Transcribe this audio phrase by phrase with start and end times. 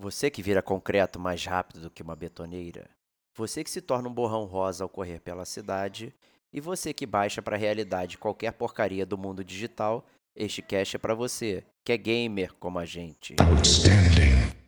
[0.00, 2.88] Você que vira concreto mais rápido do que uma betoneira.
[3.34, 6.14] Você que se torna um borrão rosa ao correr pela cidade.
[6.50, 10.06] E você que baixa para a realidade qualquer porcaria do mundo digital.
[10.34, 13.36] Este cast é para você, que é gamer como a gente.
[13.46, 14.59] Outstanding.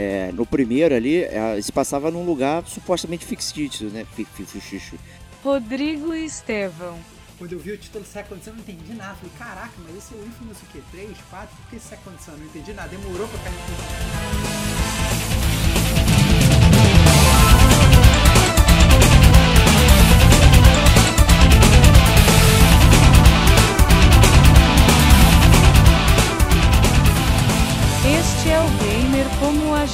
[0.00, 4.06] É, no primeiro ali, é, se passava num lugar supostamente fictício, né?
[5.42, 6.96] Rodrigo Estevão.
[7.36, 9.16] Quando eu vi o título Second Sun, eu não entendi nada.
[9.16, 10.80] Falei, caraca, mas esse é o Infamous o quê?
[10.92, 11.48] 3, 4?
[11.56, 12.32] Por que Second Sun?
[12.32, 12.88] Não entendi nada.
[12.88, 14.87] Demorou pra cair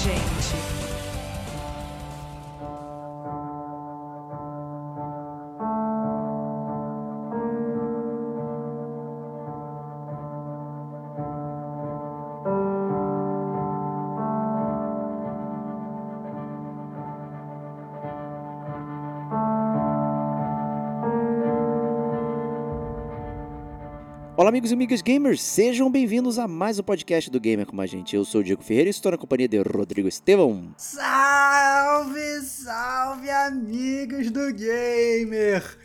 [0.05, 0.34] como
[24.45, 27.87] Olá, amigos e amigas gamers, sejam bem-vindos a mais um podcast do Gamer com a
[27.87, 28.15] gente.
[28.15, 30.75] Eu sou o Diego Ferreira e estou na companhia de Rodrigo Estevão.
[30.77, 35.79] Salve, salve, amigos do Gamer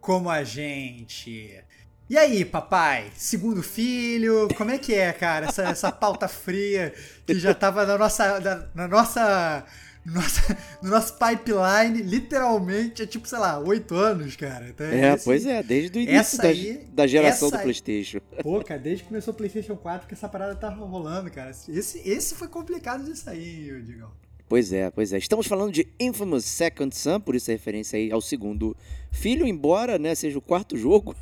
[0.00, 1.60] como a gente.
[2.08, 3.10] E aí, papai?
[3.16, 5.46] Segundo filho, como é que é, cara?
[5.46, 6.94] Essa, essa pauta fria
[7.26, 9.66] que já tava na nossa, na, na nossa
[10.06, 10.40] no nosso,
[10.80, 14.68] no nosso pipeline, literalmente, é tipo, sei lá, oito anos, cara.
[14.68, 18.20] Então, é, esse, pois é, desde o início da, aí, da geração do PlayStation.
[18.40, 21.50] Pô, cara, desde que começou o PlayStation 4 que essa parada tá rolando, cara.
[21.50, 24.10] Esse, esse foi complicado de sair, Digão.
[24.48, 25.18] Pois é, pois é.
[25.18, 28.76] Estamos falando de Infamous Second Son, por isso a referência aí ao segundo
[29.10, 31.16] filho, embora né, seja o quarto jogo.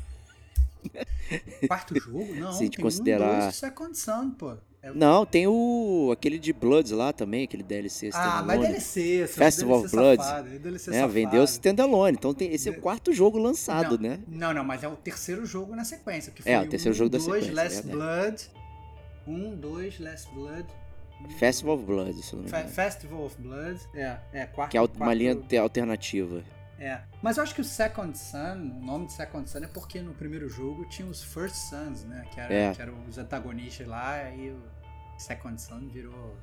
[1.67, 2.35] Quarto jogo?
[2.35, 3.35] Não, Se a gente considerar...
[3.35, 4.55] um, dois, Second Son, pô.
[4.85, 4.93] É...
[4.93, 9.89] Não, tem o aquele de Bloods lá também, aquele DLC Ah, mas DLC, Festival of
[9.89, 10.27] Bloods.
[10.91, 12.15] é, é vendeu o standalone.
[12.15, 14.19] Então tem, esse é o quarto jogo lançado, não, né?
[14.27, 16.31] Não, não, mas é o terceiro jogo na sequência.
[16.31, 17.53] Que foi é, o terceiro um, jogo da dois, sequência.
[17.55, 18.49] Last é Blood.
[19.27, 20.67] Um, dois, Last Blood.
[21.39, 22.69] Festival of Blood, se não me engano.
[22.69, 24.69] Festival of Blood, é, é quarto.
[24.69, 25.17] Que é uma quarto...
[25.17, 26.43] linha alternativa.
[26.79, 26.99] É.
[27.21, 30.13] Mas eu acho que o Second Son, o nome de Second Son é porque no
[30.13, 32.25] primeiro jogo tinha os First Sons, né?
[32.33, 32.73] Que, era, é.
[32.73, 34.61] que eram os antagonistas lá e o
[35.17, 36.35] Second Son virou.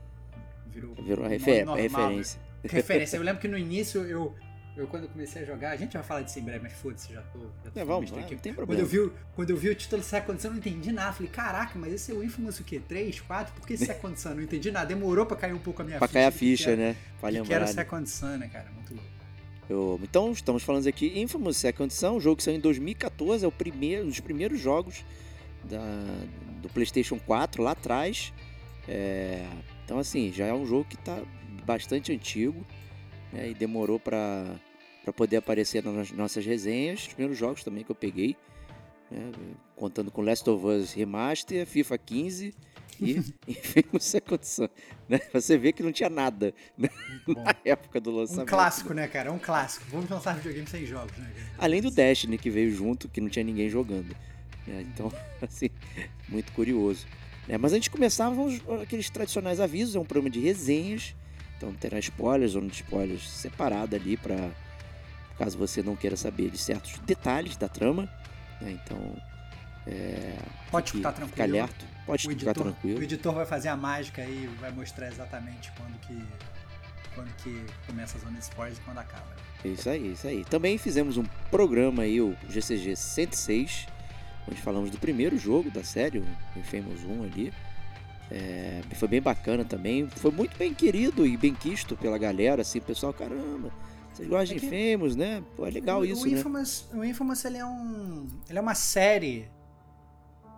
[0.66, 2.40] Virou, virou refer normal, referência.
[2.64, 3.16] Referência.
[3.18, 4.34] Eu lembro que no início eu.
[4.74, 7.20] Eu, quando comecei a jogar, a gente vai falar disso em breve, mas foda-se, já
[7.20, 7.40] tô.
[7.62, 8.66] Já tô é, vamos, não tem problema.
[8.68, 11.12] Quando eu, vi, quando eu vi o título Second Son, eu não entendi nada.
[11.12, 12.80] Falei, caraca, mas esse é o Infamous o quê?
[12.88, 13.52] 3, 4?
[13.52, 14.30] Por que Second Son?
[14.30, 14.86] Não entendi nada.
[14.86, 16.12] Demorou pra cair um pouco a minha pra ficha.
[16.12, 16.96] Pra cair a ficha, que né?
[17.20, 17.48] Pra lembrar.
[17.48, 18.70] Que era Second Son, né, cara?
[18.70, 19.21] Muito louco.
[19.68, 23.48] Eu, então, estamos falando aqui Infamous Second Son, um jogo que saiu em 2014, é
[23.48, 25.04] o primeiro, um dos primeiros jogos
[25.64, 25.80] da,
[26.60, 28.32] do PlayStation 4 lá atrás.
[28.88, 29.46] É,
[29.84, 31.22] então, assim, já é um jogo que está
[31.64, 32.64] bastante antigo
[33.32, 34.58] né, e demorou para
[35.14, 37.00] poder aparecer nas nossas resenhas.
[37.00, 38.36] Os primeiros jogos também que eu peguei,
[39.10, 39.30] né,
[39.76, 42.54] contando com Last of Us Remaster, FIFA 15
[43.00, 43.16] e
[43.48, 44.68] enfim, essa condição.
[45.08, 45.20] Né?
[45.32, 46.88] Você vê que não tinha nada né?
[47.26, 48.42] na época do lançamento.
[48.42, 49.28] Um clássico, né, cara?
[49.28, 49.86] É um clássico.
[49.90, 51.30] Vamos lançar videogame sem jogos, né?
[51.34, 51.48] Cara?
[51.58, 54.16] Além do Destiny que veio junto, que não tinha ninguém jogando.
[54.66, 54.86] Né?
[54.92, 55.70] Então, assim,
[56.28, 57.06] muito curioso.
[57.48, 61.14] É, mas antes de começar, vamos aqueles tradicionais avisos, é um programa de resenhas,
[61.56, 64.50] então terá spoilers, zona de spoilers separada ali para
[65.38, 68.08] caso você não queira saber de certos detalhes da trama,
[68.60, 68.78] né?
[68.82, 69.16] então
[69.86, 70.36] é,
[70.70, 73.00] pode ficar tranquilo, ficar alerta, pode o ficar editor, tranquilo.
[73.00, 76.22] O editor vai fazer a mágica aí, vai mostrar exatamente quando que
[77.14, 79.36] quando que começa a zona de spoilers e quando acaba.
[79.64, 80.44] Isso aí, isso aí.
[80.44, 83.86] Também fizemos um programa aí, o GCG 106,
[84.48, 86.26] onde falamos do primeiro jogo da série, o
[86.56, 87.52] Infamous 1 ali.
[88.30, 90.08] É, foi bem bacana também.
[90.08, 93.70] Foi muito bem querido e bem quisto pela galera, assim, pessoal, caramba,
[94.12, 95.42] vocês gostam é de Infamous, né?
[95.56, 96.98] Pô, é legal o, isso, o Infamous, né?
[96.98, 98.26] O Infamous, ele é um...
[98.48, 99.48] Ele é uma série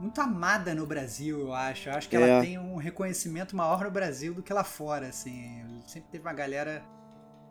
[0.01, 1.89] muito amada no Brasil, eu acho.
[1.89, 2.21] Eu acho que é.
[2.21, 5.65] ela tem um reconhecimento maior no Brasil do que lá fora, assim.
[5.87, 6.83] Sempre teve uma galera...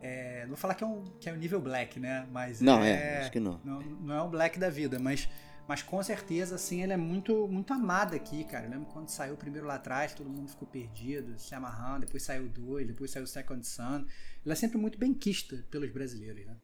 [0.00, 2.26] É, não vou falar que é, um, que é o nível black, né?
[2.30, 3.58] Mas não, é, é acho que não.
[3.64, 3.80] não.
[3.80, 5.28] Não é o black da vida, mas
[5.66, 8.66] mas com certeza, assim, ela é muito, muito amada aqui, cara.
[8.66, 12.04] Eu lembro quando saiu o primeiro lá atrás, todo mundo ficou perdido, se amarrando.
[12.04, 14.04] Depois saiu o 2, depois saiu o Second Sun.
[14.44, 16.56] Ela é sempre muito bem quista pelos brasileiros, né?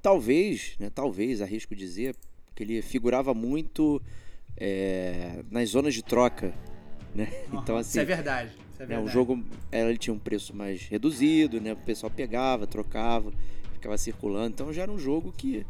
[0.00, 0.88] Talvez, né?
[0.88, 2.16] Talvez, arrisco dizer,
[2.54, 4.00] que ele figurava muito
[4.56, 6.54] é, nas zonas de troca,
[7.14, 7.28] né?
[7.52, 8.50] Uhum, Então Isso é assim, verdade.
[8.50, 9.08] Isso é né, verdade.
[9.08, 11.72] um jogo é, ele tinha um preço mais reduzido, né?
[11.72, 13.32] O pessoal pegava, trocava,
[13.72, 14.48] ficava circulando.
[14.48, 15.66] Então já era um jogo que,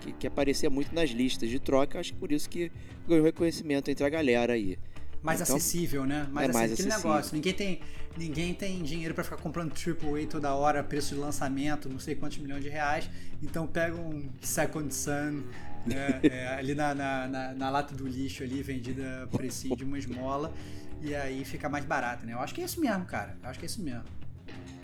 [0.00, 1.98] que, que aparecia muito nas listas de troca.
[2.00, 2.70] Acho que por isso que
[3.08, 4.78] ganhou reconhecimento entre a galera aí.
[5.22, 6.26] Mais Então, acessível, né?
[6.32, 6.94] Mais, é mais acessível.
[6.96, 7.34] Aquele negócio.
[7.34, 7.80] Ninguém tem,
[8.16, 12.38] ninguém tem dinheiro pra ficar comprando AAA toda hora, preço de lançamento, não sei quantos
[12.38, 13.08] milhões de reais.
[13.42, 15.42] Então pega um Second Sun
[15.86, 19.84] né, é, ali na, na, na- na lata do lixo ali, vendida a precinho de
[19.84, 20.52] uma esmola.
[21.02, 22.34] E aí fica mais barato, né?
[22.34, 23.36] Eu acho que é isso mesmo, cara.
[23.42, 24.04] Eu acho que é isso mesmo.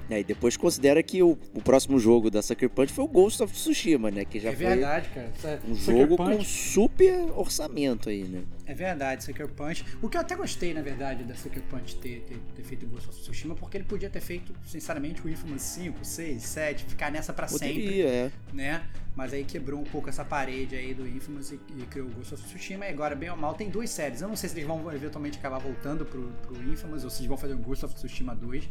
[0.08, 3.42] É, e depois considera que o, o próximo jogo da Sucker Punch foi o Ghost
[3.42, 4.24] of Tsushima, né?
[4.24, 5.32] Que já é foi verdade, cara.
[5.36, 8.42] Isso é- um Sucker jogo Punch- com super orçamento aí, né?
[8.66, 9.84] É verdade, Sucker Punch.
[10.02, 13.08] O que eu até gostei, na verdade, da Sucker Punch ter, ter, ter feito Ghost
[13.08, 17.32] of Tsushima, porque ele podia ter feito, sinceramente, o Infamous 5, 6, 7, ficar nessa
[17.32, 18.30] pra sempre, Poderia, é.
[18.52, 18.82] né?
[19.14, 22.34] Mas aí quebrou um pouco essa parede aí do Infamous e, e criou o Ghost
[22.34, 22.84] of Tsushima.
[22.86, 24.20] E agora, bem ou mal, tem duas séries.
[24.20, 27.28] Eu não sei se eles vão eventualmente acabar voltando pro, pro Infamous ou se eles
[27.28, 28.68] vão fazer o Ghost of Tsushima 2,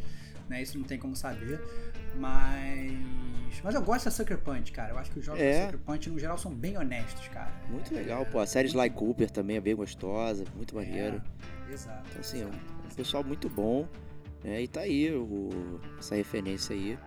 [0.48, 0.62] né?
[0.62, 1.60] Isso não tem como saber.
[2.16, 2.92] Mas.
[3.64, 4.92] Mas eu gosto da Sucker Punch, cara.
[4.92, 5.60] Eu acho que os jogos É.
[5.60, 7.52] da Sucker Punch, no geral, são bem honestos, cara.
[7.70, 8.38] Muito É, legal, pô.
[8.38, 11.22] A série Sly Cooper também é bem gostosa, muito maneiro.
[11.68, 12.02] É, exato.
[12.10, 12.58] Então, assim, é exato,
[12.90, 13.88] um pessoal muito bom.
[14.44, 14.62] Né?
[14.62, 16.98] E tá aí o- essa referência aí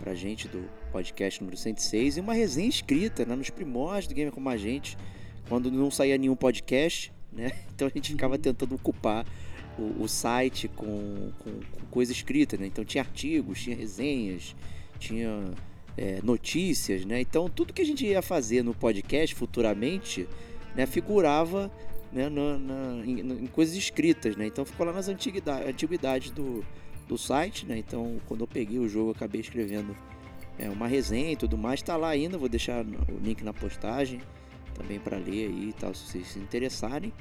[0.00, 3.36] pra gente do podcast número 106 e uma resenha escrita, né?
[3.36, 4.96] Nos primórdios do Gamer Como a Gente,
[5.48, 7.52] quando não saía nenhum podcast, né?
[7.74, 9.24] Então a gente ficava tentando ocupar
[9.78, 12.66] o, o site com, com, com coisa escrita, né?
[12.66, 14.54] Então tinha artigos, tinha resenhas,
[14.98, 15.44] tinha
[15.96, 17.20] é, notícias, né?
[17.20, 20.28] Então tudo que a gente ia fazer no podcast futuramente,
[20.76, 20.86] né?
[20.86, 21.70] Figurava
[22.12, 24.46] né, na, na- em, em coisas escritas, né?
[24.46, 26.64] Então ficou lá nas antiguidades, antiguidades do,
[27.08, 27.78] do site, né?
[27.78, 29.96] Então quando eu peguei o jogo, acabei escrevendo
[30.58, 31.82] é, uma resenha e tudo mais.
[31.82, 34.20] Tá lá ainda, vou deixar o link na postagem
[34.74, 37.12] também para ler aí e tal, se vocês se interessarem.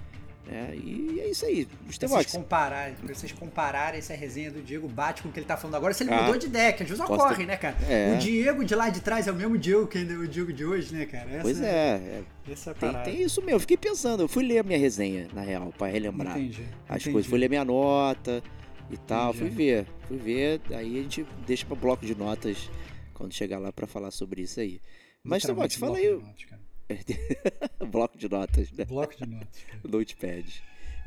[0.45, 0.73] Né?
[0.75, 1.65] e é isso aí.
[1.65, 5.45] Pra vocês, compararem, pra vocês compararem essa resenha do Diego bate com o que ele
[5.45, 5.93] tá falando agora.
[5.93, 7.77] Se ele Ah, mudou de que às vezes posso ocorre, né, cara?
[7.87, 8.13] É.
[8.15, 10.93] O Diego de lá de trás é o mesmo Diego que o Diego de hoje,
[10.93, 11.29] né, cara?
[11.29, 13.55] Essa, pois é, é, Essa é tem, tem isso mesmo.
[13.55, 16.37] Eu fiquei pensando, eu fui ler a minha resenha, na real, para relembrar.
[16.37, 16.63] Entendi.
[16.87, 17.11] as entendi.
[17.11, 17.29] coisas.
[17.29, 18.43] Fui ler minha nota
[18.89, 19.39] e tal, Entendi.
[19.39, 19.85] fui ver.
[20.07, 22.69] Fui ver, aí a gente deixa para bloco de notas
[23.13, 24.81] quando chegar lá para falar sobre isso aí.
[25.23, 26.09] Mas, Stevox, fala aí.
[26.09, 26.60] notas, cara.
[27.89, 28.85] bloco de notas, né?
[28.85, 29.47] Bloco de notas.
[29.83, 30.63] Notepad.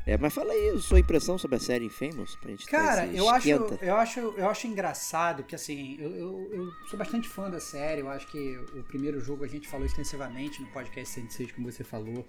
[0.07, 3.07] É, mas fala aí a sua impressão sobre a série Infamous, pra gente ter Cara,
[3.07, 7.49] eu acho, eu, acho, eu acho engraçado que, assim, eu, eu, eu sou bastante fã
[7.49, 8.01] da série.
[8.01, 11.83] Eu acho que o primeiro jogo a gente falou extensivamente no podcast 106, como você
[11.83, 12.23] falou.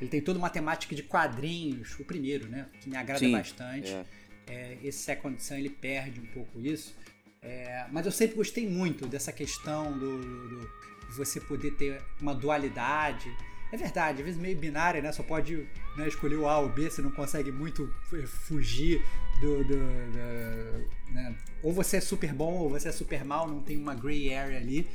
[0.00, 2.68] Ele tem toda uma temática de quadrinhos, o primeiro, né?
[2.80, 3.92] Que me agrada Sim, bastante.
[3.92, 4.04] é.
[4.46, 6.96] É, esse Second Sun ele perde um pouco isso.
[7.40, 10.70] É, mas eu sempre gostei muito dessa questão do, do- do-
[11.16, 13.30] você poder ter uma dualidade.
[13.72, 15.10] É verdade, às vezes meio binária, né?
[15.10, 15.66] Só pode
[15.96, 19.04] né, escolher o A ou B, você não consegue muito f- fugir
[19.40, 19.64] do.
[19.64, 21.36] do- da- né?
[21.62, 24.58] Ou você é super bom ou você é super mal, não tem uma gray area
[24.58, 24.86] ali.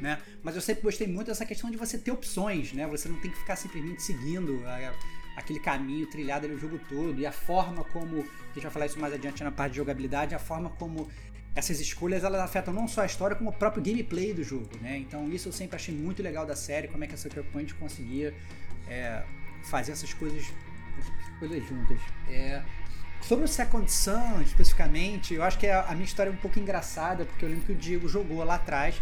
[0.00, 0.20] Né?
[0.42, 2.86] Mas eu sempre gostei muito dessa questão de você ter opções, né?
[2.86, 4.94] Você não tem que ficar simplesmente seguindo a-
[5.36, 7.18] aquele caminho trilhado ali o jogo todo.
[7.20, 8.20] E a forma como.
[8.20, 11.08] A gente vai falar isso mais adiante na parte de jogabilidade, a forma como
[11.58, 14.96] essas escolhas elas afetam não só a história, como o próprio gameplay do jogo, né?
[14.96, 17.74] Então isso eu sempre achei muito legal da série, como é que a Sucker Punch
[17.74, 18.32] conseguia
[18.88, 19.24] é,
[19.64, 20.44] fazer essas coisas,
[20.96, 21.98] essas coisas juntas.
[22.28, 22.62] É,
[23.20, 26.60] sobre o Second Sun, especificamente, eu acho que a, a minha história é um pouco
[26.60, 28.94] engraçada, porque eu lembro que o Diego jogou lá atrás.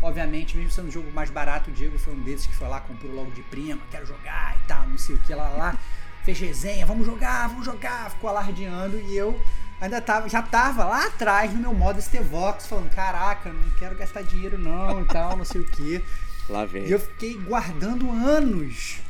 [0.00, 2.80] Obviamente, mesmo sendo um jogo mais barato, o Diego foi um desses que foi lá,
[2.80, 5.78] comprou logo de prima, quero jogar e tal, não sei o que lá, lá.
[6.22, 9.36] Fez resenha, vamos jogar, vamos jogar, ficou alardeando e eu
[9.80, 14.22] ainda tava, já tava lá atrás no meu modo Stevox, falando, caraca, não quero gastar
[14.22, 16.02] dinheiro não e tal, não sei o que.
[16.48, 16.86] Lá vem.
[16.86, 19.00] E eu fiquei guardando anos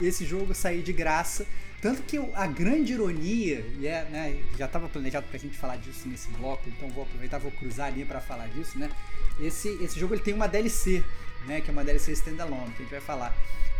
[0.00, 1.46] esse jogo sair de graça.
[1.80, 6.06] Tanto que a grande ironia, e é, né, já estava planejado pra gente falar disso
[6.06, 8.90] nesse bloco, então vou aproveitar, vou cruzar a linha pra falar disso, né?
[9.40, 11.02] Esse, esse jogo ele tem uma DLC,
[11.46, 13.36] né, que é uma DLC standalone, que a gente vai falar.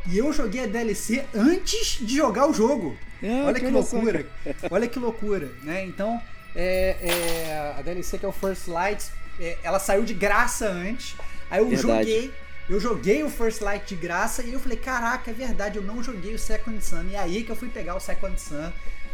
[0.07, 2.97] E eu joguei a DLC antes de jogar o jogo.
[3.23, 4.27] Ah, Olha que só, loucura.
[4.71, 5.85] Olha que loucura, né?
[5.85, 6.21] Então,
[6.57, 9.05] é, é, a DLC que é o First Light,
[9.39, 11.17] é, ela saiu de graça antes.
[11.51, 11.83] Aí eu Verdade.
[12.11, 12.35] joguei,
[12.69, 16.03] eu joguei o First Light de graça e eu falei, caraca, é verdade, eu não
[16.03, 17.05] joguei o Second Sun.
[17.11, 18.73] E aí que eu fui pegar o Second Sun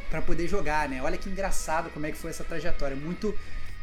[0.09, 1.03] pra poder jogar, né?
[1.03, 2.97] Olha que engraçado como é que foi essa trajetória.
[2.97, 3.37] Muito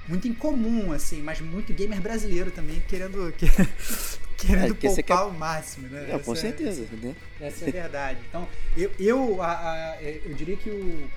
[0.05, 3.47] muito incomum, assim, mas muito gamer brasileiro também querendo, que-
[4.45, 6.05] querendo É, poupar o máximo, né?
[6.11, 7.15] É, com Essa- certeza, né?
[7.39, 8.19] essa é a verdade.
[8.29, 8.47] Então,
[8.77, 11.09] eu, eu, a- a- eu diria que o,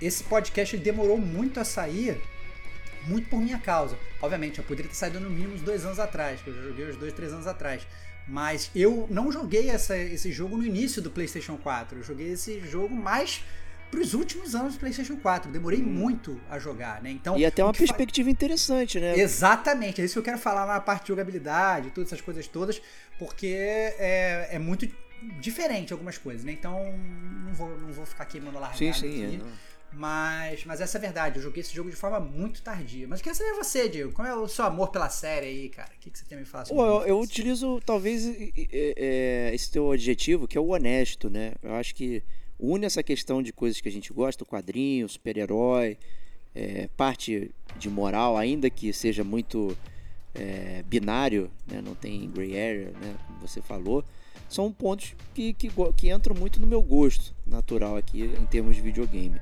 [0.00, 2.20] esse podcast demorou muito a sair,
[3.06, 3.96] muito por minha causa.
[4.20, 6.96] Obviamente, eu poderia ter saído no mínimo uns dois anos atrás, que eu joguei uns
[6.96, 7.86] dois, três anos atrás.
[8.26, 11.98] Mas eu não joguei essa, esse jogo no início do PlayStation 4.
[11.98, 13.42] Eu joguei esse jogo mais
[13.90, 15.50] para os últimos anos do PlayStation 4.
[15.50, 15.86] Demorei hum.
[15.86, 17.10] muito a jogar, né?
[17.10, 18.30] Então, e até uma perspectiva fa...
[18.30, 19.18] interessante, né?
[19.18, 22.80] Exatamente, é isso que eu quero falar na parte de jogabilidade, todas essas coisas todas,
[23.18, 24.88] porque é, é muito
[25.40, 26.52] diferente algumas coisas, né?
[26.52, 26.80] Então
[27.44, 29.36] não vou, não vou ficar queimando largada sim, sim, aqui.
[29.36, 33.08] É, mas, mas essa é a verdade, eu joguei esse jogo de forma muito tardia.
[33.08, 35.90] Mas queria saber você, Diego, qual é o seu amor pela série aí, cara?
[35.96, 36.92] O que, que você tem a me falar sobre isso?
[36.92, 41.52] Eu, eu utilizo talvez é, esse teu adjetivo, que é o honesto, né?
[41.62, 42.22] Eu acho que
[42.58, 45.96] une essa questão de coisas que a gente gosta, quadrinho, super-herói,
[46.54, 49.76] é, parte de moral, ainda que seja muito
[50.34, 51.80] é, binário, né?
[51.80, 53.16] não tem gray area, né?
[53.26, 54.04] como você falou,
[54.48, 58.82] são pontos que, que, que entram muito no meu gosto natural aqui em termos de
[58.82, 59.40] videogame.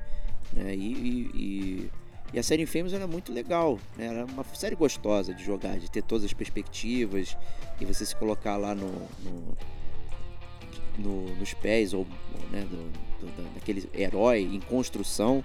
[0.53, 0.75] Né?
[0.75, 1.91] E, e, e,
[2.33, 4.07] e, a série Infamous era muito legal, né?
[4.07, 7.37] era uma série gostosa de jogar, de ter todas as perspectivas
[7.79, 8.91] e você se colocar lá no,
[9.23, 9.57] no,
[10.97, 12.05] no nos pés ou
[12.51, 15.43] né, do, do, daquele herói em construção,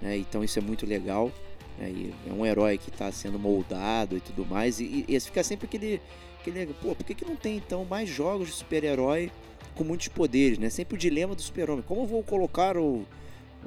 [0.00, 0.16] né?
[0.16, 1.30] então isso é muito legal.
[1.78, 2.12] Né?
[2.26, 6.00] é um herói que está sendo moldado e tudo mais, e, e, fica sempre aquele,
[6.40, 9.30] aquele pô, por que, que não tem então mais jogos de super-herói
[9.74, 10.70] com muitos poderes, né?
[10.70, 13.06] Sempre o dilema do super-homem, como vou colocar o,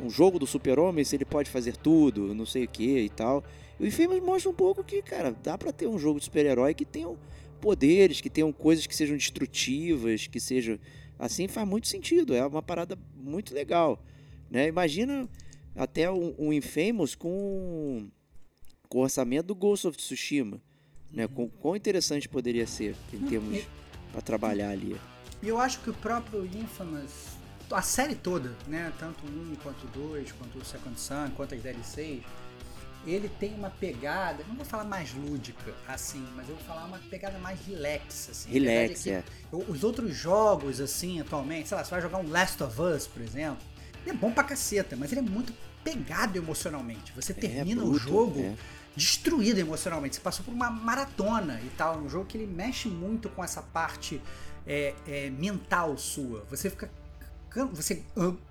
[0.01, 3.43] um jogo do super-homem se ele pode fazer tudo, não sei o que e tal.
[3.79, 6.73] E o Infamous mostra um pouco que, cara, dá para ter um jogo de super-herói
[6.73, 7.17] que tenham
[7.61, 10.79] poderes, que tenham coisas que sejam destrutivas, que sejam
[11.19, 14.01] Assim faz muito sentido, é uma parada muito legal.
[14.49, 14.67] Né?
[14.67, 15.27] Imagina
[15.75, 18.09] até um, um Infamous com,
[18.87, 20.61] com o orçamento do Ghost of Tsushima.
[21.11, 21.27] Né?
[21.27, 23.63] Com, quão interessante poderia ser em termos
[24.13, 24.95] para trabalhar ali.
[25.43, 27.37] E eu acho que o próprio Infamous,
[27.69, 28.93] a série toda, né?
[28.97, 32.23] tanto um quanto dois, quanto o Second Son, quanto as DLCs,
[33.11, 36.99] ele tem uma pegada, não vou falar mais lúdica, assim, mas eu vou falar uma
[37.09, 38.51] pegada mais relax, assim.
[38.51, 39.23] Relax, é.
[39.51, 43.21] Os outros jogos, assim, atualmente, sei lá, você vai jogar um Last of Us, por
[43.21, 43.63] exemplo,
[44.05, 47.11] ele é bom pra caceta, mas ele é muito pegado emocionalmente.
[47.15, 48.55] Você é, termina é, bruto, o jogo é.
[48.95, 50.15] destruído emocionalmente.
[50.15, 51.95] Você passou por uma maratona e tal.
[51.95, 54.21] É um jogo que ele mexe muito com essa parte
[54.65, 56.45] é, é mental sua.
[56.49, 56.89] Você fica.
[57.73, 58.03] Você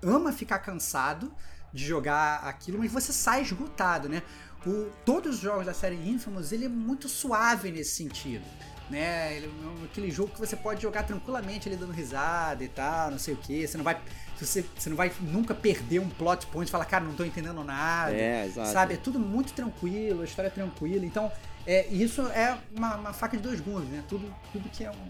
[0.03, 1.31] ama ficar cansado
[1.73, 4.23] de jogar aquilo, mas você sai esgotado, né?
[4.65, 8.43] O, todos os jogos da série Infamous, ele é muito suave nesse sentido.
[8.89, 9.37] Né?
[9.37, 13.19] Ele é aquele jogo que você pode jogar tranquilamente ali dando risada e tal, não
[13.19, 13.67] sei o que.
[13.67, 14.01] Você não vai.
[14.39, 17.63] Você, você não vai nunca perder um plot point e falar, cara, não tô entendendo
[17.63, 18.13] nada.
[18.13, 18.69] É, exato.
[18.69, 18.93] Sabe?
[18.95, 21.05] É tudo muito tranquilo, a história é tranquila.
[21.05, 21.31] Então,
[21.67, 24.03] é, isso é uma, uma faca de dois gumes, né?
[24.09, 25.09] Tudo, tudo que é um.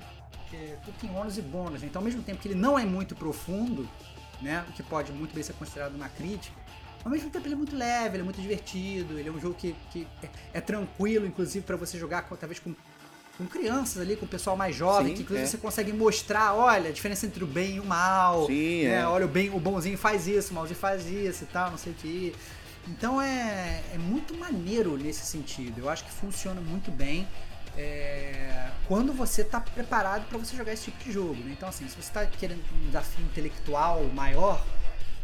[0.50, 1.84] Que é, tudo tem ônus e bônus.
[1.84, 3.88] Então, ao mesmo tempo que ele não é muito profundo,
[4.42, 4.66] né?
[4.68, 6.56] O que pode muito bem ser considerado uma crítica.
[7.04, 9.56] Ao mesmo tempo ele é muito leve, ele é muito divertido, ele é um jogo
[9.56, 12.76] que, que é, é tranquilo, inclusive para você jogar talvez com,
[13.38, 15.50] com crianças ali, com o pessoal mais jovem, Sim, que inclusive é.
[15.50, 18.48] você consegue mostrar, olha, a diferença entre o bem e o mal.
[18.48, 18.96] Sim, né?
[18.96, 19.08] é.
[19.08, 21.94] Olha, o bem, o bonzinho faz isso, o malzinho faz isso e tal, não sei
[21.94, 22.36] o que.
[22.88, 25.80] Então é, é muito maneiro nesse sentido.
[25.80, 27.28] Eu acho que funciona muito bem
[27.78, 31.36] é, quando você está preparado para você jogar esse tipo de jogo.
[31.36, 31.54] Né?
[31.56, 34.66] Então, assim, se você está querendo um desafio intelectual maior,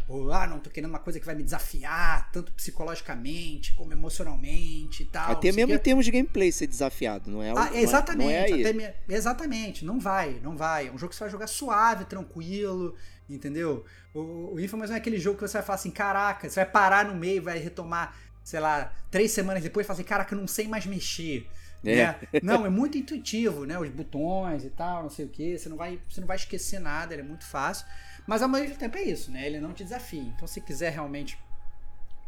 [0.07, 5.01] ou ah, não, tô querendo uma coisa que vai me desafiar, tanto psicologicamente como emocionalmente
[5.01, 5.31] e tal.
[5.31, 5.73] Até mesmo que...
[5.73, 7.51] em termos de gameplay ser desafiado, não é?
[7.57, 8.93] Ah, exatamente, não é, não é me...
[9.09, 10.87] exatamente, não vai, não vai.
[10.87, 12.95] É um jogo que você vai jogar suave, tranquilo,
[13.27, 13.83] entendeu?
[14.13, 16.69] O, o Infamous não é aquele jogo que você vai falar assim, caraca, você vai
[16.69, 20.39] parar no meio, vai retomar, sei lá, três semanas depois e falar assim, caraca, eu
[20.39, 21.47] não sei mais mexer.
[21.83, 21.95] É.
[21.95, 22.15] Né?
[22.41, 23.77] Não, é muito intuitivo, né?
[23.77, 25.55] Os botões e tal, não sei o que.
[25.55, 27.85] Você não vai, você não vai esquecer nada, ele é muito fácil.
[28.27, 29.45] Mas ao mesmo tempo é isso, né?
[29.45, 30.21] Ele não te desafia.
[30.21, 31.37] Então, se quiser realmente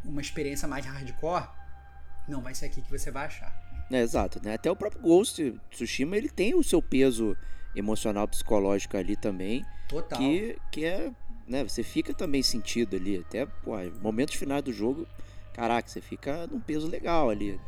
[0.05, 1.47] uma experiência mais hardcore,
[2.27, 3.51] não vai ser aqui que você vai achar.
[3.91, 4.53] É, exato, né?
[4.53, 7.35] Até o próprio Ghost Tsushima, ele tem o seu peso
[7.75, 9.65] emocional, psicológico ali também.
[9.87, 10.19] Total.
[10.19, 11.11] Que, que é,
[11.47, 11.63] né?
[11.63, 13.17] Você fica também sentido ali.
[13.17, 15.07] Até, pô, momentos finais do jogo
[15.57, 17.59] caraca, você fica num peso legal ali.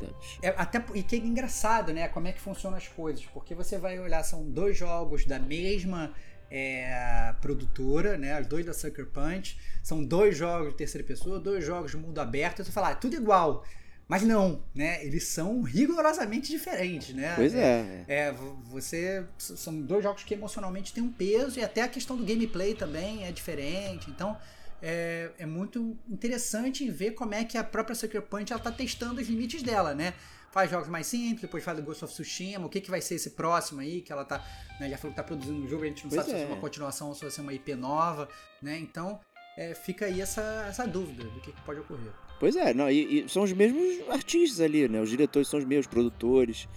[0.44, 2.08] É, até, e que é engraçado, né?
[2.08, 3.26] Como é que funcionam as coisas.
[3.26, 6.14] Porque você vai olhar, são dois jogos da mesma
[6.50, 8.40] é, produtora, né?
[8.40, 9.60] Os dois da Sucker Punch.
[9.84, 12.62] São dois jogos de terceira pessoa, dois jogos de mundo aberto.
[12.62, 13.66] E você fala, ah, é tudo igual.
[14.08, 15.06] Mas não, né?
[15.06, 17.34] Eles são rigorosamente diferentes, né?
[17.36, 18.06] Pois é.
[18.08, 18.28] é.
[18.28, 18.36] é.
[18.64, 22.74] você são dois jogos que emocionalmente têm um peso e até a questão do gameplay
[22.74, 24.10] também é diferente.
[24.10, 24.36] Então,
[24.82, 28.72] é, é muito interessante em ver como é que a própria Sucker Punch ela tá
[28.72, 30.16] testando os limites dela, né?
[30.52, 33.16] Faz jogos mais simples, depois faz o Ghost of Tsushima, o que, que vai ser
[33.16, 34.44] esse próximo aí, que ela tá,
[34.80, 36.34] né, já falou que tá produzindo um jogo, a gente não pois sabe é.
[36.34, 38.28] se vai ser uma continuação ou se vai ser uma IP nova,
[38.62, 38.78] né?
[38.80, 39.20] Então,
[39.56, 42.12] é, fica aí essa, essa dúvida do que, que pode ocorrer.
[42.40, 45.02] Pois é, não, e, e, são os mesmos artistas ali, né?
[45.02, 46.68] Os diretores são os mesmos, produtores.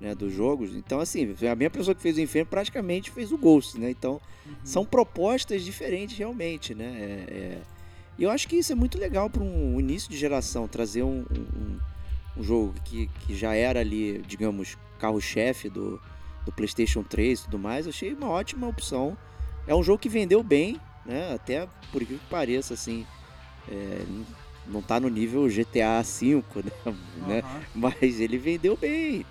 [0.00, 0.74] né, dos jogos.
[0.74, 3.90] Então, assim, a mesma pessoa que fez o Inferno praticamente fez o Ghost, né?
[3.90, 4.54] Então, uhum.
[4.64, 6.84] são propostas diferentes realmente, né?
[6.84, 7.62] É, é...
[8.16, 11.24] E eu acho que isso é muito legal para um início de geração, trazer um,
[11.30, 11.78] um,
[12.38, 16.00] um jogo que, que já era ali, digamos, carro-chefe do,
[16.46, 17.86] do PlayStation 3 e tudo mais.
[17.88, 19.16] Achei uma ótima opção.
[19.66, 21.34] É um jogo que vendeu bem, né?
[21.34, 23.04] Até por que pareça, assim.
[23.68, 24.04] É,
[24.66, 26.44] não tá no nível GTA V,
[27.26, 27.42] né?
[27.42, 27.60] Uhum.
[27.74, 29.26] Mas ele vendeu bem.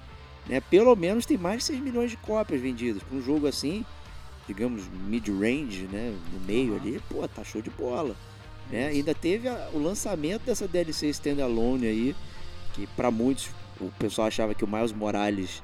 [0.48, 0.60] Né?
[0.62, 3.02] Pelo menos tem mais de 6 milhões de cópias vendidas.
[3.04, 3.86] Para um jogo assim,
[4.48, 6.16] digamos, mid-range, né?
[6.34, 6.80] No meio uhum.
[6.80, 8.16] ali, pô, tá show de bola.
[8.72, 8.88] Né?
[8.88, 12.16] Ainda teve a, o lançamento dessa DLC Standalone aí,
[12.78, 13.50] que para muitos
[13.82, 15.64] o pessoal achava que o Miles Morales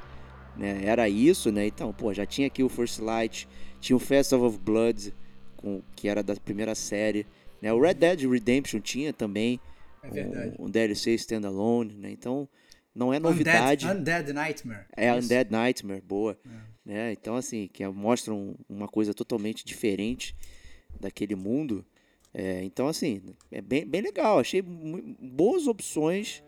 [0.58, 1.67] né, era isso, né?
[1.67, 3.48] Então, pô, já tinha aqui o First Light,
[3.79, 5.13] tinha o Festival of Blood,
[5.55, 7.27] com, que era da primeira série.
[7.62, 7.72] Né?
[7.72, 9.60] O Red Dead Redemption tinha também
[10.03, 12.12] é um, um, DLC standalone, né?
[12.12, 12.50] Então
[12.93, 13.86] não é novidade.
[13.86, 14.86] Undead, Undead Nightmare.
[14.98, 15.25] É Isso.
[15.25, 16.38] Undead Nightmare, boa.
[16.46, 16.93] É.
[16.93, 17.12] Né?
[17.13, 20.36] Então assim, que mostra um, uma coisa totalmente diferente
[21.00, 21.86] daquele mundo.
[22.34, 24.39] É, então assim, é bem, bem legal.
[24.39, 26.43] Achei boas opções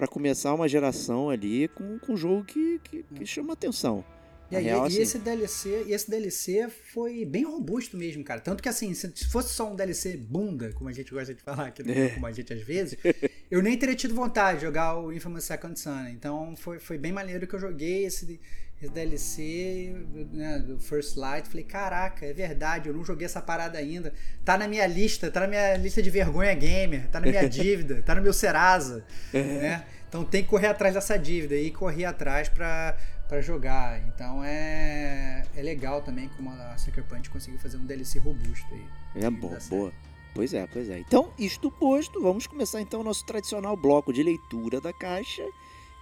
[0.00, 4.02] para começar uma geração ali com, com um jogo que, que, que chama atenção.
[4.50, 5.02] E, aí, real, e, assim...
[5.02, 8.40] esse DLC, e esse DLC foi bem robusto mesmo, cara.
[8.40, 11.66] Tanto que assim, se fosse só um DLC bunda, como a gente gosta de falar
[11.66, 12.08] aqui, é.
[12.14, 12.96] como a gente às vezes,
[13.50, 16.06] eu nem teria tido vontade de jogar o Infamous Second Son.
[16.08, 18.40] Então foi, foi bem maneiro que eu joguei esse,
[18.80, 19.94] esse DLC
[20.32, 21.46] né, do First Light.
[21.48, 24.12] Falei, caraca, é verdade, eu não joguei essa parada ainda.
[24.44, 28.02] Tá na minha lista, tá na minha lista de vergonha gamer, tá na minha dívida,
[28.02, 29.84] tá no meu Serasa, né?
[30.08, 32.96] Então tem que correr atrás dessa dívida e correr atrás para
[33.28, 34.00] para jogar.
[34.08, 39.22] Então é, é legal também como a Sucker Punch conseguiu fazer um DLC robusto aí.
[39.22, 39.92] É bom, boa.
[40.34, 40.98] Pois é, pois é.
[40.98, 45.44] Então, isto posto, vamos começar então o nosso tradicional bloco de leitura da caixa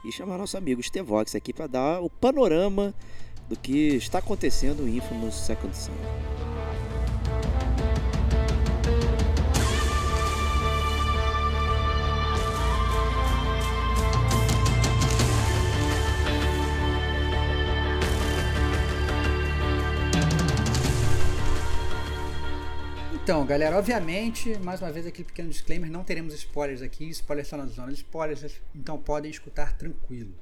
[0.05, 2.95] e chamar nosso amigo Stevox aqui para dar o panorama
[3.49, 5.93] do que está acontecendo no Infamous Second Son.
[23.29, 27.59] Então, galera, obviamente, mais uma vez aquele pequeno disclaimer, não teremos spoilers aqui, spoilers só
[27.59, 30.33] na zona de spoilers, então podem escutar tranquilo.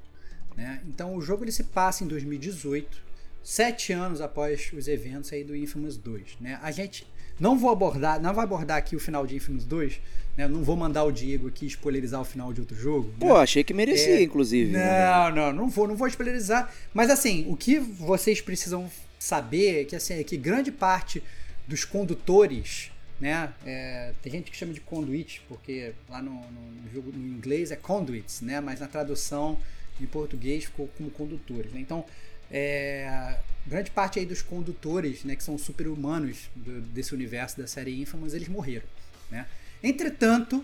[0.55, 0.81] Né?
[0.87, 2.97] Então, o jogo ele se passa em 2018,
[3.43, 6.37] sete anos após os eventos aí do Infamous 2.
[6.39, 6.57] Né?
[6.63, 7.05] A gente
[7.37, 9.99] não vou abordar, não vai abordar aqui o final de Infamous 2,
[10.37, 10.47] né?
[10.47, 13.13] Não vou mandar o Diego aqui spoilerizar o final de outro jogo.
[13.19, 13.41] Pô, né?
[13.41, 14.71] achei que merecia, é, inclusive.
[14.71, 15.31] Não, né?
[15.35, 16.73] não, não vou, não vou spoilerizar.
[16.93, 21.21] Mas assim, o que vocês precisam saber é que assim, é que grande parte
[21.67, 23.53] dos condutores, né?
[23.65, 27.71] É, tem gente que chama de conduit, porque lá no, no, no, jogo no inglês
[27.71, 28.61] é conduits, né?
[28.61, 29.59] Mas na tradução
[29.99, 31.71] em português ficou como condutores.
[31.71, 31.81] Né?
[31.81, 32.05] Então,
[32.51, 38.33] é, grande parte aí dos condutores, né, que são super-humanos desse universo da série Infamous,
[38.33, 38.85] eles morreram,
[39.29, 39.47] né?
[39.83, 40.63] Entretanto,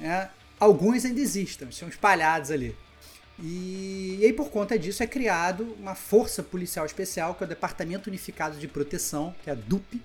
[0.00, 0.28] é,
[0.60, 2.76] alguns ainda existem, são espalhados ali.
[3.40, 7.48] E, e, aí, por conta disso, é criado uma força policial especial, que é o
[7.48, 10.00] Departamento Unificado de Proteção, que é a DUP,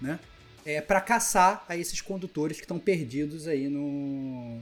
[0.00, 0.18] né?
[0.64, 4.60] É, para caçar a esses condutores que estão perdidos aí no,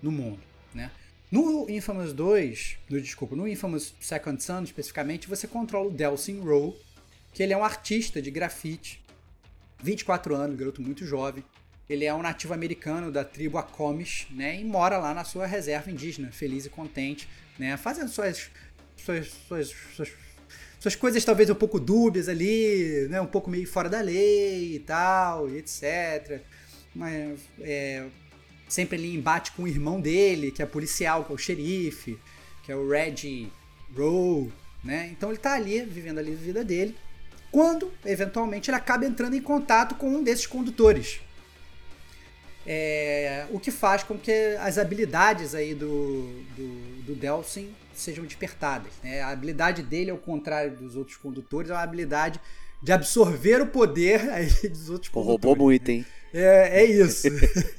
[0.00, 0.40] no mundo,
[0.72, 0.90] né?
[1.30, 6.76] No Infamous 2, no, desculpa, no Infamous Second Son especificamente, você controla o Delsin Rowe,
[7.32, 9.02] que ele é um artista de grafite,
[9.82, 11.44] 24 anos, garoto muito jovem.
[11.88, 14.58] Ele é um nativo americano da tribo Akomis, né?
[14.58, 17.76] E mora lá na sua reserva indígena, feliz e contente, né?
[17.76, 18.50] Fazendo suas,
[18.96, 20.08] suas, suas, suas
[20.84, 23.18] suas coisas talvez um pouco dúbias ali, né?
[23.18, 26.42] Um pouco meio fora da lei e tal, e etc.
[26.94, 28.04] Mas é,
[28.68, 32.18] sempre ali embate com o irmão dele, que é policial, que é o xerife,
[32.62, 33.50] que é o Reggie
[33.96, 34.52] Rowe,
[34.84, 35.08] né?
[35.10, 36.94] Então ele tá ali, vivendo ali a vida dele,
[37.50, 41.18] quando, eventualmente, ele acaba entrando em contato com um desses condutores.
[42.66, 48.92] É, o que faz com que as habilidades aí do, do, do Delsin sejam despertadas.
[49.02, 49.20] Né?
[49.20, 52.40] A habilidade dele, ao contrário dos outros condutores, é uma habilidade
[52.82, 55.44] de absorver o poder aí dos outros condutores.
[55.44, 56.04] Roubou muito, hein?
[56.36, 57.28] É, é isso.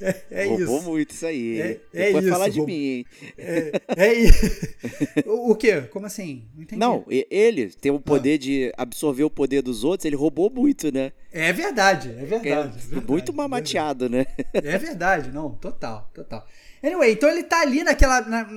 [0.00, 0.90] É, é Roubou isso.
[0.90, 1.60] muito isso aí.
[1.60, 2.32] É, é Depois isso.
[2.32, 3.06] falar de mim, hein?
[3.36, 4.66] É, é isso.
[5.26, 5.82] O, o quê?
[5.82, 6.48] Como assim?
[6.54, 6.80] Não entendi.
[6.80, 8.38] Não, ele tem o poder ah.
[8.38, 11.12] de absorver o poder dos outros, ele roubou muito, né?
[11.32, 12.48] É verdade, é verdade.
[12.48, 14.26] É, verdade, muito mamateado, né?
[14.54, 16.46] É verdade, não, total, total.
[16.82, 18.20] Anyway, então ele tá ali naquela.
[18.22, 18.48] Na,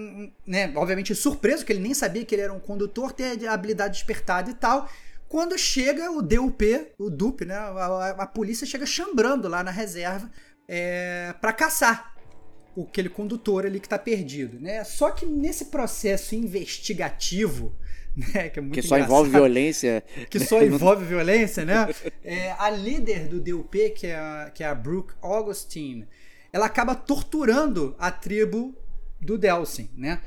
[0.45, 3.93] né, obviamente surpreso, que ele nem sabia que ele era um condutor, ter a habilidade
[3.93, 4.87] despertada e tal.
[5.29, 7.53] Quando chega o DUP, o DUP, né?
[7.53, 10.29] A, a, a polícia chega chambrando lá na reserva
[10.67, 12.15] é, para caçar
[12.81, 14.83] aquele condutor ali que está perdido, né?
[14.83, 17.75] Só que nesse processo investigativo,
[18.33, 21.87] né, que é muito que só envolve violência, que só envolve violência, né?
[22.23, 26.07] É, a líder do DUP, que é a, que é a Brooke Augustine,
[26.51, 28.75] ela acaba torturando a tribo
[29.21, 30.21] do Delsin, né?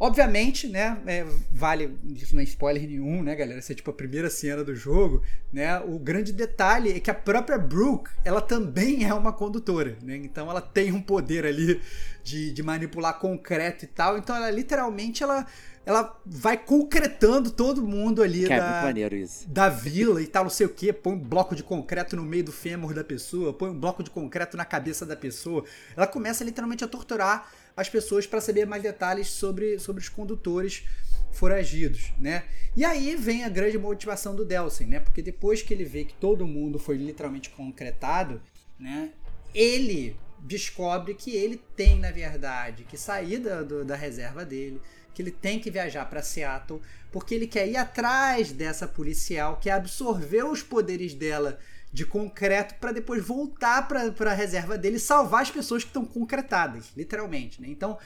[0.00, 3.92] Obviamente, né, é, vale, isso não é spoiler nenhum, né, galera, essa é tipo a
[3.92, 9.04] primeira cena do jogo, né, o grande detalhe é que a própria Brooke, ela também
[9.04, 11.80] é uma condutora, né, então ela tem um poder ali
[12.22, 15.44] de, de manipular concreto e tal, então ela literalmente, ela,
[15.84, 20.50] ela vai concretando todo mundo ali que é da, é da vila e tal, não
[20.50, 23.70] sei o que, põe um bloco de concreto no meio do fêmur da pessoa, põe
[23.70, 25.64] um bloco de concreto na cabeça da pessoa,
[25.96, 30.82] ela começa literalmente a torturar as pessoas para saber mais detalhes sobre, sobre os condutores
[31.30, 32.42] foragidos, né?
[32.76, 34.98] E aí vem a grande motivação do Delsin, né?
[34.98, 38.42] Porque depois que ele vê que todo mundo foi literalmente concretado,
[38.76, 39.12] né?
[39.54, 44.82] Ele descobre que ele tem, na verdade, que sair da, do, da reserva dele,
[45.14, 49.70] que ele tem que viajar para Seattle, porque ele quer ir atrás dessa policial, que
[49.70, 51.60] absorveu os poderes dela
[51.92, 56.04] de concreto para depois voltar para a reserva dele e salvar as pessoas que estão
[56.04, 57.60] concretadas, literalmente.
[57.60, 57.68] Né?
[57.68, 57.98] Então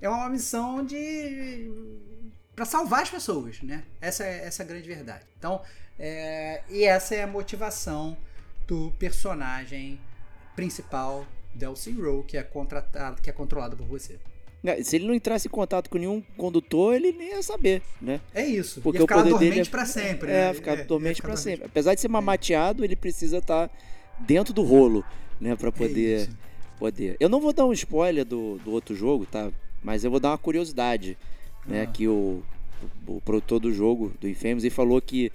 [0.00, 1.70] é uma missão de
[2.54, 3.82] para salvar as pessoas, né?
[4.00, 5.24] Essa é, essa é a grande verdade.
[5.36, 5.60] Então,
[5.98, 8.16] é, e essa é a motivação
[8.66, 10.00] do personagem
[10.54, 14.20] principal, Delcy Rowe, que é contratado, que é controlado por você.
[14.64, 18.20] É, se ele não entrasse em contato com nenhum condutor, ele nem ia saber, né?
[18.34, 18.80] É isso.
[18.80, 20.30] Porque ia ficar o poder dormente dele é, para sempre.
[20.30, 20.54] É, né?
[20.54, 21.66] ficar é, dormente para sempre.
[21.66, 23.74] Apesar de ser mamateado, ele precisa estar tá
[24.18, 25.04] dentro do rolo,
[25.40, 26.44] né, para poder é
[26.78, 27.16] poder.
[27.20, 29.50] Eu não vou dar um spoiler do, do outro jogo, tá?
[29.82, 31.16] Mas eu vou dar uma curiosidade,
[31.66, 31.86] né, ah.
[31.86, 32.42] que o,
[33.06, 35.30] o, o produtor do jogo, do Infamous, ele falou que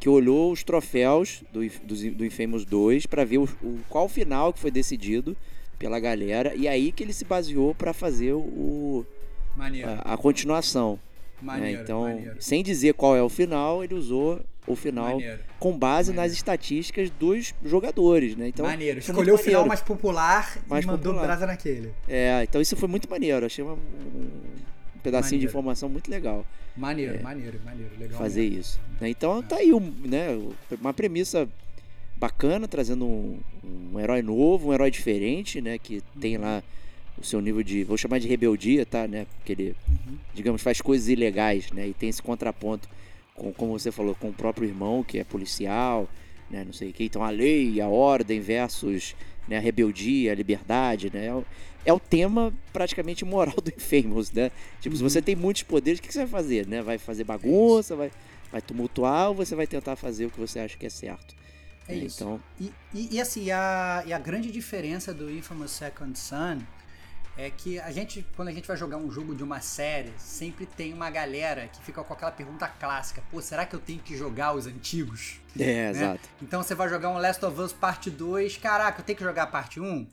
[0.00, 4.52] que olhou os troféus do, do, do Infamous 2 para ver o, o, qual final
[4.52, 5.36] que foi decidido
[5.82, 6.54] pela galera.
[6.54, 9.04] E aí que ele se baseou para fazer o
[9.84, 10.92] a, a, continuação.
[10.92, 10.98] Né?
[11.42, 11.82] Maneiro, né?
[11.82, 12.36] Então, maneiro.
[12.38, 17.10] sem dizer qual é o final, ele usou o final maneiro, com base nas estatísticas
[17.10, 18.46] dos jogadores, né?
[18.46, 19.00] Então, maneiro.
[19.00, 21.26] Escolheu o final mais popular mais e mandou popular.
[21.26, 21.92] brasa naquele.
[22.06, 23.44] É, então isso foi muito maneiro.
[23.44, 26.46] Achei uma, um pedacinho de informação muito legal.
[26.76, 27.90] Maneiro, é, maneiro, maneiro.
[27.98, 28.60] Legal fazer mesmo.
[28.60, 28.80] isso.
[29.00, 29.10] Né?
[29.10, 30.28] Então tá aí um, né,
[30.80, 31.48] uma premissa
[32.22, 35.76] bacana, trazendo um, um, herói novo, um herói diferente, né?
[35.76, 36.62] Que tem lá
[37.18, 39.08] o seu nível de, vou chamar de rebeldia, tá?
[39.08, 39.26] Né?
[39.36, 40.16] Porque ele, uhum.
[40.32, 41.88] digamos, faz coisas ilegais, né?
[41.88, 42.88] E tem esse contraponto,
[43.34, 46.08] com, como você falou, com o próprio irmão, que é policial,
[46.48, 46.62] né?
[46.64, 47.02] Não sei o que.
[47.02, 49.16] Então a lei, a ordem versus
[49.48, 49.56] né?
[49.56, 51.26] a rebeldia, a liberdade, né?
[51.26, 51.44] É o,
[51.84, 54.52] é o tema praticamente moral do Infamous, né?
[54.80, 54.98] Tipo, uhum.
[54.98, 56.82] se você tem muitos poderes, o que você vai fazer, né?
[56.82, 58.12] Vai fazer bagunça, vai,
[58.52, 61.41] vai tumultuar ou você vai tentar fazer o que você acha que é certo?
[61.92, 62.22] É isso.
[62.22, 62.40] Então...
[62.60, 66.58] E, e, e, assim, a, e a grande diferença do Infamous Second Son
[67.36, 70.66] é que a gente, quando a gente vai jogar um jogo de uma série, sempre
[70.66, 74.16] tem uma galera que fica com aquela pergunta clássica: pô, será que eu tenho que
[74.16, 75.40] jogar os antigos?
[75.58, 75.90] É, né?
[75.90, 76.28] exato.
[76.40, 79.44] Então você vai jogar um Last of Us Parte 2, caraca, eu tenho que jogar
[79.44, 80.06] a parte 1?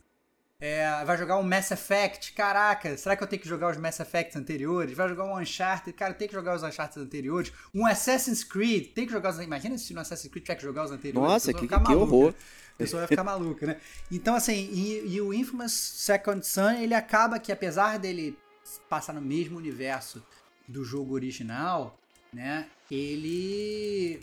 [0.62, 3.98] É, vai jogar um Mass Effect, caraca, será que eu tenho que jogar os Mass
[4.02, 4.94] Effects anteriores?
[4.94, 7.54] Vai jogar um Uncharted, cara, tem que jogar os Uncharted anteriores.
[7.74, 9.40] Um Assassin's Creed, tem que jogar os.
[9.40, 11.32] Imagina se no Assassin's Creed tiver que jogar os anteriores.
[11.32, 12.34] Nossa, que, que horror.
[12.74, 13.78] A pessoa vai ficar maluca, né?
[14.12, 18.38] Então, assim, e, e, o Infamous Second Son, ele acaba que, apesar dele
[18.90, 20.22] passar no mesmo universo
[20.68, 21.98] do jogo original,
[22.34, 22.68] né?
[22.92, 24.20] Ele.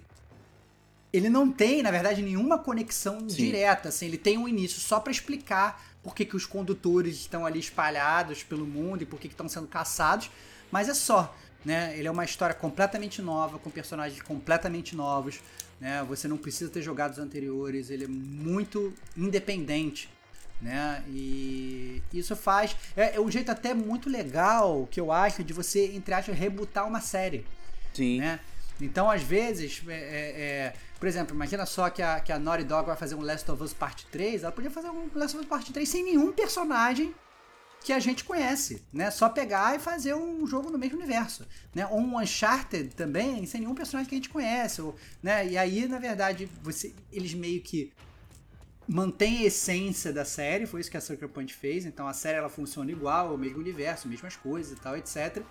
[1.13, 3.37] Ele não tem, na verdade, nenhuma conexão Sim.
[3.37, 3.89] direta.
[3.89, 7.59] Assim, ele tem um início só para explicar por que, que os condutores estão ali
[7.59, 10.31] espalhados pelo mundo e por que, que estão sendo caçados,
[10.71, 11.37] mas é só.
[11.65, 11.99] Né?
[11.99, 15.41] Ele é uma história completamente nova, com personagens completamente novos.
[15.81, 16.05] Né?
[16.09, 20.09] Você não precisa ter jogado os anteriores, ele é muito independente.
[20.63, 21.03] Né?
[21.09, 22.77] E isso faz.
[22.97, 26.87] É, é um jeito até muito legal que eu acho de você, entre aspas, rebutar
[26.87, 27.45] uma série.
[27.93, 28.21] Sim.
[28.21, 28.39] Né?
[28.81, 32.65] Então, às vezes, é, é, é por exemplo, imagina só que a, que a Naughty
[32.65, 35.45] Dog vai fazer um Last of Us Part 3, ela podia fazer um Last of
[35.45, 37.15] Us Part 3 sem nenhum personagem
[37.85, 39.11] que a gente conhece, né?
[39.11, 41.87] Só pegar e fazer um jogo no mesmo universo, né?
[41.87, 45.47] Ou um Uncharted também, sem nenhum personagem que a gente conhece, ou, né?
[45.47, 47.93] E aí, na verdade, você, eles meio que
[48.89, 52.39] mantêm a essência da série, foi isso que a Sucker Punch fez, então a série
[52.39, 55.43] ela funciona igual, o mesmo universo, mesmas coisas e tal, etc.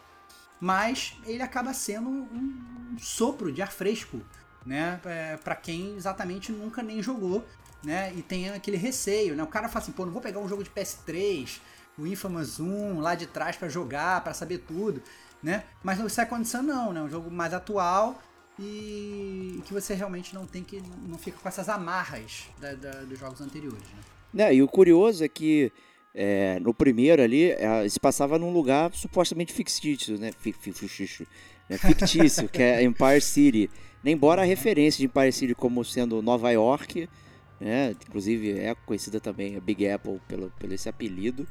[0.60, 4.22] Mas ele acaba sendo um, um sopro de ar fresco
[4.66, 5.00] né?
[5.06, 7.46] É, para quem exatamente nunca nem jogou,
[7.84, 8.12] né?
[8.16, 9.44] E tem aquele receio, né?
[9.44, 11.60] O cara fala assim, pô, não vou pegar um jogo de PS3,
[11.98, 15.02] o Infamous 1 lá de trás para jogar, para saber tudo,
[15.42, 15.64] né?
[15.84, 17.02] Mas no Second Son não, né?
[17.02, 18.20] Um jogo mais atual
[18.58, 23.20] e que você realmente não tem que não fica com essas amarras da, da, dos
[23.20, 23.84] jogos anteriores,
[24.34, 24.48] né?
[24.48, 25.72] É, e o curioso é que
[26.14, 30.32] é, no primeiro ali, é, se passava num lugar supostamente fictício, né?
[31.70, 31.78] Né?
[31.78, 33.70] fictício que é Empire City.
[34.04, 37.10] Embora a referência de Empire City como sendo Nova York,
[37.60, 37.96] né?
[38.08, 41.48] Inclusive é conhecida também a Big Apple pelo, pelo esse apelido,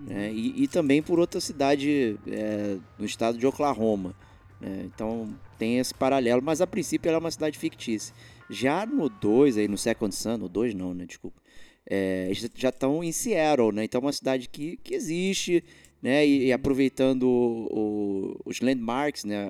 [0.00, 0.32] né?
[0.32, 4.16] E, e também por outra cidade é, no estado de Oklahoma.
[4.60, 4.82] Né?
[4.84, 8.12] Então tem esse paralelo, mas a princípio ela é uma cidade fictícia.
[8.50, 11.04] Já no 2, aí no Second Sun, no 2 não, né?
[11.06, 11.40] Desculpa
[11.86, 13.84] é, já estão em Seattle, né?
[13.84, 15.64] Então é uma cidade que, que existe,
[16.02, 16.26] né?
[16.26, 19.46] E, e aproveitando o, os landmarks, né?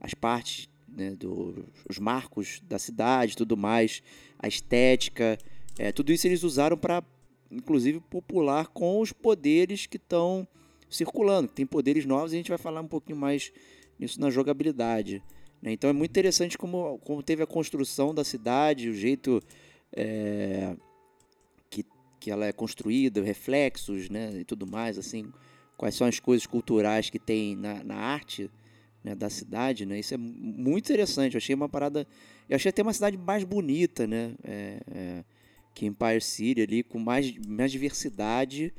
[0.00, 1.10] as partes, né?
[1.10, 4.02] Do, os marcos da cidade, tudo mais,
[4.38, 5.38] a estética,
[5.78, 7.04] é, tudo isso eles usaram para,
[7.50, 10.48] inclusive, popular com os poderes que estão
[10.88, 11.48] circulando.
[11.48, 13.52] Tem poderes novos e a gente vai falar um pouquinho mais
[13.98, 15.22] nisso na jogabilidade.
[15.60, 15.72] Né?
[15.72, 19.42] Então é muito interessante como, como teve a construção da cidade, o jeito
[19.92, 20.74] é,
[22.18, 25.32] que ela é construída, reflexos, né, e tudo mais, assim,
[25.78, 28.50] quais são as coisas culturais que tem na, na arte
[29.02, 32.06] né, da cidade, né, isso é muito interessante, eu achei uma parada,
[32.48, 35.24] eu achei até uma cidade mais bonita, né, é, é,
[35.72, 38.74] que Empire City ali, com mais, mais diversidade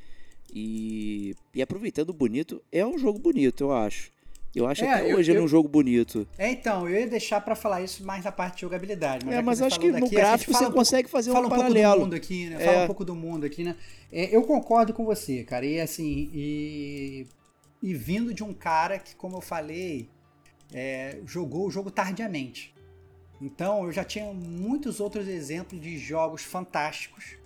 [0.53, 4.11] e, e aproveitando o bonito, é um jogo bonito, eu acho.
[4.55, 6.27] Eu acho é, até eu, hoje eu, ele é um jogo bonito.
[6.37, 9.25] É, então, eu ia deixar para falar isso mais na parte de jogabilidade.
[9.25, 11.81] Mas é, mas acho que no gráfico você um consegue fazer fala um, um paralelo.
[11.81, 12.55] Pouco do mundo aqui, né?
[12.59, 12.65] É.
[12.65, 13.75] Fala um pouco do mundo aqui, né?
[14.11, 15.65] É, eu concordo com você, cara.
[15.65, 17.27] E assim, e,
[17.81, 20.09] e vindo de um cara que, como eu falei,
[20.73, 22.73] é, jogou o jogo tardiamente.
[23.41, 27.38] Então, eu já tinha muitos outros exemplos de jogos fantásticos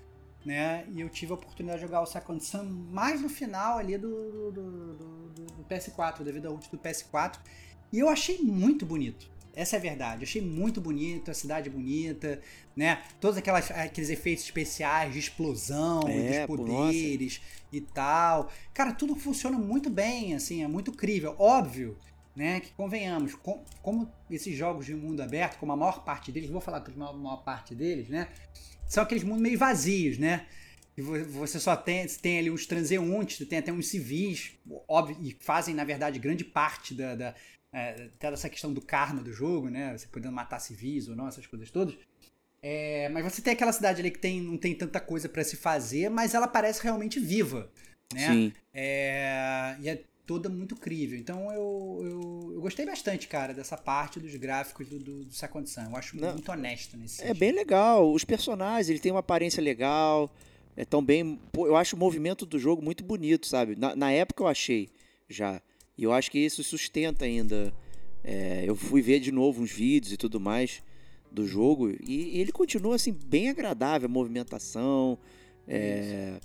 [0.45, 0.85] né?
[0.91, 4.09] E eu tive a oportunidade de jogar o Second Sun mais no final ali do,
[4.09, 7.37] do, do, do, do PS4, devido ao útil do PS4.
[7.91, 9.31] E eu achei muito bonito.
[9.55, 10.23] Essa é a verdade.
[10.23, 12.41] Eu achei muito bonito, a cidade bonita,
[12.75, 13.03] né?
[13.19, 18.51] Todos aquelas, aqueles efeitos especiais de explosão é, e dos poderes e tal.
[18.73, 21.35] Cara, tudo funciona muito bem, assim, é muito crível.
[21.37, 21.95] Óbvio,
[22.35, 22.59] né?
[22.59, 26.61] Que convenhamos, com, como esses jogos de mundo aberto, como a maior parte deles, vou
[26.61, 28.27] falar com a maior parte deles, né?
[28.93, 30.45] são aqueles mundos meio vazios, né?
[30.95, 34.51] E você só tem, tem ali uns transeuntes, tem até uns civis,
[34.87, 37.35] óbvio, e fazem, na verdade, grande parte da, da
[37.71, 39.97] é, até dessa questão do karma do jogo, né?
[39.97, 41.95] Você podendo matar civis ou não, essas coisas todas.
[42.61, 45.57] É, mas você tem aquela cidade ali que tem, não tem tanta coisa para se
[45.57, 47.71] fazer, mas ela parece realmente viva,
[48.13, 48.27] né?
[48.27, 48.53] Sim.
[48.71, 51.17] É, e é toda muito crível.
[51.17, 55.69] Então eu, eu, eu, gostei bastante, cara, dessa parte dos gráficos do, do, do Second
[55.69, 55.89] Sun.
[55.89, 58.11] Eu acho Não, muito honesto nesse É bem legal.
[58.11, 60.33] Os personagens, ele tem uma aparência legal.
[60.75, 61.39] É tão bem.
[61.55, 63.75] eu acho o movimento do jogo muito bonito, sabe?
[63.75, 64.89] Na, na época eu achei
[65.29, 65.61] já.
[65.97, 67.73] E eu acho que isso sustenta ainda.
[68.23, 70.81] É, eu fui ver de novo uns vídeos e tudo mais
[71.31, 71.91] do jogo.
[71.91, 75.17] E, e ele continua assim, bem agradável, a movimentação.
[75.67, 76.39] É,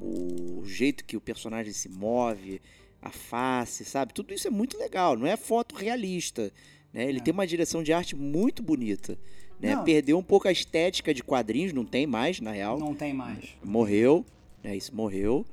[0.00, 2.60] o jeito que o personagem se move,
[3.00, 4.12] a face, sabe?
[4.12, 6.52] Tudo isso é muito legal, não é foto realista.
[6.92, 7.08] Né?
[7.08, 7.22] Ele é.
[7.22, 9.18] tem uma direção de arte muito bonita.
[9.60, 9.74] Né?
[9.84, 12.78] Perdeu um pouco a estética de quadrinhos, não tem mais, na real.
[12.78, 13.56] Não tem mais.
[13.64, 14.24] Morreu,
[14.62, 14.76] né?
[14.76, 15.46] Isso morreu.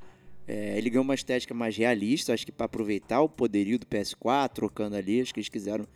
[0.46, 4.50] É, ele ganhou uma estética mais realista, acho que para aproveitar o poderio do PS4,
[4.50, 5.88] trocando ali, acho que eles quiseram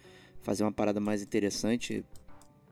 [0.42, 2.06] fazer uma parada mais interessante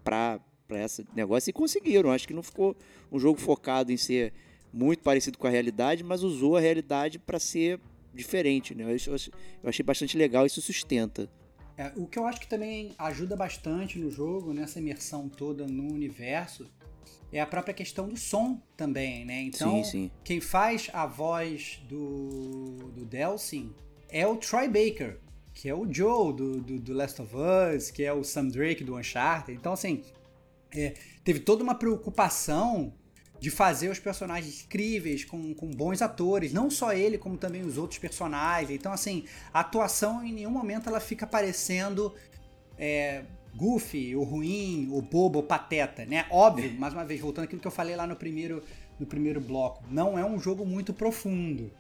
[0.02, 0.40] para
[0.70, 2.12] esse negócio e conseguiram.
[2.12, 2.78] Acho que não ficou
[3.12, 4.32] um jogo focado em ser
[4.76, 7.80] muito parecido com a realidade, mas usou a realidade para ser
[8.14, 8.76] diferente.
[8.76, 8.84] Né?
[8.84, 9.16] Eu,
[9.64, 11.30] eu achei bastante legal, isso sustenta.
[11.78, 15.92] É, o que eu acho que também ajuda bastante no jogo, nessa imersão toda no
[15.94, 16.70] universo,
[17.32, 19.42] é a própria questão do som também, né?
[19.42, 20.12] Então, sim, sim.
[20.24, 23.74] quem faz a voz do, do Delsin
[24.10, 25.20] é o Troy Baker,
[25.54, 28.84] que é o Joe do, do, do, Last of Us, que é o Sam Drake
[28.84, 29.58] do Uncharted.
[29.58, 30.04] Então, assim,
[30.74, 32.94] é, teve toda uma preocupação
[33.40, 37.78] de fazer os personagens incríveis, com, com bons atores, não só ele, como também os
[37.78, 38.72] outros personagens.
[38.72, 42.14] Então, assim, a atuação em nenhum momento ela fica parecendo
[42.78, 43.24] é,
[43.56, 46.26] goofy, ou ruim, ou bobo, ou pateta, né?
[46.30, 48.64] Óbvio, mais uma vez, voltando àquilo que eu falei lá no primeiro,
[49.00, 51.72] no primeiro bloco, não é um jogo muito profundo,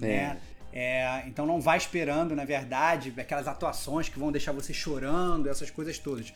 [0.00, 0.06] é.
[0.06, 0.40] né?
[0.74, 5.70] É, então não vai esperando, na verdade, aquelas atuações que vão deixar você chorando, essas
[5.70, 6.32] coisas todas.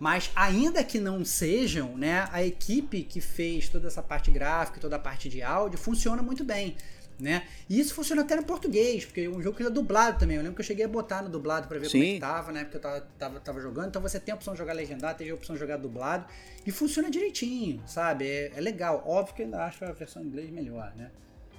[0.00, 4.96] Mas ainda que não sejam, né, a equipe que fez toda essa parte gráfica, toda
[4.96, 6.74] a parte de áudio, funciona muito bem.
[7.18, 7.46] Né?
[7.68, 10.38] E isso funciona até no português, porque é um jogo que é dublado também.
[10.38, 11.98] Eu lembro que eu cheguei a botar no dublado para ver Sim.
[11.98, 12.64] como é que tava, né?
[12.64, 13.88] Porque eu tava, tava, tava, jogando.
[13.88, 16.24] Então você tem a opção de jogar legendado, tem a opção de jogar dublado.
[16.64, 18.26] E funciona direitinho, sabe?
[18.26, 19.04] É, é legal.
[19.06, 21.10] Óbvio que eu ainda acho a versão em inglês melhor, né?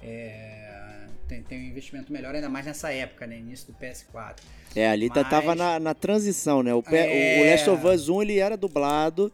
[0.02, 3.38] É, tem, tem um investimento melhor, ainda mais nessa época, né?
[3.38, 4.38] Início do PS4.
[4.74, 5.30] É, ali tá, Mas...
[5.30, 6.74] tava na, na transição, né?
[6.74, 7.40] O, é...
[7.42, 9.32] o Last of Us 1 ele era dublado,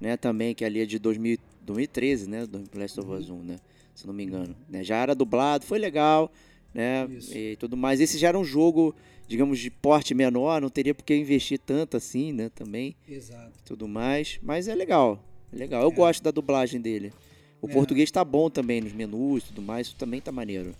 [0.00, 0.16] né?
[0.16, 2.46] Também, que ali é de 2000, 2013, né?
[2.46, 3.56] Do Last of Us 1, né?
[3.98, 4.54] se não me engano.
[4.68, 4.84] Né?
[4.84, 6.30] Já era dublado, foi legal,
[6.72, 7.08] né?
[7.10, 7.36] Isso.
[7.36, 8.00] E tudo mais.
[8.00, 8.94] Esse já era um jogo,
[9.26, 12.48] digamos, de porte menor, não teria por que investir tanto assim, né?
[12.54, 13.52] Também, Exato.
[13.64, 14.38] tudo mais.
[14.40, 15.20] Mas é legal,
[15.52, 15.82] é legal.
[15.82, 15.94] Eu É.
[15.94, 17.12] gosto da dublagem dele.
[17.60, 17.72] O É.
[17.72, 20.74] português tá bom também nos menus e tudo mais, isso também tá maneiro.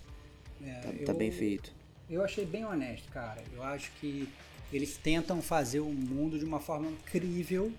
[0.63, 1.71] É, Tá, eu- tá bem feito.
[2.09, 3.41] Eu achei bem honesto, cara.
[3.53, 4.27] Eu acho que
[4.73, 7.71] eles tentam fazer o mundo de uma forma incrível,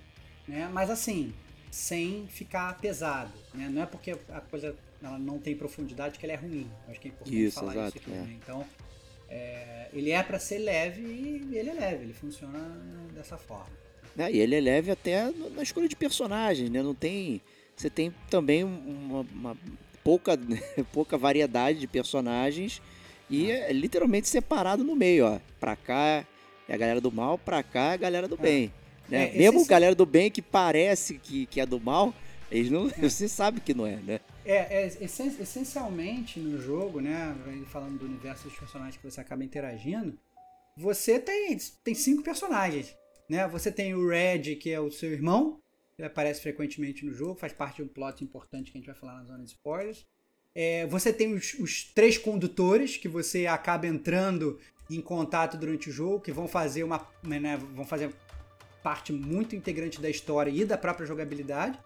[0.47, 0.69] né?
[0.73, 1.33] Mas assim,
[1.71, 3.69] sem ficar pesado, né?
[3.73, 6.71] Não é porque a coisa ela não tem profundidade que ela é ruim.
[6.87, 8.21] Eu acho que é importante Isso, falar exato, isso aqui, é.
[8.23, 8.37] né?
[8.43, 8.67] Então,
[9.29, 12.59] é, ele é pra ser leve e ele é leve, ele funciona
[13.15, 13.71] dessa forma.
[14.17, 14.31] né?
[14.31, 16.83] E ele é leve até na escolha de personagens, né?
[16.83, 17.41] Não tem.
[17.81, 19.57] Você tem também uma, uma
[20.05, 20.39] pouca,
[20.93, 22.83] pouca variedade de personagens
[23.31, 25.41] e é literalmente separado no meio, ó.
[25.59, 26.27] Pra cá
[26.69, 28.71] é a galera do mal, pra cá é a galera do bem.
[29.09, 29.35] Né?
[29.35, 32.13] É, Mesmo galera do bem que parece que, que é do mal,
[32.51, 32.91] eles não.
[33.01, 34.21] Você sabe que não é, né?
[34.45, 37.35] É, é essen- essencialmente no jogo, né?
[37.69, 40.19] Falando do universo dos personagens que você acaba interagindo,
[40.77, 42.95] você tem, tem cinco personagens.
[43.27, 43.49] Né?
[43.49, 45.61] Você tem o Red, que é o seu irmão,
[46.07, 49.15] aparece frequentemente no jogo, faz parte de um plot importante que a gente vai falar
[49.15, 50.07] na zona de spoilers.
[50.55, 54.59] É, você tem os, os três condutores que você acaba entrando
[54.91, 57.07] em contato durante o jogo, que vão fazer uma.
[57.23, 58.13] né, vão fazer
[58.83, 61.79] parte muito integrante da história e da própria jogabilidade.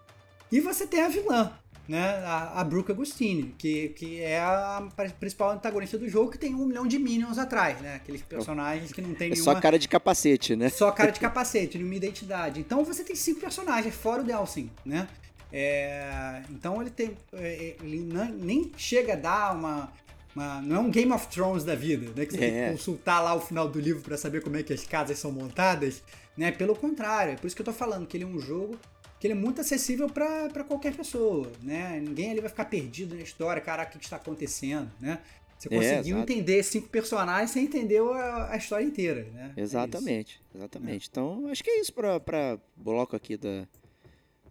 [0.51, 1.51] E você tem a vilã,
[1.87, 2.01] né?
[2.25, 4.87] A, a Brooke Agostini, que, que é a
[5.19, 7.95] principal antagonista do jogo, que tem um milhão de minions atrás, né?
[7.95, 9.53] Aqueles personagens que não tem É nenhuma.
[9.53, 10.69] só cara de capacete, né?
[10.69, 12.59] Só cara de capacete, nenhuma identidade.
[12.59, 15.07] Então você tem cinco personagens, fora o Delsin, né?
[15.51, 17.15] É, então ele tem.
[17.33, 19.91] é, Ele não- nem chega a dar uma,
[20.35, 22.25] uma- Não é um Game of Thrones da vida, né?
[22.25, 22.65] Que você tem É.
[22.65, 25.31] que consultar lá o final do livro pra saber como é que as casas são
[25.31, 26.03] montadas.
[26.35, 26.51] Né?
[26.51, 28.77] Pelo contrário, é por isso que eu tô falando que ele é um jogo
[29.25, 31.99] ele é muito acessível pra qualquer pessoa, né?
[31.99, 35.19] Ninguém ali vai ficar perdido na história, caraca, o que que está acontecendo, né?
[35.57, 36.31] Você É, conseguiu exato.
[36.31, 39.53] entender cinco personagens sem entender a, a história inteira, né?
[39.55, 39.61] É.
[39.61, 41.07] Exatamente, exatamente.
[41.09, 43.65] Então, acho que é isso para para bloco aqui da,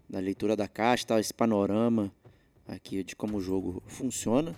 [0.08, 2.10] da leitura da caixa, tal, esse panorama
[2.66, 4.54] aqui de como o jogo funciona.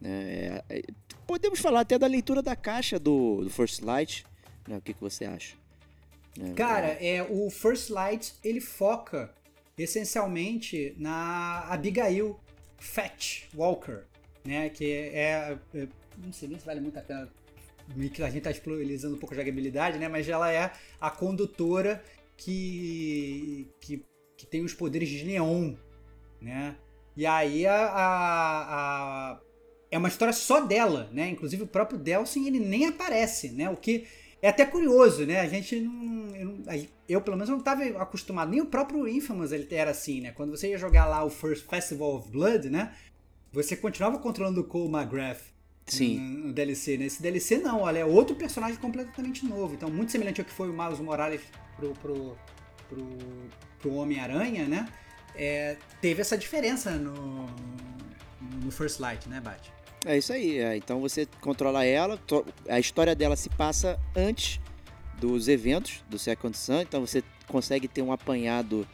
[0.00, 0.62] né?
[0.68, 0.82] É, é,
[1.26, 4.24] podemos falar até da leitura da caixa do, do First Light.
[4.68, 4.76] Né?
[4.76, 5.56] O que, que você acha?
[6.36, 6.52] Né?
[6.54, 9.32] Cara, é, o First Light ele foca
[9.78, 12.38] essencialmente na Abigail
[12.78, 14.04] Fetch Walker,
[14.44, 14.68] né?
[14.70, 17.28] Que é, é- não sei nem se vale muito a pena.
[18.12, 20.08] que A gente tá explorizando um pouco a jogabilidade, né?
[20.08, 22.02] Mas ela é a condutora
[22.36, 24.04] que, que,
[24.36, 25.74] que tem os poderes de neon,
[26.40, 26.76] né?
[27.16, 29.40] E aí a, a- a-
[29.90, 31.28] é uma história só dela, né?
[31.28, 33.70] Inclusive o próprio Delsin ele nem aparece, né?
[33.70, 34.06] O que
[34.42, 35.40] é até curioso, né?
[35.40, 36.26] A gente não.
[37.08, 38.50] Eu, pelo menos, não estava acostumado.
[38.50, 40.32] Nem o próprio Infamous ele era assim, né?
[40.32, 42.94] Quando você ia jogar lá o First Festival of Blood, né?
[43.52, 45.40] Você continuava controlando o Cole McGrath
[45.86, 46.18] Sim.
[46.18, 47.06] no, no DLC, né?
[47.06, 49.74] Esse DLC não, olha, é outro personagem completamente novo.
[49.74, 51.40] Então, muito semelhante ao que foi o Miles Morales
[51.76, 52.36] pro, pro,
[52.88, 53.06] pro,
[53.78, 54.86] pro Homem-Aranha, né?
[55.34, 57.46] É, teve essa diferença no,
[58.62, 59.75] no First Light, né, Bat?
[60.06, 60.58] É isso aí.
[60.58, 60.76] é.
[60.76, 62.18] Então você controla ela,
[62.68, 64.60] a história dela se passa antes
[65.20, 68.86] dos eventos do Second Sun, então você consegue ter um apanhado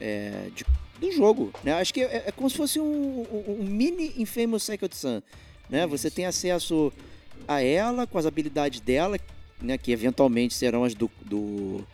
[0.00, 0.64] é, de-
[1.00, 1.52] do jogo.
[1.64, 1.72] Né?
[1.74, 2.84] Acho que é, é como se fosse um,
[3.22, 5.22] um- um mini Infamous Second Sun.
[5.70, 5.86] Né?
[5.86, 6.92] Você tem acesso
[7.48, 9.18] a ela, com as habilidades dela,
[9.60, 9.78] né?
[9.78, 11.84] que eventualmente serão as do, do,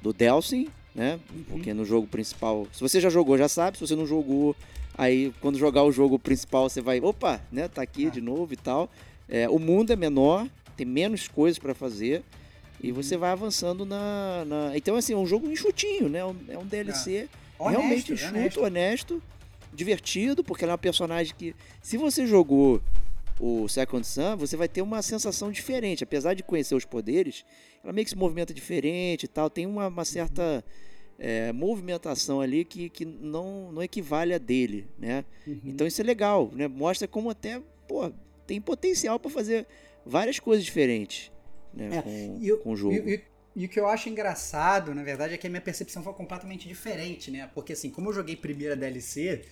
[0.00, 1.18] do Delsin, né?
[1.48, 4.54] Porque no jogo principal, se você já jogou, já sabe, se você não jogou,
[4.96, 7.68] aí quando jogar o jogo principal, você vai, opa, né?
[7.68, 8.10] Tá aqui Ah.
[8.10, 8.90] de novo e tal.
[9.28, 12.22] É, o mundo é menor, tem menos coisas para fazer.
[12.82, 16.18] E você vai avançando na, na- Então, assim, é um jogo enxutinho, né?
[16.48, 17.28] É um DLC
[17.60, 18.60] realmente Honesto, enxuto, honesto.
[18.62, 19.22] honesto.
[19.74, 22.80] divertido, porque ela é uma personagem que, se você jogou
[23.40, 26.04] o Second Sun, você vai ter uma sensação diferente.
[26.04, 27.42] Apesar de conhecer os poderes,
[27.82, 29.48] ela meio que se movimenta diferente e tal.
[29.48, 30.62] Tem uma, uma certa
[31.24, 35.24] é, movimentação ali que, que não, não equivale a dele, né?
[35.46, 35.60] Uhum.
[35.66, 36.66] Então isso é legal, né?
[36.66, 38.10] Mostra como até, pô,
[38.44, 39.64] tem potencial para fazer
[40.04, 41.30] várias coisas diferentes,
[41.72, 41.98] né?
[41.98, 42.96] É, com, E o- com o jogo.
[43.54, 46.66] E, o que eu acho engraçado, na verdade, é que a minha percepção foi completamente
[46.66, 47.48] diferente, né?
[47.54, 49.44] Porque assim, como eu joguei primeira DLC,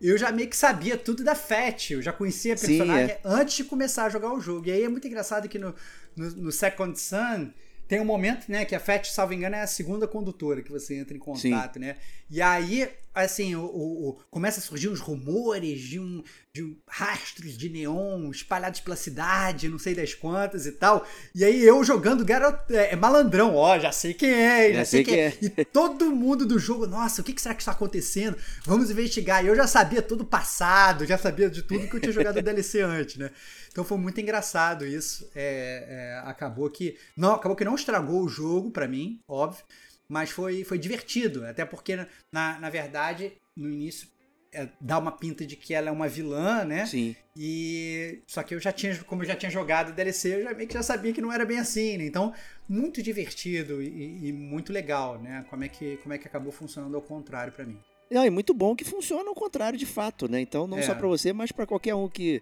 [0.00, 3.20] eu já meio que sabia tudo da Fat, eu já conhecia a Sim, personagem é.
[3.24, 4.68] antes de começar a jogar o jogo.
[4.68, 5.74] E aí é muito engraçado que no,
[6.14, 7.50] no, no Second Sun
[7.88, 10.96] tem um momento, né, que a Fat, salvo engano, é a segunda condutora que você
[10.96, 11.96] entra em contato, né?
[12.30, 12.88] E aí
[13.24, 17.68] assim, o, o, o- começa a surgir uns rumores de um, de um rastros de
[17.68, 21.06] neon espalhados pela cidade, não sei das quantas e tal.
[21.34, 25.04] E aí eu jogando garoto, é, é malandrão, ó, já sei quem é, já, sei,
[25.04, 25.38] quem é.
[25.40, 28.36] E todo mundo do jogo, nossa, o que, que será que está acontecendo?
[28.64, 29.44] Vamos investigar.
[29.44, 32.40] E eu já sabia todo o passado, já sabia de tudo que eu tinha jogado
[32.42, 33.30] DLC antes, né?
[33.70, 35.28] Então foi muito engraçado isso.
[35.34, 39.64] É, é, acabou que não acabou que não estragou o jogo pra mim, óbvio,
[40.08, 41.44] mas foi, foi divertido.
[41.46, 41.96] Até porque
[42.32, 44.08] na, na verdade no início
[44.52, 46.86] é, dá uma pinta de que ela é uma vilã, né?
[46.86, 47.14] Sim.
[47.36, 50.68] E só que eu já tinha, como eu já tinha jogado DLC, eu já meio
[50.68, 52.04] que já sabia que não era bem assim, né?
[52.06, 52.32] Então
[52.68, 55.44] muito divertido e, e muito legal, né?
[55.50, 57.78] Como é que como é que acabou funcionando ao contrário pra mim.
[58.10, 60.40] Não, e muito bom que funciona ao contrário de fato, né?
[60.40, 60.82] Então, não É.
[60.82, 62.40] só pra você, mas pra qualquer um que,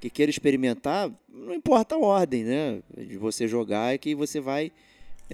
[0.00, 2.82] que queira experimentar, não importa a ordem, né?
[2.96, 4.72] De você jogar, é que você vai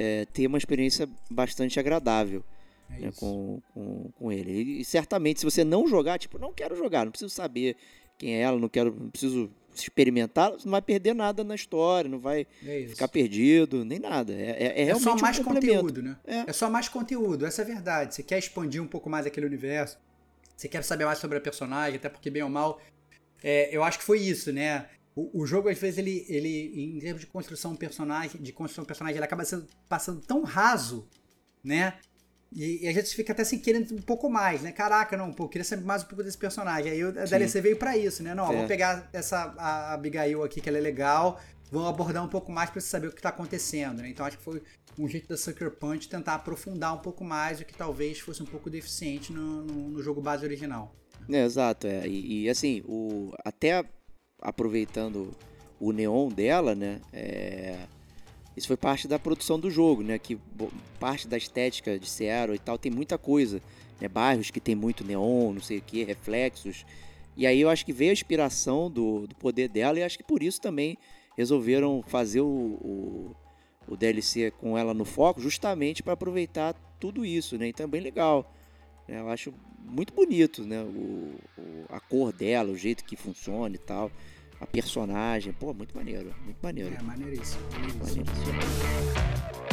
[0.00, 2.44] é, ter uma experiência bastante agradável
[2.90, 4.52] É né, com, com, com ele.
[4.52, 7.76] E, e certamente, se você não jogar, tipo, não quero jogar, não preciso saber
[8.16, 12.08] quem é ela, não quero, não preciso experimentar, você não vai perder nada na história,
[12.10, 14.32] não vai É ficar perdido, nem nada.
[14.32, 15.80] É, é, é É só um mais complemento.
[15.80, 16.16] conteúdo, né?
[16.24, 16.50] É.
[16.50, 18.14] É só mais conteúdo, essa é a verdade.
[18.14, 19.98] Você quer expandir um pouco mais aquele universo,
[20.56, 22.80] você quer saber mais sobre a personagem, até porque, bem ou mal,
[23.42, 24.86] é, eu acho que foi isso, né?
[25.20, 28.84] O, o jogo, às vezes, ele, ele, em termos de construção de personagem, de construção
[28.84, 31.08] de personagem, ele acaba sendo, passando tão raso,
[31.64, 31.94] né?
[32.52, 34.70] E, e a gente fica até se querendo um pouco mais, né?
[34.70, 36.92] Caraca, não, pô, eu queria saber mais um pouco desse personagem.
[36.92, 37.30] Aí o- Sim.
[37.30, 38.32] DLC veio pra isso, né?
[38.34, 38.56] Não, ó, É.
[38.58, 41.40] vou pegar essa a Abigail aqui, que ela é legal,
[41.70, 44.08] vou abordar um pouco mais pra você saber o que tá acontecendo, né?
[44.08, 44.62] Então acho que foi
[44.98, 48.46] um jeito da Sucker Punch tentar aprofundar um pouco mais o que talvez fosse um
[48.46, 50.94] pouco deficiente no, no- no jogo base original.
[51.28, 52.06] É, exato, é.
[52.06, 53.84] E, e, assim, o, até
[54.40, 55.34] aproveitando
[55.80, 57.00] o neon dela, né?
[57.12, 57.78] é,
[58.58, 60.18] isso foi parte da produção do jogo, né?
[60.18, 60.36] Que
[60.98, 63.62] parte da estética de Seattle e tal tem muita coisa,
[64.00, 64.08] né?
[64.08, 66.84] Bairros que tem muito neon, não sei o que, reflexos.
[67.36, 70.24] E aí eu acho que veio a inspiração do, do poder dela e acho que
[70.24, 70.98] por isso também
[71.36, 73.36] resolveram fazer o, o,
[73.86, 77.68] o DLC com ela no foco, justamente para aproveitar tudo isso, né?
[77.68, 78.52] Então é bem legal.
[79.08, 79.20] Né?
[79.20, 79.52] Eu acho
[79.84, 80.80] muito bonito, né?
[80.82, 84.10] O, o- a cor dela, o jeito que funciona e tal.
[84.60, 86.94] A personagem, pô, muito maneiro, muito maneiro.
[86.94, 87.62] É, maneiríssimo.
[87.72, 88.04] maneiríssimo.
[88.52, 89.68] maneiríssimo.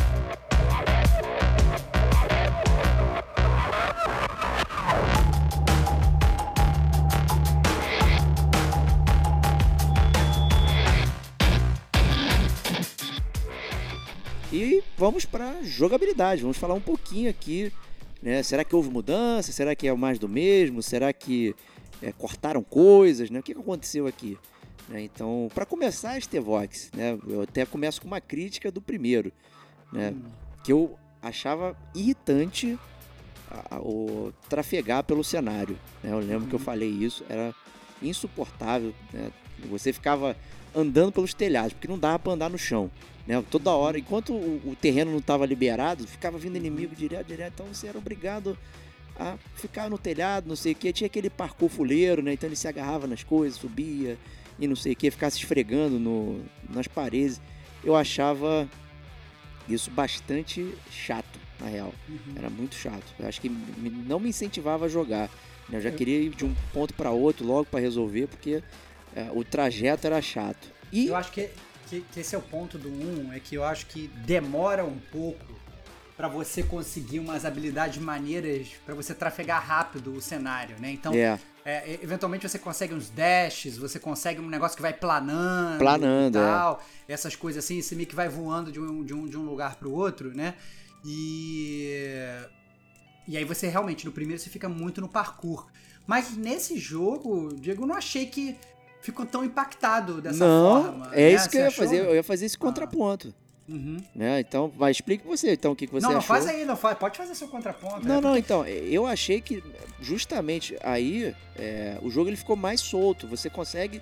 [14.52, 16.42] E vamos para jogabilidade.
[16.42, 17.72] Vamos falar um pouquinho aqui.
[18.26, 18.42] Né?
[18.42, 19.52] Será que houve mudança?
[19.52, 20.82] Será que é mais do mesmo?
[20.82, 21.56] Será que
[22.02, 23.30] é, cortaram coisas?
[23.30, 23.40] Né?
[23.40, 24.36] O que, aconteceu aqui?
[24.90, 25.04] Né?
[25.04, 27.18] Então, para começar, Estevox, né?
[27.28, 29.32] eu até começo com uma crítica do primeiro,
[29.94, 30.10] né?
[30.16, 30.22] Hum.
[30.64, 32.78] que eu achava irritante
[33.50, 35.78] a- a- o trafegar pelo cenário.
[36.04, 36.12] né?
[36.12, 37.54] Eu lembro que eu falei isso, era
[38.02, 38.92] insuportável.
[39.14, 39.32] né?
[39.70, 40.36] Você ficava
[40.76, 42.90] andando pelos telhados, porque não dava para andar no chão.
[43.28, 43.44] Né?
[43.50, 47.74] Toda hora, enquanto o, o terreno não estava liberado, ficava vindo inimigo direto, direto, então
[47.74, 48.58] você era obrigado
[49.20, 50.92] a ficar no telhado, não sei o que.
[50.94, 52.34] Tinha aquele parkour fuleiro, né?
[52.34, 54.18] Então ele se agarrava nas coisas, subia
[54.60, 57.42] e não sei o que, ficava se esfregando no, nas paredes.
[57.84, 58.68] Eu achava
[59.68, 61.94] isso bastante chato, na real.
[62.08, 62.34] Uhum.
[62.36, 63.04] Era muito chato.
[63.18, 65.30] Eu acho que não me incentivava a jogar.
[65.68, 65.78] né?
[65.78, 68.62] Eu já Eu- queria ir de um ponto para outro logo para resolver, porque
[69.16, 70.68] é, o trajeto era chato.
[70.92, 71.50] E Eu acho que,
[71.86, 74.98] que, que esse é o ponto do 1, é que eu acho que demora um
[75.12, 75.46] pouco
[76.18, 80.92] pra você conseguir umas habilidades maneiras pra você trafegar rápido o cenário, né?
[80.92, 84.94] Então, é, é, e- eventualmente você consegue uns dashes, você consegue um negócio que vai
[84.94, 86.44] planando, Planando, e é.
[86.44, 89.44] tal, essas coisas assim, você meio que vai voando de um, de um, de um
[89.44, 90.54] lugar pro outro, né?
[91.04, 92.00] E
[93.28, 95.68] e aí você realmente no primeiro você fica muito no parkour.
[96.06, 98.56] Mas nesse jogo, Diego, eu não achei que
[99.06, 101.10] ficou tão impactado dessa não, forma.
[101.14, 101.32] é né?
[101.34, 101.84] isso que Você eu ia achou?
[101.86, 102.00] fazer.
[102.06, 103.34] Eu ia fazer esse contraponto.
[103.68, 103.98] Uhum.
[104.14, 104.40] Né?
[104.42, 106.28] Então, vai, explique você, então, o que, que você não, não, achou.
[106.36, 106.98] faz aí, não faz.
[106.98, 108.08] Pode fazer seu contraponto.
[108.08, 109.64] Não, é, não, então, eu achei que
[110.00, 113.28] justamente aí é, o jogo ele ficou mais solto.
[113.28, 114.02] Você consegue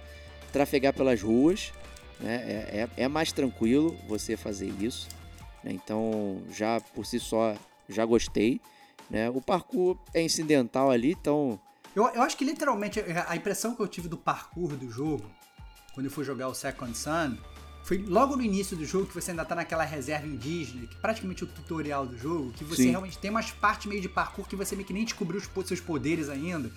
[0.51, 1.71] trafegar pelas ruas,
[2.19, 2.35] né?
[2.45, 5.07] É, é- é mais tranquilo você fazer isso.
[5.63, 5.71] né?
[5.71, 7.55] Então, já por si só,
[7.87, 8.59] já gostei.
[9.09, 9.29] Né?
[9.29, 11.57] O parkour é incidental ali, então.
[11.95, 15.29] Eu, eu acho que literalmente a impressão que eu tive do parkour do jogo,
[15.93, 17.37] quando eu fui jogar o Second Sun,
[17.83, 20.99] foi logo no início do jogo que você ainda tá naquela reserva indígena, que é
[20.99, 22.89] praticamente o tutorial do jogo, que você Sim.
[22.91, 25.81] realmente tem umas partes meio de parkour que você meio que nem descobriu os seus
[25.81, 26.71] poderes ainda.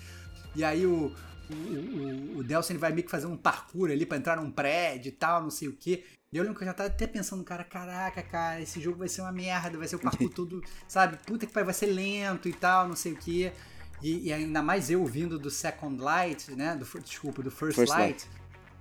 [0.53, 1.15] E aí o,
[1.49, 5.09] o, o, o Delson vai meio que fazer um parkour ali pra entrar num prédio
[5.09, 6.03] e tal, não sei o quê.
[6.31, 9.07] E eu lembro que eu já tava até pensando, cara, caraca, cara, esse jogo vai
[9.07, 11.17] ser uma merda, vai ser o parkour todo, sabe?
[11.25, 13.53] Puta que pariu, vai ser lento e tal, não sei o quê.
[14.01, 16.75] E, e ainda mais eu vindo do Second Light, né?
[16.75, 18.27] Do, desculpa, do First, First Light.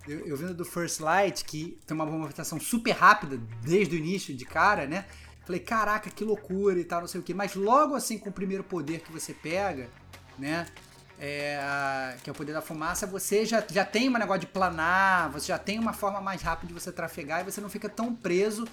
[0.06, 4.34] Eu, eu vindo do First Light, que tem uma movimentação super rápida desde o início
[4.34, 5.06] de cara, né?
[5.44, 7.32] Falei, caraca, que loucura e tal, não sei o que.
[7.32, 9.88] Mas logo assim, com o primeiro poder que você pega,
[10.38, 10.66] né?
[11.18, 15.30] É, que é o poder da fumaça, você já, já tem um negócio de planar,
[15.30, 18.14] você já tem uma forma mais rápida de você trafegar e você não fica tão
[18.14, 18.66] preso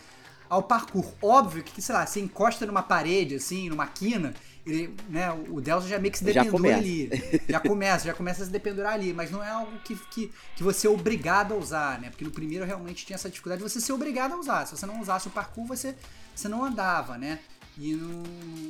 [0.50, 1.14] ao parkour.
[1.22, 4.34] Óbvio que, sei lá, você encosta numa parede, assim, numa quina,
[4.66, 6.80] ele, né, o Delta já meio que se Já dependura começa.
[6.80, 7.10] ali.
[7.50, 10.64] Já começa, já começa a se dependurar ali, mas não é algo que, que, que
[10.64, 12.10] você é obrigado a usar, né?
[12.10, 14.66] Porque no primeiro realmente tinha essa dificuldade de você ser obrigado a usar.
[14.66, 15.96] Se você não usasse o parkour, você,
[16.34, 17.40] você não andava, né?
[17.78, 18.24] E no,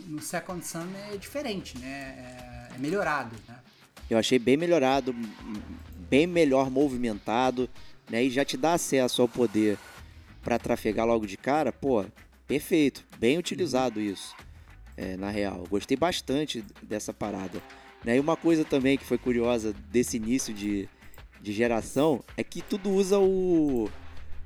[0.07, 2.69] no Second Sun é diferente, né?
[2.71, 3.55] É, é melhorado, né?
[4.09, 5.15] Eu achei bem melhorado,
[6.09, 7.69] bem melhor movimentado,
[8.09, 8.23] né?
[8.23, 9.77] E já te dá acesso ao poder
[10.41, 12.03] pra trafegar logo de cara, pô,
[12.47, 14.35] perfeito, bem utilizado isso,
[14.97, 15.63] é, na real.
[15.69, 17.61] Gostei bastante dessa parada.
[18.03, 18.17] Né?
[18.17, 20.87] E uma coisa também que foi curiosa desse início de,
[21.41, 23.89] de geração é que tudo usa o,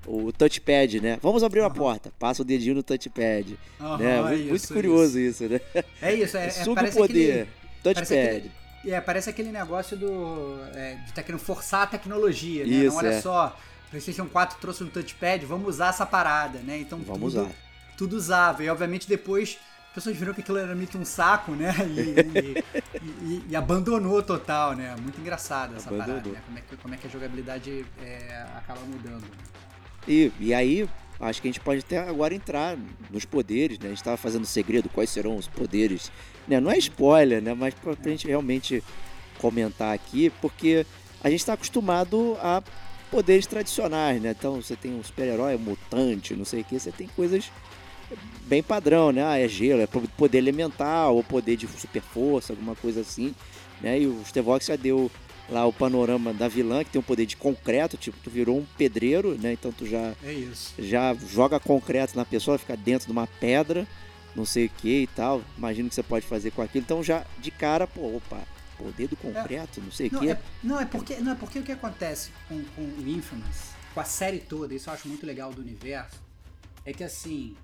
[0.05, 1.17] o touchpad, né?
[1.21, 1.75] Vamos abrir uma Aham.
[1.75, 3.57] porta, passa o dedinho no touchpad.
[3.81, 4.21] Aham, né?
[4.21, 5.59] Muito, muito isso, curioso isso, né?
[5.75, 5.85] isso.
[6.01, 7.47] É isso, é, é, Suga o poder, aquele-
[7.83, 8.13] touchpad.
[8.37, 8.51] aquele-
[8.85, 10.59] É, parece aquele negócio do.
[10.75, 12.69] É, de tá querendo forçar a tecnologia, né?
[12.71, 13.21] Isso, Não, olha é.
[13.21, 13.57] só,
[13.89, 16.77] PlayStation 4 trouxe um touchpad, vamos usar essa parada, né?
[16.77, 17.55] Então Vamos tudo, usar.
[17.97, 18.63] tudo usava.
[18.63, 19.57] E obviamente depois
[19.97, 21.73] pessoas viram que aquilo era meio que um saco, né?
[21.89, 24.95] E, e- e- e abandonou total, né?
[25.01, 26.33] Muito engraçado essa parada, Abandonou.
[26.33, 26.41] né?
[26.45, 29.23] Como é que, como é que a jogabilidade é, acaba mudando.
[30.07, 30.87] E, e aí,
[31.19, 32.77] acho que a gente pode até agora entrar
[33.09, 33.87] nos poderes, né?
[33.87, 36.11] A gente tava fazendo segredo, quais serão os poderes.
[36.47, 36.59] Né?
[36.59, 37.53] Não é spoiler, né?
[37.55, 38.83] Mas pra, pra gente realmente
[39.39, 40.85] comentar aqui, porque
[41.23, 42.61] a gente tá acostumado a
[43.09, 44.35] poderes tradicionais, né?
[44.37, 47.49] Então você tem um super-herói, um mutante, não sei o que, você tem coisas
[48.45, 49.23] bem padrão, né?
[49.23, 53.35] Ah, é gelo, é poder elemental, ou poder de super força, alguma coisa assim,
[53.81, 53.99] né?
[53.99, 55.11] E o Stevox já deu
[55.49, 58.65] lá o panorama da vilã, que tem um poder de concreto, tipo, tu virou um
[58.77, 59.53] pedreiro, né?
[59.53, 60.47] Então tu já, É
[60.79, 63.87] já joga concreto na pessoa, fica dentro de uma pedra,
[64.35, 65.41] não sei o que e tal.
[65.57, 66.83] Imagino que você pode fazer com aquilo.
[66.83, 68.41] Então já de cara, pô, opa,
[68.77, 70.29] poder do concreto, não sei o que.
[70.29, 73.99] é, não, é porque, não, é porque o que acontece com, com o Infamous, com
[73.99, 76.21] a série toda, isso eu acho muito legal do universo,
[76.85, 77.55] é que assim,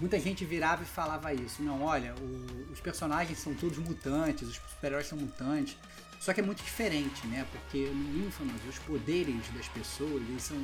[0.00, 1.62] muita gente virava e falava isso.
[1.62, 5.76] Não, olha, o- os personagens são todos mutantes, os super-heróis são mutantes.
[6.18, 7.46] Só que é muito diferente, né?
[7.50, 10.56] Porque no Infamous, os poderes das pessoas, eles são.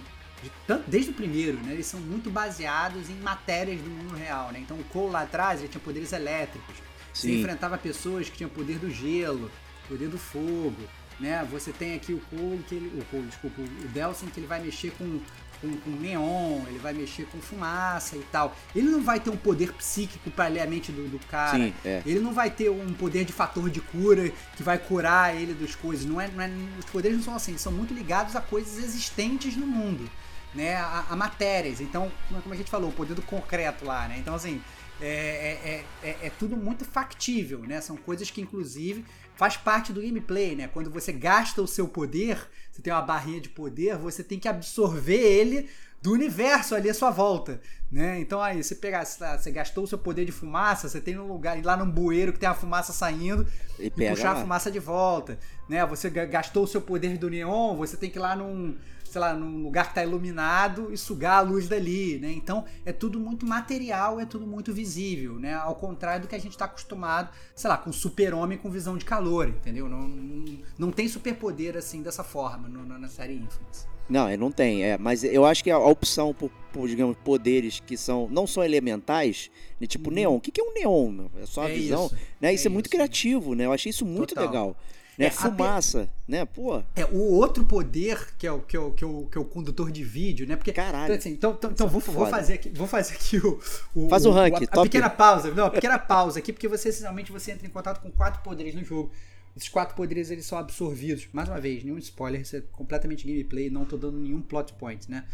[0.43, 1.73] de tanto- desde o primeiro, né?
[1.73, 4.59] Eles são muito baseados em matérias do mundo real, né?
[4.61, 6.77] Então o Cole lá atrás ele tinha poderes elétricos.
[7.13, 7.41] Você Sim.
[7.41, 9.51] enfrentava pessoas que tinham poder do gelo,
[9.89, 10.77] poder do fogo,
[11.19, 11.43] né?
[11.51, 14.61] Você tem aqui o Cole, que ele, o Cole, desculpa, o Delsin que ele vai
[14.63, 15.19] mexer com,
[15.61, 18.57] com, com neon, ele vai mexer com fumaça e tal.
[18.75, 21.57] Ele não vai ter um poder psíquico para ler a mente do, do cara.
[21.57, 22.03] Sim, é.
[22.07, 25.75] Ele não vai ter um poder de fator de cura que vai curar ele das
[25.75, 26.05] coisas.
[26.07, 29.57] Não é, não é- os poderes não são assim, são muito ligados a coisas existentes
[29.57, 30.09] no mundo,
[30.55, 30.77] né?
[30.77, 31.81] A, a matérias.
[31.81, 32.11] Então,
[32.43, 34.17] como a gente falou, o poder do concreto lá, né?
[34.19, 34.61] Então, assim,
[35.01, 37.81] é, é, é, é- é tudo muito factível, né?
[37.81, 39.05] São coisas que, inclusive,
[39.37, 40.69] faz parte do gameplay, né?
[40.69, 42.39] Quando você gasta o seu poder,
[42.77, 45.69] você tem uma barrinha de poder, você tem que absorver ele
[46.03, 47.61] do universo ali à sua volta,
[47.91, 48.21] né?
[48.21, 51.61] Então aí, você pegar, você gastou o seu poder de fumaça, você tem um lugar,
[51.65, 53.47] lá num bueiro que tem a fumaça saindo
[53.79, 54.33] E e puxar lá.
[54.33, 55.85] a fumaça de volta, né?
[55.87, 58.77] Você ga- gastou o seu poder do neon, você tem que ir lá num,
[59.17, 62.31] sei lá, num lugar que tá iluminado e sugar a luz dali, né?
[62.33, 65.55] Então é tudo muito material, é tudo muito visível, né?
[65.55, 69.07] Ao contrário do que a gente tá acostumado, sei lá, com super-homem com visão de
[69.07, 69.89] calor, entendeu?
[69.89, 73.89] Não, não, não tem superpoder assim dessa forma no- na série Infamous.
[74.07, 74.85] Não, é, não tem.
[74.85, 78.63] É, mas eu acho que a, opção por, por, digamos, poderes que são não são
[78.63, 79.51] elementais,
[79.81, 80.37] né, tipo neon.
[80.37, 81.27] O que, que é um neon?
[81.41, 81.71] É só a Uhum.
[81.71, 82.07] É visão.
[82.07, 82.53] isso, né?
[82.53, 82.93] Isso é, é muito isso.
[82.95, 83.65] criativo, né?
[83.65, 84.45] Eu achei isso muito Total.
[84.47, 84.77] legal.
[85.19, 85.27] Né?
[85.27, 86.45] É, a pe- Fumaça, né?
[86.45, 89.39] Pô, É, o outro poder, que é o, que é o, que é o, que
[89.39, 90.57] é o condutor de vídeo, né?
[90.57, 91.05] Porque Caralho.
[91.07, 92.31] Então, assim, então, então, então vou, é vou foda.
[92.31, 93.59] fazer aqui, vou fazer aqui o,
[93.95, 94.89] o Faz o rank, a, a top.
[94.89, 98.11] pequena pausa, não, a pequena pausa aqui, porque você essencialmente você entra em contato com
[98.11, 99.11] quatro poderes no jogo.
[99.57, 101.27] Esses quatro poderes eles são absorvidos.
[101.33, 105.11] Mais uma vez, nenhum spoiler, isso é completamente gameplay, não tô dando nenhum plot point,
[105.11, 105.25] né?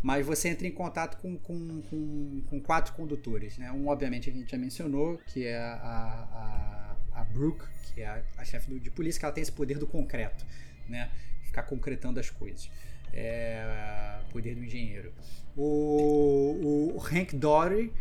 [0.00, 3.72] Mas você entra em contato com, com, com, com quatro condutores, né?
[3.72, 6.83] Um, obviamente, a gente já mencionou, que é a, a,
[7.14, 9.86] a Brooke, que é a, a chefe de polícia, que ela tem esse poder do
[9.86, 10.44] concreto,
[10.88, 11.10] né?
[11.44, 12.70] Ficar concretando as coisas.
[13.12, 15.12] É, poder do engenheiro.
[15.56, 17.92] O, o Hank Dory,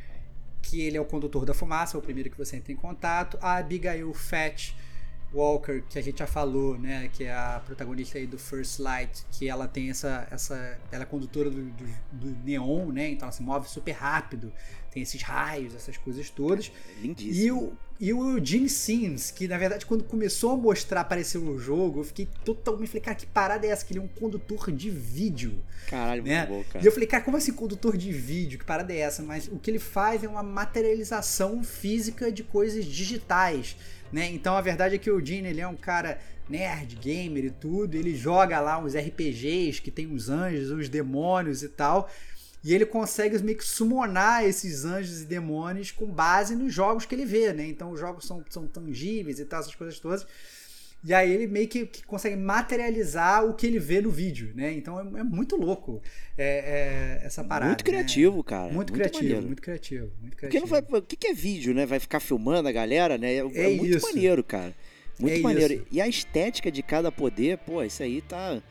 [0.62, 3.38] que ele é o condutor da fumaça, é o primeiro que você entra em contato.
[3.40, 4.74] A Abigail Fetch
[5.34, 9.26] Walker, que a gente já falou, né, que é a protagonista aí do First Light,
[9.32, 13.32] que ela tem essa, essa ela é condutora do, do, do neon, né, então ela
[13.32, 14.54] se move super rápido,
[14.94, 16.72] tem esses raios, essas coisas todas.
[17.02, 17.44] Lindíssimo.
[17.44, 21.58] E o, e o Gene Sims, que na verdade quando começou a mostrar, apareceu no
[21.58, 23.86] jogo, eu fiquei totalmente, falei, cara, que parada é essa?
[23.86, 25.64] Que ele é um condutor de vídeo.
[25.88, 26.46] Caralho, né?
[26.46, 26.84] muito bom, cara.
[26.84, 28.60] E eu falei, cara, como assim condutor de vídeo?
[28.60, 29.24] Que parada é essa?
[29.24, 33.76] Mas o que ele faz é uma materialização física de coisas digitais,
[34.12, 34.30] né?
[34.32, 36.20] Então a verdade é que o Gene, ele é um cara
[36.50, 41.64] nerd, gamer e tudo, ele joga lá uns RPGs que tem uns anjos, uns demônios
[41.64, 42.10] e tal.
[42.64, 47.14] E ele consegue meio que summonar esses anjos e demônios com base nos jogos que
[47.14, 47.68] ele vê, né?
[47.68, 50.26] Então os jogos são, são tangíveis e tal, essas coisas todas.
[51.06, 54.72] E aí ele meio que, que consegue materializar o que ele vê no vídeo, né?
[54.72, 56.02] Então é, é muito louco
[56.38, 57.68] é, é, essa parada.
[57.72, 58.44] Muito criativo, né?
[58.46, 58.64] cara.
[58.64, 59.46] Muito, muito criativo, maneiro.
[59.46, 60.74] muito criativo, muito Porque criativo.
[60.74, 61.86] não vai, o que é vídeo, né?
[61.86, 63.34] Vai ficar filmando a galera, né?
[63.36, 64.06] É, é muito isso.
[64.08, 64.74] maneiro, cara.
[65.20, 65.74] Muito É maneiro.
[65.74, 65.86] isso.
[65.92, 68.62] E a estética de cada poder, pô, isso aí tá.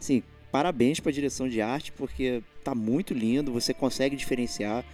[0.00, 3.52] Assim, parabéns pra direção de arte, porque tá muito lindo.
[3.52, 4.84] Você consegue diferenciar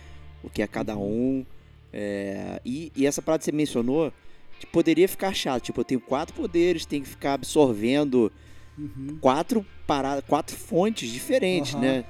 [0.43, 1.41] o que é cada Uhum.
[1.41, 1.47] um.
[1.93, 4.13] É, e, e essa parada que você mencionou,
[4.59, 5.63] que poderia ficar chato.
[5.65, 8.31] Tipo, eu tenho quatro poderes, tem que ficar absorvendo
[8.79, 9.19] Uhum.
[9.21, 11.83] quatro paradas, quatro fontes diferentes, Aham.
[11.83, 12.05] né?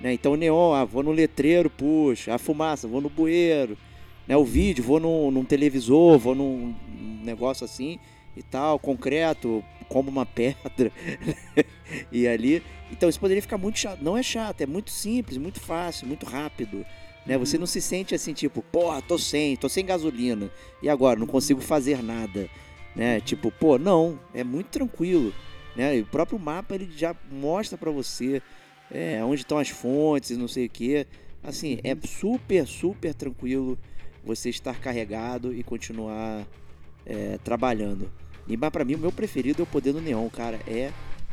[0.00, 0.12] né?
[0.12, 2.34] Então, o neon, ah, vou no letreiro, puxa.
[2.34, 3.76] A fumaça, vou no bueiro.
[4.26, 4.36] Né?
[4.36, 7.98] O vídeo, vou num, num televisor, vou num, num negócio assim
[8.36, 9.62] e tal, concreto,
[9.92, 10.90] como uma pedra.
[12.10, 12.62] e ali.
[12.90, 14.00] Então, isso poderia ficar muito chato.
[14.02, 16.84] Não é chato, é muito simples, muito fácil, muito rápido.
[17.26, 17.36] Né?
[17.36, 20.50] Você não se sente assim, tipo, porra, tô sem, tô sem gasolina.
[20.82, 22.48] E agora, não consigo fazer nada.
[22.96, 23.20] Né?
[23.20, 25.32] Tipo, pô, não, é muito tranquilo.
[25.76, 25.98] Né?
[25.98, 28.42] E o próprio mapa ele já mostra pra você
[28.90, 31.06] é, onde estão as fontes não sei o que.
[31.42, 33.78] Assim, é super, super tranquilo
[34.24, 36.46] você estar carregado e continuar
[37.04, 38.10] é, trabalhando.
[38.46, 40.60] Mas pra mim o meu preferido é o poder do neon, cara.
[40.66, 40.90] É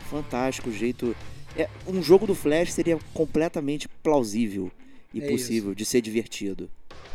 [0.10, 1.16] fantástico o jeito.
[1.58, 4.72] É, um jogo do Flash seria completamente plausível
[5.14, 6.70] e É possível de ser divertido.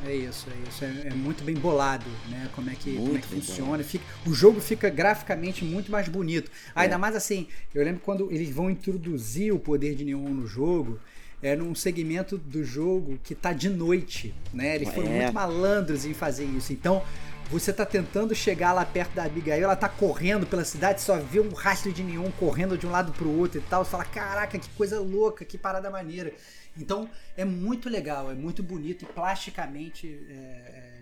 [0.04, 0.84] É isso, é isso.
[0.84, 2.50] É, é muito bem bolado, né?
[2.54, 3.82] Como é que, como é que funciona.
[3.84, 6.50] Fica, o jogo fica graficamente muito mais bonito.
[6.74, 6.98] Ainda É.
[6.98, 10.98] mais assim, eu lembro quando eles vão introduzir o poder de neon no jogo.
[11.42, 14.76] É num segmento do jogo que tá de noite, né?
[14.76, 15.22] Eles foram É.
[15.22, 16.72] muito malandros em fazer isso.
[16.72, 17.02] Então,
[17.50, 21.40] você tá tentando chegar lá perto da Abigail, ela tá correndo pela cidade, só vê
[21.40, 23.84] um rastro de neon correndo de um lado pro outro e tal.
[23.84, 26.32] Você fala, caraca, que coisa louca, que parada maneira.
[26.76, 31.00] Então, é muito legal, é muito bonito e plasticamente é, é,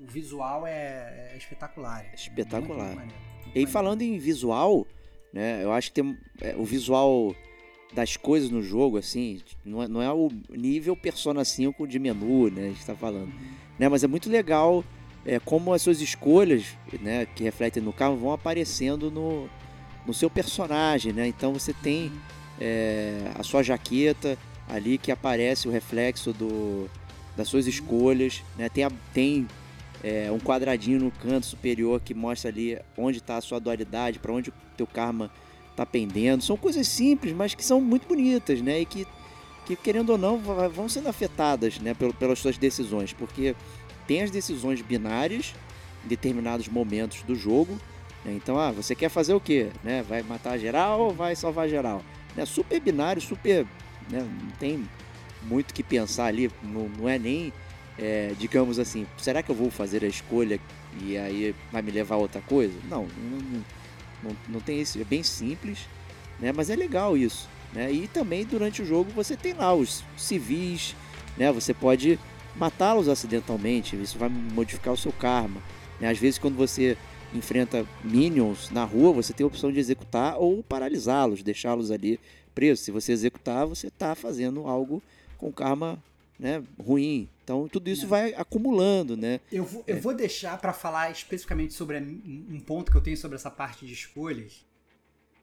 [0.00, 2.04] o visual é, é espetacular.
[2.10, 2.86] É Espetacular.
[2.86, 3.70] muito maneiro, muito E maneiro.
[3.70, 4.86] falando em visual,
[5.32, 5.62] né?
[5.62, 7.34] Eu acho que tem é, o visual
[7.94, 12.50] das coisas no jogo, assim, não é, não é o nível Persona 5 de menu,
[12.50, 12.66] né?
[12.66, 13.32] A gente tá falando.
[13.78, 14.84] Né, mas é muito legal
[15.28, 16.64] é, como as suas escolhas,
[17.02, 19.46] né, que refletem no carro, vão aparecendo no,
[20.06, 21.28] no seu personagem, né?
[21.28, 22.10] Então você tem
[22.58, 26.88] é, a sua jaqueta ali que aparece o reflexo do,
[27.36, 28.70] das suas escolhas, né?
[28.70, 29.46] Tem, a- tem
[30.02, 34.32] é, um quadradinho no canto superior que mostra ali onde está a sua dualidade, para
[34.32, 35.30] onde o teu karma
[35.76, 36.42] tá pendendo.
[36.42, 38.80] São coisas simples, mas que são muito bonitas, né?
[38.80, 39.06] E que,
[39.66, 41.92] que querendo ou não, vão sendo afetadas, né?
[41.92, 43.54] pel- Pelas suas decisões, porque
[44.08, 45.54] tem as decisões binárias
[46.04, 47.78] em determinados momentos do jogo.
[48.24, 48.32] né?
[48.32, 49.68] Então, ah, você quer fazer o quê?
[49.84, 50.02] Né?
[50.02, 52.02] Vai matar geral ou vai salvar geral?
[52.34, 52.44] Né?
[52.46, 53.66] Super binário, super.
[54.10, 54.26] Né?
[54.42, 54.88] Não tem
[55.42, 57.52] muito que pensar ali, não, não é nem,
[57.98, 60.58] é, digamos assim, será que eu vou fazer a escolha
[61.00, 62.74] e aí vai me levar a outra coisa?
[62.88, 63.64] Não, não, não,
[64.22, 65.80] não, não tem isso, é bem simples,
[66.40, 66.50] né?
[66.50, 67.48] mas é legal isso.
[67.72, 67.92] Né?
[67.92, 70.96] E também durante o jogo você tem lá os civis,
[71.36, 71.52] né?
[71.52, 72.18] você pode
[72.58, 75.62] matá-los acidentalmente, isso vai modificar o seu karma.
[76.00, 76.08] Né?
[76.08, 76.96] Às vezes quando você
[77.34, 82.18] enfrenta minions na rua, você tem a opção de executar ou paralisá-los, deixá-los ali
[82.54, 82.84] presos.
[82.84, 85.02] Se você executar, você está fazendo algo
[85.36, 86.02] com karma
[86.38, 87.28] né, ruim.
[87.44, 88.08] Então tudo isso É.
[88.08, 89.40] vai acumulando, né?
[89.50, 89.92] Eu vou, É.
[89.92, 93.50] eu vou deixar pra falar especificamente sobre um um ponto que eu tenho sobre essa
[93.50, 94.64] parte de escolhas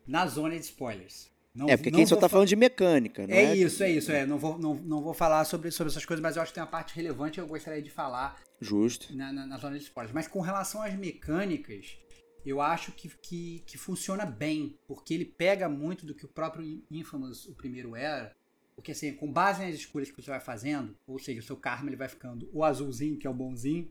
[0.07, 1.29] na zona de spoilers.
[1.55, 3.55] Não, é, porque aqui só tá fa- falando de mecânica, não É, é?
[3.55, 4.11] isso, é isso.
[4.11, 4.25] É.
[4.25, 6.63] Não, vou, não, não vou falar sobre, sobre essas coisas, mas eu acho que tem
[6.63, 9.15] uma parte relevante que eu gostaria de falar Justo.
[9.15, 10.13] na, na, na zona de spoilers.
[10.13, 11.97] Mas com relação às mecânicas,
[12.45, 16.83] eu acho que, que, que funciona bem, porque ele pega muito do que o próprio
[16.91, 18.35] Infamous, o primeiro, era.
[18.75, 21.89] Porque assim, com base nas escolhas que você vai fazendo, ou seja, o seu karma
[21.89, 23.89] ele vai ficando o azulzinho, que é o bonzinho,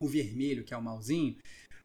[0.00, 1.36] o vermelho, que é o malzinho,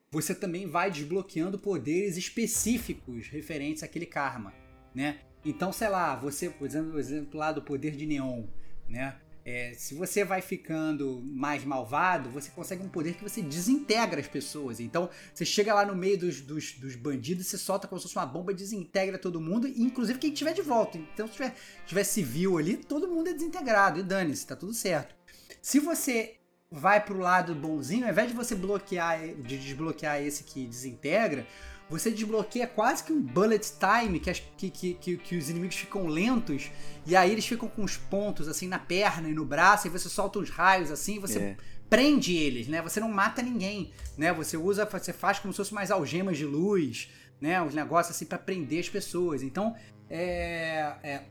[0.10, 4.54] você também vai desbloqueando poderes específicos referentes àquele karma,
[4.94, 5.20] né?
[5.44, 8.44] Então, sei lá, você, por exemplo, exemplo lá do poder de neon,
[8.88, 9.16] né?
[9.44, 14.28] É, se você vai ficando mais malvado, você consegue um poder que você desintegra as
[14.28, 14.80] pessoas.
[14.80, 18.18] Então, você chega lá no meio dos, dos, dos bandidos, você solta como se fosse
[18.18, 21.00] uma bomba, desintegra todo mundo, inclusive quem tiver de volta.
[21.00, 21.56] Então, se tiver,
[21.88, 24.00] tiver civil ali, todo mundo é desintegrado.
[24.00, 25.16] E dane-se, tá tudo certo.
[25.60, 26.36] Se você
[26.70, 31.46] vai pro lado bonzinho, ao invés de você bloquear, de desbloquear esse que desintegra,
[31.92, 35.76] você desbloqueia quase que um bullet time, que, as, que, que, que, que, os inimigos
[35.76, 36.72] ficam lentos,
[37.06, 40.08] e aí eles ficam com os pontos assim na perna e no braço, e você
[40.08, 41.58] solta os raios assim, e você é.
[41.90, 42.82] prende eles, né?
[42.82, 44.32] Você não mata ninguém, né?
[44.32, 47.10] Você usa, você faz como se fosse mais algemas de luz,
[47.42, 47.62] né?
[47.62, 49.44] Os negócios assim para prender as pessoas.
[49.44, 49.76] Então,
[50.10, 51.24] é, é,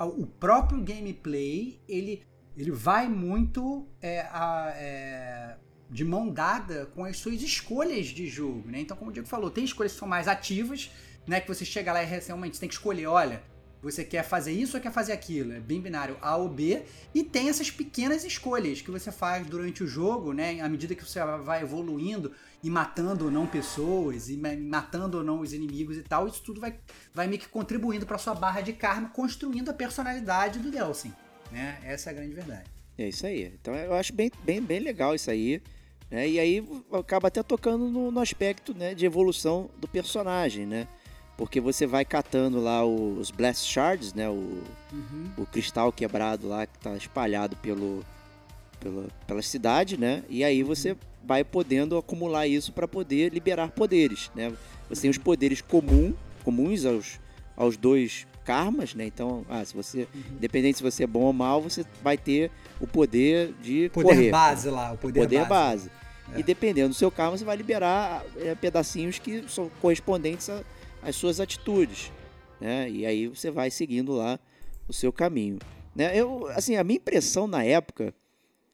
[0.00, 2.24] o próprio gameplay, ele,
[2.56, 5.56] ele vai muito é, a, é,
[5.90, 8.80] de mão dada com as suas escolhas de jogo, né?
[8.80, 10.90] Então, como o Diego falou, tem escolhas que são mais ativas,
[11.26, 11.40] né?
[11.40, 13.42] Que você chega lá e realmente tem que escolher, olha,
[13.80, 15.52] você quer fazer isso ou quer fazer aquilo?
[15.52, 16.82] É bem binário A ou B.
[17.14, 20.60] E tem essas pequenas escolhas que você faz durante o jogo, né?
[20.60, 22.32] À medida que você vai evoluindo
[22.62, 26.60] e matando ou não pessoas, e matando ou não os inimigos e tal, isso tudo
[26.60, 26.76] vai,
[27.14, 31.12] vai meio que contribuindo para sua barra de karma, construindo a personalidade do Delsin.
[31.52, 31.78] Né?
[31.84, 32.68] Essa é a grande verdade.
[32.98, 33.54] É isso aí.
[33.60, 35.62] Então eu acho bem, bem, bem legal isso aí.
[36.10, 36.28] Né?
[36.28, 40.88] E aí acaba até tocando no, no aspecto né, de evolução do personagem, né?
[41.36, 44.28] Porque você vai catando lá os Blast Shards, né?
[44.28, 45.30] O, uhum.
[45.36, 48.04] o cristal quebrado lá que está espalhado pelo,
[48.80, 50.24] pela, pela cidade, né?
[50.28, 50.98] E aí você uhum.
[51.24, 54.52] vai podendo acumular isso para poder liberar poderes, né?
[54.88, 57.20] Você tem os poderes comum, comuns aos,
[57.56, 59.04] aos dois karmas, né?
[59.04, 60.36] Então, ah, se você, uhum.
[60.36, 64.30] independente se você é bom ou mal, você vai ter o poder de poder correr.
[64.30, 65.90] base lá, o poder, poder base.
[65.90, 65.90] base.
[66.34, 66.40] É.
[66.40, 70.48] E dependendo do seu karma, você vai liberar é, pedacinhos que são correspondentes
[71.02, 72.10] as suas atitudes,
[72.58, 72.88] né?
[72.88, 74.40] E aí você vai seguindo lá
[74.88, 75.58] o seu caminho,
[75.94, 76.18] né?
[76.18, 78.14] Eu, assim, a minha impressão na época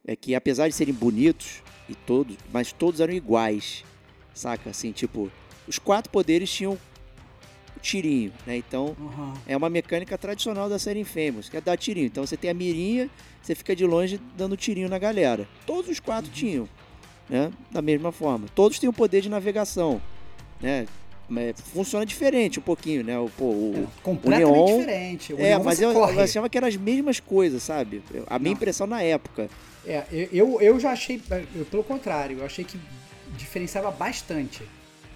[0.07, 3.85] é que apesar de serem bonitos e todos, mas todos eram iguais,
[4.33, 4.70] saca?
[4.70, 5.33] Assim, tipo,
[5.66, 6.79] os quatro poderes tinham o
[7.85, 8.57] tirinho, né?
[8.57, 9.35] Então, uhum.
[9.47, 12.07] é uma mecânica tradicional da série Infamous, que é dar tirinho.
[12.07, 13.11] Então, você tem a mirinha,
[13.43, 15.47] você fica de longe dando tirinho na galera.
[15.66, 16.35] Todos os quatro uhum.
[16.35, 16.68] tinham,
[17.28, 17.53] né?
[17.70, 18.47] Da mesma forma.
[18.55, 20.01] Todos têm o poder de navegação,
[20.61, 20.87] né?
[21.72, 23.18] funciona diferente um pouquinho, né?
[23.18, 25.32] O, pô, o, é, completamente o neon, diferente.
[25.32, 28.03] O é, mas eu, eu, achava que eram as mesmas coisas, sabe?
[28.26, 28.57] A minha Não.
[28.57, 29.49] impressão na época.
[29.87, 31.20] É, eu, eu já achei,
[31.55, 32.78] eu, pelo contrário, eu achei que
[33.39, 34.62] diferenciava bastante.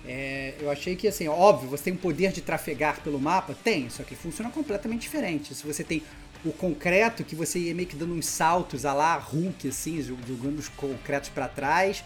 [0.07, 3.55] É, eu achei que, assim, óbvio, você tem um poder de trafegar pelo mapa?
[3.63, 5.55] Tem, só que funciona completamente diferente.
[5.55, 6.03] Se você tem
[6.45, 10.59] o concreto, que você ia meio que dando uns saltos a lá, Hulk, assim, jogando
[10.59, 12.05] os concretos para trás.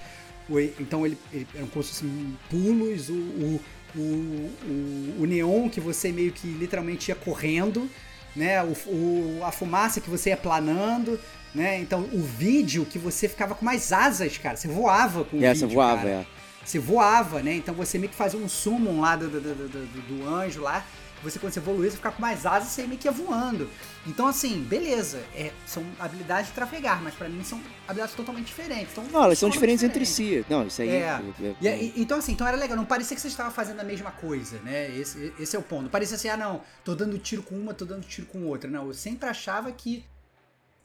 [0.81, 3.61] Então ele, ele eram como se fossem pulos, o, o,
[3.95, 7.89] o, o, o neon que você meio que literalmente ia correndo,
[8.35, 8.63] né?
[8.63, 11.19] O, o, a fumaça que você ia planando,
[11.55, 11.79] né?
[11.79, 14.57] Então o vídeo que você ficava com mais asas, cara.
[14.57, 16.11] Você voava com o é, vídeo, você voava, cara.
[16.11, 16.42] é.
[16.65, 17.55] Você voava, né?
[17.55, 20.85] Então você meio que fazia um summon lá do, do, do, do, do anjo lá
[21.23, 23.71] você quando você evoluir, você ficar com mais asas, você meio que ia voando.
[24.07, 28.93] Então, assim, beleza, é, são habilidades de trafegar, mas para mim são habilidades totalmente diferentes.
[28.93, 30.45] Então, não, elas são diferentes, entre si.
[30.49, 30.89] Não, isso aí.
[30.89, 31.23] É.
[31.63, 32.77] É, é, e, então, assim, então era legal.
[32.77, 34.91] Não parecia que você estava fazendo a mesma coisa, né?
[34.97, 35.85] Esse, esse é o ponto.
[35.85, 38.69] Não parecia assim, ah, não, tô dando tiro com uma, tô dando tiro com outra.
[38.69, 40.05] Não, eu sempre achava que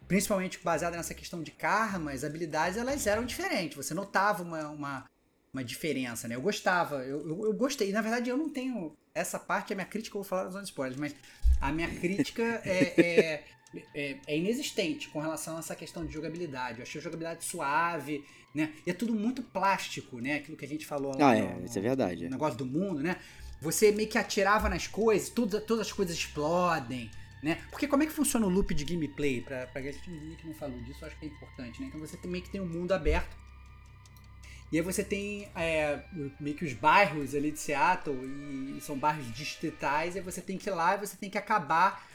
[0.07, 3.75] principalmente baseada nessa questão de karma, as habilidades elas eram diferentes.
[3.75, 5.05] Você notava uma, uma,
[5.53, 6.35] uma diferença, né?
[6.35, 7.91] Eu gostava, eu, eu, eu, gostei.
[7.91, 8.95] Na verdade, eu não tenho.
[9.13, 11.15] Essa parte é minha crítica, eu vou falar nos spoilers, mas
[11.59, 13.43] a minha crítica é, é,
[13.95, 16.79] é, é, inexistente com relação a essa questão de jogabilidade.
[16.79, 18.23] Eu achei a jogabilidade suave,
[18.53, 18.71] né?
[18.85, 20.35] E é tudo muito plástico, né?
[20.35, 21.31] Aquilo que a gente falou lá.
[21.31, 22.25] Ah, no, é, isso é verdade.
[22.25, 23.17] No negócio do mundo, né?
[23.59, 27.09] Você meio que atirava nas coisas, tudo, todas as coisas explodem.
[27.41, 27.59] Né?
[27.69, 29.41] Porque como é que funciona o loop de gameplay?
[29.41, 31.79] Pra, pra gente que não falou disso, eu acho que é importante.
[31.79, 31.87] Né?
[31.87, 33.37] Então você meio que tem um mundo aberto
[34.71, 36.01] e aí você tem é,
[36.39, 38.17] meio que os bairros ali de Seattle,
[38.75, 42.05] e são bairros distritais, e você tem que ir lá e você tem que acabar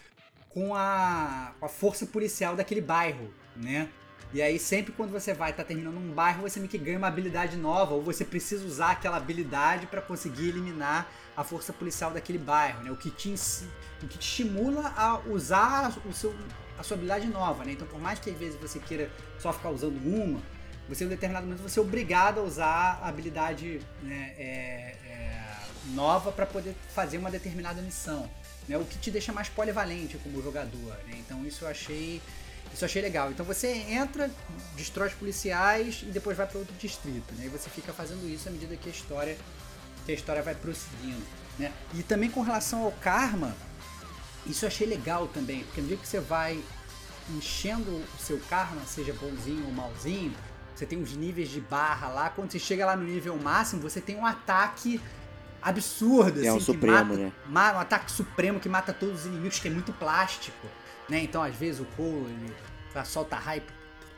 [0.51, 3.89] com a, a força policial daquele bairro, né?
[4.35, 6.97] E aí sempre quando você vai estar tá terminando um bairro, você meio que ganha
[6.99, 12.11] uma habilidade nova, ou você precisa usar aquela habilidade para conseguir eliminar a força policial
[12.11, 12.91] daquele bairro, né?
[12.91, 13.35] O que te,
[14.03, 16.35] o que te estimula a usar o seu,
[16.79, 17.73] a sua habilidade nova, né?
[17.73, 20.41] Então por mais que às vezes você queira só ficar usando uma,
[20.95, 25.43] você em um determinado momento você é obrigado a usar a habilidade né, é, é,
[25.95, 28.29] nova para poder fazer uma determinada missão,
[28.69, 30.97] né, o que te deixa mais polivalente como jogador.
[31.07, 31.17] Né?
[31.19, 32.21] Então isso eu achei
[32.73, 33.31] isso eu achei legal.
[33.31, 34.31] Então você entra,
[34.77, 37.45] destrói os policiais e depois vai para outro distrito, né?
[37.45, 39.37] E você fica fazendo isso à medida que a história
[40.07, 41.23] que a história vai prosseguindo,
[41.59, 41.71] né?
[41.95, 43.55] E também com relação ao karma,
[44.47, 46.63] isso eu achei legal também, porque no dia que você vai
[47.31, 50.35] enchendo o seu karma, seja bonzinho ou malzinho,
[50.75, 52.31] você tem os níveis de barra lá.
[52.31, 55.01] Quando você chega lá no nível máximo, você tem um ataque
[55.61, 56.39] absurdo.
[56.43, 57.33] É assim, um supremo, mata, né?
[57.49, 60.67] Um ataque supremo que mata todos os inimigos, que é muito plástico.
[61.09, 61.21] Né?
[61.23, 63.63] Então, às vezes, o Cole ele solta raio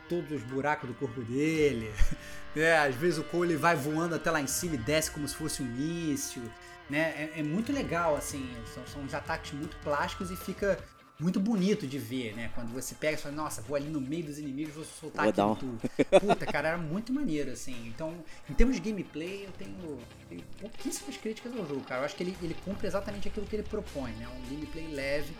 [0.07, 1.93] todos os buracos do corpo dele.
[2.57, 5.27] É, às vezes o Cole ele vai voando até lá em cima e desce como
[5.27, 6.41] se fosse um míssil.
[6.89, 7.31] Né?
[7.35, 10.79] É, é muito legal, assim, são, são uns ataques muito plásticos e fica
[11.19, 12.51] muito bonito de ver, né?
[12.53, 15.41] Quando você pega e fala, nossa, vou ali no meio dos inimigos, vou soltar aqui
[15.41, 15.79] um- tudo.
[16.19, 17.75] Puta, cara, era muito maneiro, assim.
[17.87, 18.13] Então,
[18.49, 19.97] em termos de gameplay, eu tenho,
[20.27, 22.01] tenho pouquíssimas críticas ao jogo, cara.
[22.01, 24.27] Eu acho que ele, ele cumpre exatamente aquilo que ele propõe, né?
[24.27, 25.33] Um gameplay leve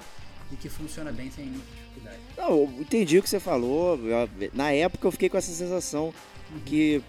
[0.52, 2.20] e que funciona bem sem muita dificuldade.
[2.38, 4.00] Não, eu entendi o que você falou.
[4.54, 6.14] na época eu fiquei com essa sensação
[6.66, 7.04] que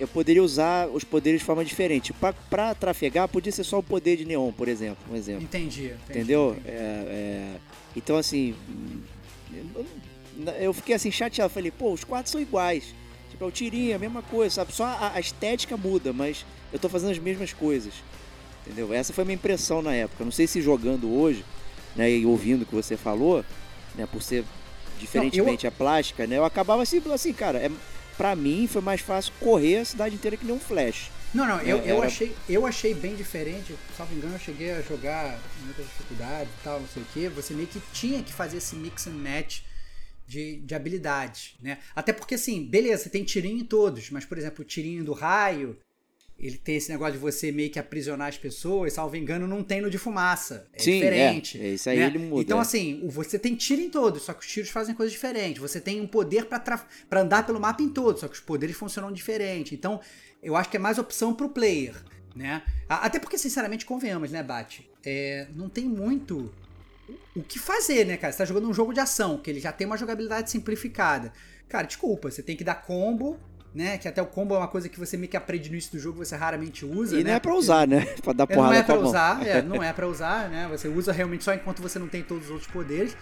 [0.00, 2.12] eu poderia usar os poderes de forma diferente.
[2.14, 5.04] Pra, pra trafegar, podia ser só o poder de neon, por exemplo.
[5.12, 5.44] Um exemplo.
[5.44, 6.00] Entendi, entendi.
[6.08, 6.52] Entendeu?
[6.58, 6.68] entendi.
[6.68, 7.56] É, é,
[7.96, 8.54] então, assim,
[9.52, 9.86] eu,
[10.60, 11.52] eu fiquei assim chateado.
[11.52, 12.94] Falei, pô, os quatro são iguais.
[13.30, 14.72] Tipo, é o tirinho, a mesma coisa, sabe?
[14.72, 17.92] Só a, a estética muda, mas eu tô fazendo as mesmas coisas.
[18.66, 18.92] Entendeu?
[18.92, 20.24] Essa foi a minha impressão na época.
[20.24, 21.44] Não sei se jogando hoje,
[21.96, 23.44] né, e ouvindo o que você falou,
[23.94, 24.44] né, por ser
[24.98, 27.70] diferentemente a plástica, né, eu acabava assim, assim cara, é,
[28.16, 31.10] pra mim foi mais fácil correr a cidade inteira que nem um flash.
[31.32, 33.74] Não, não, eu, É, eu, achei, eu achei bem diferente.
[33.96, 37.28] Salvo engano, eu cheguei a jogar em outras dificuldades e tal, não sei o que.
[37.28, 39.60] Você meio que tinha que fazer esse mix and match
[40.26, 41.78] de, de habilidades, né?
[41.94, 45.12] Até porque, assim, beleza, você tem tirinho em todos, mas, por exemplo, o tirinho do
[45.12, 45.76] raio,
[46.38, 49.80] ele tem esse negócio de você meio que aprisionar as pessoas, salvo engano, não tem
[49.80, 50.66] no de fumaça.
[50.72, 51.60] É Sim, diferente.
[51.60, 52.06] é, é, isso aí né?
[52.06, 52.62] ele muda, Então, é.
[52.62, 55.60] assim, você tem tiro em todos, só que os tiros fazem coisas diferentes.
[55.60, 59.12] Você tem um poder pra andar pelo mapa em todos, só que os poderes funcionam
[59.12, 59.74] diferente.
[59.74, 60.00] Então,
[60.42, 61.94] eu acho que é mais opção pro player,
[62.34, 62.62] né?
[62.88, 64.88] Até porque, sinceramente, convenhamos, né, Bate?
[65.04, 66.52] É, não tem muito
[67.34, 68.32] o que fazer, né, cara?
[68.32, 71.32] Você tá jogando um jogo de ação, que ele já tem uma jogabilidade simplificada.
[71.68, 73.38] Cara, desculpa, você tem que dar combo,
[73.74, 73.98] né?
[73.98, 75.98] Que até o combo é uma coisa que você meio que aprende no início do
[75.98, 77.30] jogo, você raramente usa, E né?
[77.30, 78.04] não é pra usar, né?
[78.22, 80.48] pra dar é, não porrada é com a pra usar, é, não é pra usar,
[80.48, 80.68] né?
[80.70, 83.16] Você usa realmente só enquanto você não tem todos os outros poderes.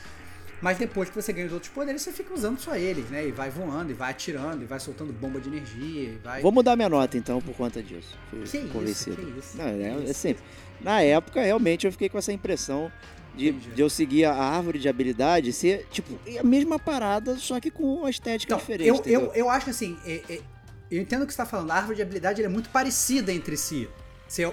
[0.61, 3.29] Mas depois que você ganha os outros poderes, você fica usando só eles, né?
[3.29, 6.43] E vai voando, e vai atirando, e vai soltando bomba de energia, e vai.
[6.43, 8.17] Vou mudar minha nota então por conta disso.
[8.31, 9.17] Fui Que isso, convencido.
[9.17, 10.15] que isso, Não, é, é isso.
[10.15, 10.43] sempre.
[10.81, 12.91] Na época, realmente, eu fiquei com essa impressão
[13.37, 17.71] de, de eu seguir a árvore de habilidade ser, tipo, a mesma parada, só que
[17.71, 18.89] com uma estética Então, diferente.
[18.89, 19.21] eu, entendeu?
[19.27, 20.41] eu, eu acho que assim, é- é-
[20.91, 21.71] eu entendo o que você tá falando.
[21.71, 23.89] A árvore de habilidade é muito parecida entre si.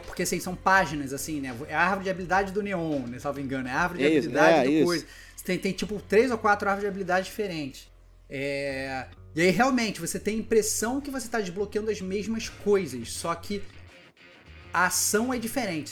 [0.06, 1.54] Porque assim, são páginas, assim, né?
[1.68, 3.20] É a árvore de habilidade do Neon, né?
[3.20, 3.68] Salvo engano.
[3.68, 4.86] É a árvore de É isso, habilidade é, do isso.
[4.86, 5.06] coisa.
[5.46, 7.88] Tem, tem, tipo três ou quatro árvores de habilidade diferentes.
[8.30, 13.12] É, E aí, realmente, você tem a impressão que você tá desbloqueando as mesmas coisas,
[13.14, 13.62] só que
[14.74, 15.92] a ação é diferente.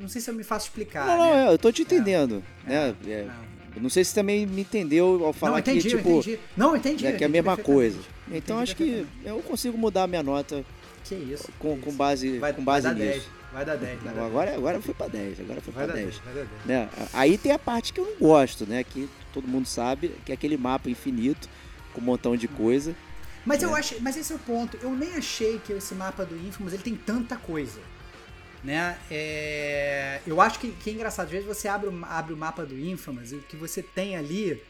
[0.00, 1.06] Não sei se eu me faço explicar.
[1.06, 1.46] Não, não, né?
[1.46, 2.44] é, eu tô te entendendo.
[2.64, 2.94] né?
[3.06, 3.34] É, Não.
[3.76, 6.38] eu não sei se você também me entendeu ao falar não, entendi, que, tipo, entendi.
[6.56, 7.06] Não, entendi.
[7.06, 7.98] eu que é a mesma coisa.
[8.30, 10.64] Então Entendi acho que eu consigo mudar a minha nota
[11.04, 11.50] Que isso.
[11.58, 11.98] com, que com isso.
[11.98, 12.98] base, Vai, com base nisso.
[12.98, 13.22] 10.
[13.54, 14.02] Vai dar 10.
[14.02, 14.26] Vai dar 10.
[14.26, 16.14] Agora, agora foi pra 10, agora foi Vai pra dar 10.
[16.18, 16.24] 10.
[16.24, 16.66] Vai dar 10.
[16.66, 16.88] né?
[17.12, 18.82] Aí tem a parte que eu não gosto, né?
[18.84, 21.48] Que todo mundo sabe, que é aquele mapa infinito
[21.92, 22.94] com um montão de coisa.
[23.46, 23.66] Mas É.
[23.66, 24.76] eu acho, mas esse é o ponto.
[24.82, 27.78] Eu nem achei que esse mapa do Infamous ele tem tanta coisa,
[28.64, 28.96] né?
[29.10, 31.26] É, eu acho que, que é engraçado.
[31.26, 34.16] Às vezes você abre, o- abre o mapa do Infamous e o que você tem
[34.16, 34.60] ali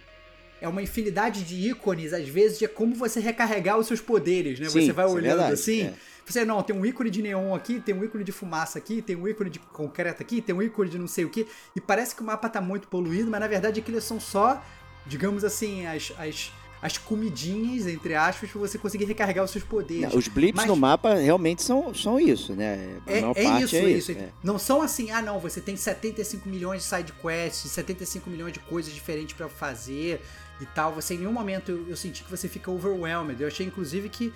[0.61, 4.68] é uma infinidade de ícones, às vezes, de como você recarregar os seus poderes, né?
[4.68, 5.82] Sim, você vai é olhando verdade, assim.
[5.82, 5.95] é.
[6.27, 9.14] Você, não, tem um ícone de neon aqui, tem um ícone de fumaça aqui, tem
[9.14, 11.47] um ícone de concreto aqui, tem um ícone de não sei o que.
[11.77, 14.62] E parece que o mapa tá muito poluído, mas na verdade aquilo são só,
[15.07, 16.51] digamos assim, as, as,
[16.81, 20.11] as comidinhas, entre aspas, pra você conseguir recarregar os seus poderes.
[20.11, 22.99] Não, os blips Mas- no mapa realmente são, são isso, né?
[23.07, 24.12] É, maior é parte isso, é é isso.
[24.12, 24.29] é.
[24.43, 28.61] Não são assim, ah não, você tem 75 milhões de side quests, 75 milhões de
[28.61, 30.22] coisas diferentes pra fazer
[30.61, 30.93] e tal.
[30.95, 33.41] Você em nenhum momento eu, eu senti que você fica overwhelmed.
[33.43, 34.33] Eu achei inclusive que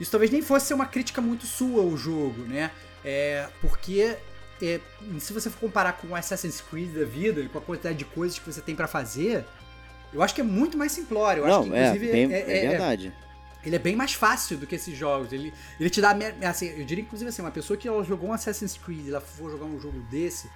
[0.00, 2.70] isso talvez nem fosse ser uma crítica muito sua ao jogo, né?
[3.04, 4.16] É, porque
[4.62, 4.80] é,
[5.20, 8.38] se você for comparar com o Assassin's Creed da vida, com a quantidade de coisas
[8.38, 9.44] que você tem pra fazer,
[10.12, 11.42] eu acho que é muito mais simplório.
[11.42, 13.12] Eu acho Não, que, é, inclusive, bem, é- é, é- verdade.
[13.64, 15.32] ele é bem mais fácil do que esses jogos.
[15.32, 16.16] Ele, ele te dá.
[16.48, 19.50] Assim, eu diria, inclusive, assim, uma pessoa que ela jogou um Assassin's Creed, ela for
[19.50, 20.48] jogar um jogo desse,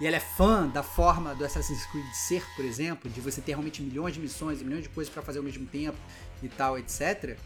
[0.00, 3.52] e ela é fã da forma do Assassin's Creed ser, por exemplo, de você ter
[3.52, 5.98] realmente milhões de missões e milhões de coisas pra fazer ao mesmo tempo
[6.42, 7.36] e tal, etc.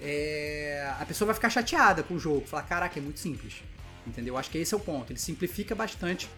[0.00, 3.54] é, a pessoa vai ficar chateada com o jogo, falar, caraca, é muito simples.
[4.06, 4.34] Entendeu?
[4.34, 5.12] Eu Acho que esse é o ponto.
[5.12, 6.28] Ele simplifica bastante.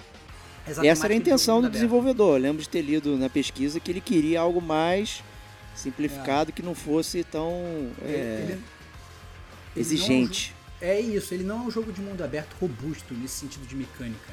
[0.67, 1.73] essa essa era a intenção do aberto.
[1.75, 2.37] desenvolvedor.
[2.37, 5.23] Eu lembro de ter lido na pesquisa que ele queria algo mais
[5.75, 7.53] simplificado, que não fosse tão
[8.03, 8.61] é, Ele- ele- ele
[9.77, 10.55] é exigente.
[10.81, 14.33] É isso, ele não é um jogo de mundo aberto robusto nesse sentido de mecânica.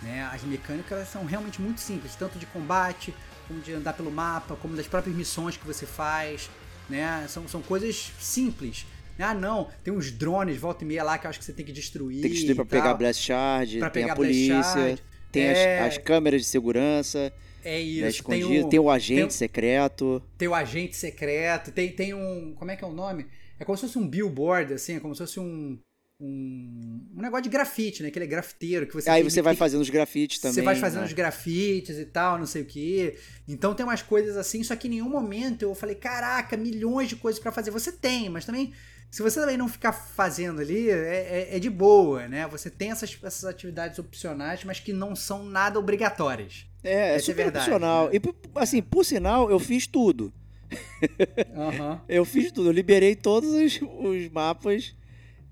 [0.00, 0.28] Né?
[0.32, 3.14] As mecânicas são realmente muito simples, tanto de combate,
[3.46, 6.50] como de andar pelo mapa, como das próprias missões que você faz.
[6.88, 7.24] Né?
[7.28, 8.86] São, são coisas simples.
[9.18, 11.64] Ah, não, tem uns drones volta e meia lá que eu acho que você tem
[11.64, 12.22] que destruir.
[12.22, 12.94] Tem que destruir pra pegar.
[12.94, 14.98] Blast Charge, Pra tem pegar a polícia,
[15.30, 15.80] tem É.
[15.80, 17.32] as, as câmeras de segurança.
[17.64, 18.02] É isso.
[18.02, 18.48] Né, escondido.
[18.48, 20.22] Tem o, tem o agente tem, secreto.
[20.36, 21.70] Tem o agente secreto.
[21.70, 22.54] Tem, tem um.
[22.56, 23.26] Como é que é o nome?
[23.60, 25.78] É como se fosse um billboard, assim, é como se fosse um.
[26.24, 28.08] Um, um negócio de grafite, né?
[28.08, 29.10] Aquele grafiteiro que você.
[29.10, 30.54] Aí você vai fazendo os grafites também.
[30.54, 31.06] Você vai fazendo né?
[31.06, 33.18] os grafites e tal, não sei o quê.
[33.48, 37.16] Então tem umas coisas assim, só que em nenhum momento eu falei, caraca, milhões de
[37.16, 37.72] coisas para fazer.
[37.72, 38.72] Você tem, mas também
[39.10, 42.46] se você também não ficar fazendo ali, é, é, é, de boa, né?
[42.46, 46.66] Você tem essas, essas atividades opcionais, mas que não são nada obrigatórias.
[46.84, 48.06] É, é super é verdade, opcional.
[48.06, 48.12] Né?
[48.14, 48.20] E,
[48.54, 50.32] assim, por sinal, eu fiz tudo.
[50.70, 52.00] Uhum.
[52.08, 54.94] eu fiz tudo, eu liberei todos os, os mapas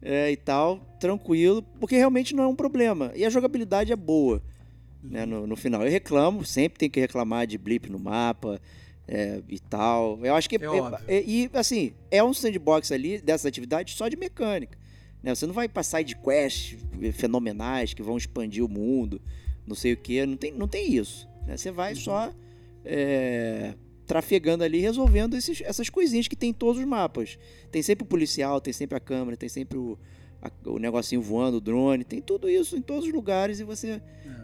[0.02, 3.12] é, e tal, tranquilo, porque realmente não é um problema.
[3.14, 4.42] E a jogabilidade é boa,
[5.02, 5.82] né, no, no final.
[5.82, 8.60] Eu reclamo, sempre tem que reclamar de blip no mapa,
[9.10, 10.20] é, e tal.
[10.22, 10.56] Eu acho que.
[10.56, 10.60] É,
[11.08, 14.78] é, é, e assim, é um sandbox ali dessa atividade só de mecânica.
[15.20, 15.34] Né?
[15.34, 16.78] Você não vai passar de quests
[17.14, 19.20] fenomenais que vão expandir o mundo,
[19.66, 20.24] não sei o que.
[20.24, 21.28] Não tem, não tem isso.
[21.44, 21.56] Né?
[21.56, 22.00] Você vai uhum.
[22.00, 22.32] só
[22.84, 23.74] é,
[24.10, 27.38] trafegando ali, resolvendo esses, essas coisinhas que tem em todos os mapas.
[27.70, 29.96] Tem sempre o policial, tem sempre a câmera, tem sempre o,
[30.42, 33.88] a, o negocinho voando, o drone, tem tudo isso em todos os lugares e você
[33.90, 34.00] é.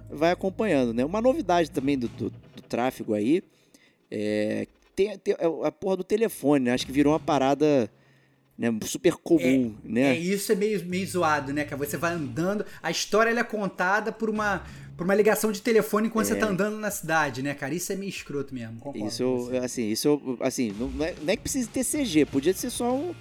[0.09, 0.95] vai acompanhando.
[0.95, 1.05] Né?
[1.05, 3.43] Uma novidade também do, do, do tráfego aí
[4.09, 6.73] é, tem, tem, é a porra do telefone, né?
[6.73, 7.91] Acho que virou uma parada
[8.57, 10.01] né, super comum, é, né?
[10.17, 11.65] É, isso é meio, meio zoado, né?
[11.65, 14.65] Que você vai andando, a história é contada por uma,
[14.97, 16.29] por uma ligação de telefone enquanto é.
[16.31, 17.75] você tá andando na cidade, né, cara?
[17.75, 21.43] Isso é meio escroto mesmo, concordo Isso, assim, isso, assim, não é, não é que
[21.43, 23.15] precise ter CG, podia ser só um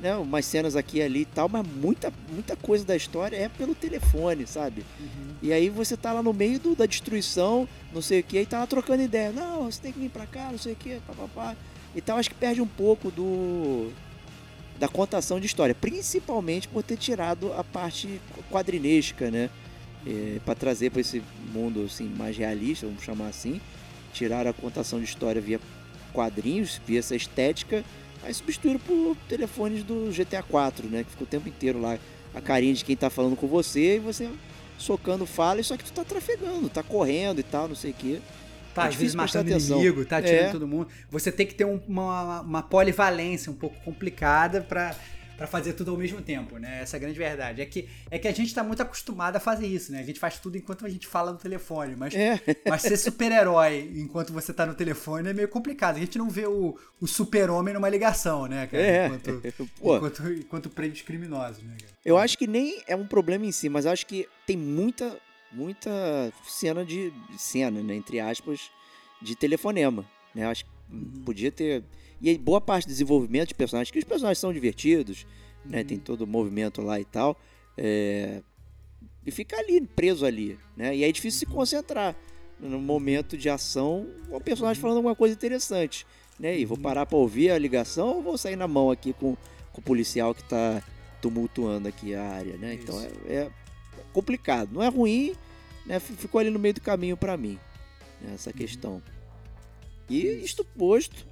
[0.00, 3.48] né, umas cenas aqui e ali e tal, mas muita, muita coisa da história é
[3.48, 4.84] pelo telefone, sabe?
[5.00, 5.34] Uhum.
[5.42, 8.46] E aí você tá lá no meio do, da destruição, não sei o que, e
[8.46, 9.32] tá lá trocando ideia.
[9.32, 11.56] Não, você tem que vir pra cá, não sei o que, papapá.
[11.94, 13.90] E tal, acho que perde um pouco do
[14.78, 19.50] da contação de história, principalmente por ter tirado a parte quadrinesca, né?
[20.06, 21.22] É, para trazer para esse
[21.52, 23.60] mundo assim mais realista, vamos chamar assim,
[24.12, 25.60] tirar a contação de história via
[26.12, 27.84] quadrinhos, via essa estética
[28.22, 31.04] Aí substituíram por telefones do GTA 4, né?
[31.04, 31.98] Que ficou o tempo inteiro lá
[32.34, 34.28] a carinha de quem tá falando com você e você
[34.76, 38.20] socando fala, só que tu tá trafegando, tá correndo e tal, não sei o quê.
[38.74, 40.52] Tá, é às vezes matando inimigo, tá atirando é.
[40.52, 40.88] todo mundo.
[41.10, 44.94] Você tem que ter um, uma, uma polivalência um pouco complicada para
[45.38, 46.82] para fazer tudo ao mesmo tempo, né?
[46.82, 47.62] Essa é a grande verdade.
[47.62, 50.00] É que, é que a gente tá muito acostumado a fazer isso, né?
[50.00, 52.40] A gente faz tudo enquanto a gente fala no telefone, mas, é.
[52.68, 55.94] mas ser super-herói enquanto você tá no telefone é meio complicado.
[55.94, 58.82] A gente não vê o, o super-homem numa ligação, né, cara?
[58.82, 59.06] É.
[59.06, 59.42] Enquanto,
[59.80, 61.92] enquanto, enquanto prende os criminosos, né, cara?
[62.04, 65.16] Eu acho que nem é um problema em si, mas acho que tem muita,
[65.52, 65.88] muita
[66.48, 67.12] cena de.
[67.38, 67.94] cena, né?
[67.94, 68.72] Entre aspas,
[69.22, 70.04] de telefonema.
[70.34, 70.44] Né?
[70.46, 71.22] Acho que uhum.
[71.24, 71.84] podia ter
[72.20, 75.30] e boa parte do desenvolvimento de personagens, que os personagens são divertidos, né?
[75.64, 75.70] uhum.
[75.70, 75.84] né?
[75.84, 77.38] Tem todo o movimento lá e tal.
[77.76, 78.42] É...
[79.24, 80.96] E fica ali, preso ali, né?
[80.96, 82.16] E aí é difícil se concentrar
[82.58, 86.06] no momento de ação o personagem falando alguma coisa interessante,
[86.38, 86.58] né?
[86.58, 86.82] E vou uhum.
[86.82, 89.36] parar para ouvir a ligação ou vou sair na mão aqui com,
[89.72, 90.82] com o policial que está
[91.20, 92.74] tumultuando aqui a área, né?
[92.74, 93.50] Então é, é,
[94.12, 94.70] complicado.
[94.72, 95.34] Não é ruim,
[95.86, 96.00] né?
[96.00, 97.58] Ficou ali no meio do caminho para mim,
[98.20, 98.32] né?
[98.34, 98.56] essa uhum.
[98.56, 99.02] questão.
[100.08, 101.26] E isto posto,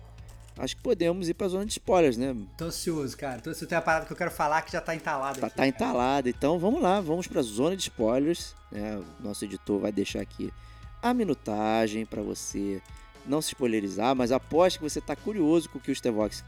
[0.59, 2.35] acho que podemos ir pra zona de spoilers, né?
[2.57, 3.41] Tô ansioso, cara.
[3.41, 3.69] Tô ansioso.
[3.69, 5.41] Tem uma parada que eu quero falar que já tá entalada.
[5.41, 6.29] Tá, aqui, tá entalada.
[6.29, 8.55] Então vamos lá, vamos pra zona de spoilers.
[8.71, 9.03] Né?
[9.21, 10.53] Nosso editor vai deixar aqui
[11.03, 12.81] a minutagem para você
[13.27, 16.45] não se spoilerizar, mas aposto que você tá curioso com o que o Stevox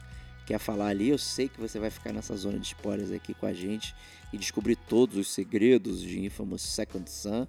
[0.46, 1.11] quer falar ali.
[1.11, 3.94] Eu sei que você vai ficar nessa zona de spoilers aqui com a gente
[4.32, 7.46] e descobrir todos os segredos de Infamous Second Sun.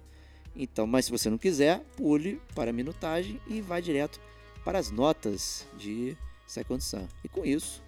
[0.54, 4.20] Então, mas se você não quiser, pule para a minutagem e vá direto
[4.64, 6.16] para as notas de
[6.50, 7.06] Second Sun.
[7.22, 7.82] E com isso,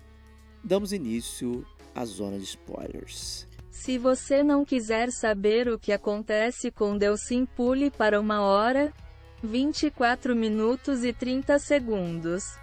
[0.62, 3.48] damos início à zona de spoilers.
[3.70, 8.92] Se você não quiser saber o que acontece com Delsin, pule para uma hora,
[9.42, 12.61] 24 minutos e 30 segundos.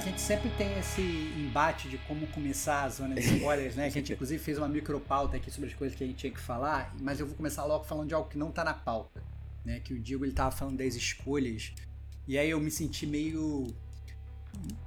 [0.00, 3.90] Gente sempre tem esse embate de como começar a zona de spoilers, né?
[3.90, 6.32] Que a gente inclusive fez uma micropauta aqui sobre as coisas que a gente tinha
[6.32, 9.22] que falar, mas eu vou começar logo falando de algo que não tá na pauta,
[9.64, 9.80] né?
[9.80, 11.72] Que o Diego ele tava falando das escolhas.
[12.26, 13.66] E aí eu me senti meio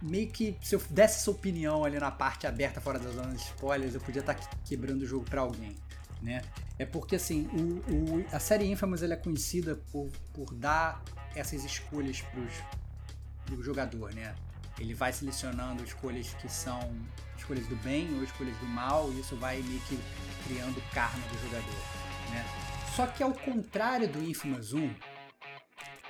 [0.02, 3.42] meio que se eu desse essa opinião ali na parte aberta fora da zona de
[3.42, 5.76] spoilers, eu podia estar tá quebrando o jogo para alguém,
[6.22, 6.42] né?
[6.78, 11.02] É porque assim, o, o, a série Infamous ela é conhecida por, por dar
[11.36, 12.54] essas escolhas pros,
[13.46, 14.36] pro jogador, né?
[14.80, 16.80] Ele vai selecionando escolhas que são
[17.38, 20.00] escolhas do bem ou escolhas do mal, e isso vai meio que
[20.48, 21.76] criando karma do jogador.
[22.32, 22.46] Né?
[22.96, 24.94] Só que ao contrário do Infamous 1,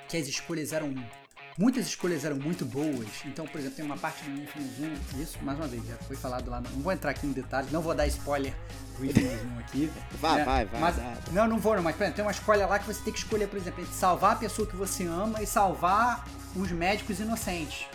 [0.07, 0.93] que as escolhas eram
[1.57, 3.07] muitas escolhas eram muito boas.
[3.26, 4.80] Então, por exemplo, tem uma parte do Infamous
[5.14, 6.61] 1, isso, mais uma vez, já foi falado lá.
[6.61, 8.53] Não vou entrar aqui em detalhes, não vou dar spoiler
[8.97, 9.91] do Infamous 1 aqui.
[10.20, 10.45] Vai, né?
[10.45, 11.18] vai, vai, Mas, vai.
[11.32, 13.20] Não, não vou, não, mas por exemplo, tem uma escolha lá que você tem que
[13.20, 17.86] escolher, por exemplo, entre salvar a pessoa que você ama e salvar os médicos inocentes.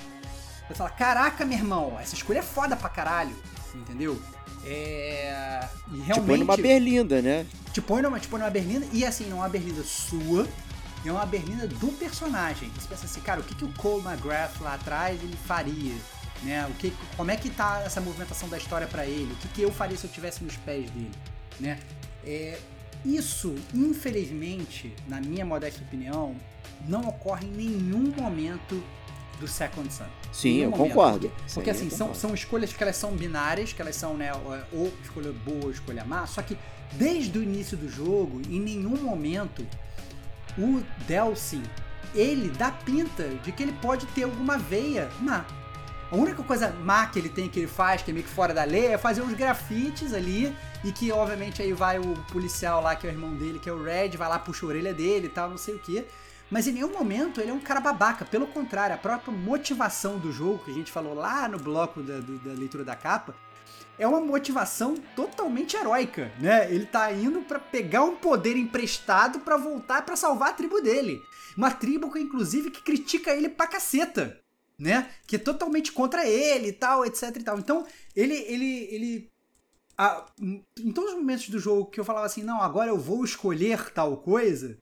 [0.68, 3.34] Você fala, caraca, meu irmão, essa escolha é foda pra caralho,
[3.74, 4.20] entendeu?
[4.64, 5.66] É.
[5.90, 6.20] E realmente.
[6.20, 7.46] Tipo, numa berlinda, né?
[7.78, 10.48] te põe numa, te põe numa berlinda e assim, não é uma berlinda sua,
[11.04, 12.70] é uma berlinda do personagem.
[12.70, 15.94] Você pensa assim, cara, o que, que o Cole McGrath lá atrás ele faria?
[16.42, 16.66] Né?
[16.66, 19.32] O que, como é que tá essa movimentação da história para ele?
[19.32, 21.10] O que, que eu faria se eu tivesse nos pés dele?
[21.60, 21.78] Né?
[22.24, 22.58] É,
[23.04, 26.34] isso, infelizmente, na minha modesta opinião,
[26.86, 28.82] não ocorre em nenhum momento
[29.38, 30.04] do Second Son.
[30.32, 31.28] Sim, eu momento, concordo.
[31.28, 32.20] Porque, porque assim, são, concordo.
[32.20, 34.32] são escolhas que elas são binárias, que elas são, né,
[34.72, 36.56] ou escolha boa ou escolha má, só que
[36.92, 39.66] desde o início do jogo, em nenhum momento,
[40.56, 41.62] o Delsin,
[42.14, 45.44] ele dá pinta de que ele pode ter alguma veia má.
[46.10, 48.54] A única coisa má que ele tem, que ele faz, que é meio que fora
[48.54, 52.96] da lei, é fazer uns grafites ali, e que obviamente aí vai o policial lá,
[52.96, 55.26] que é o irmão dele, que é o Red, vai lá, puxa a orelha dele
[55.26, 56.06] e tal, não sei o que.
[56.50, 58.24] Mas em nenhum momento ele é um cara babaca.
[58.24, 62.18] Pelo contrário, a própria motivação do jogo, que a gente falou lá no bloco da,
[62.20, 63.34] da leitura da capa,
[63.98, 66.72] é uma motivação totalmente heróica, né?
[66.72, 71.20] Ele tá indo pra pegar um poder emprestado pra voltar pra salvar a tribo dele.
[71.56, 74.40] Uma tribo que, inclusive, que critica ele pra caceta,
[74.78, 75.10] né?
[75.26, 77.58] Que é totalmente contra ele e tal, etc e tal.
[77.58, 77.84] Então,
[78.14, 79.30] ele, ele, ele
[79.98, 83.24] a- em todos os momentos do jogo que eu falava assim, não, agora eu vou
[83.24, 84.78] escolher tal coisa,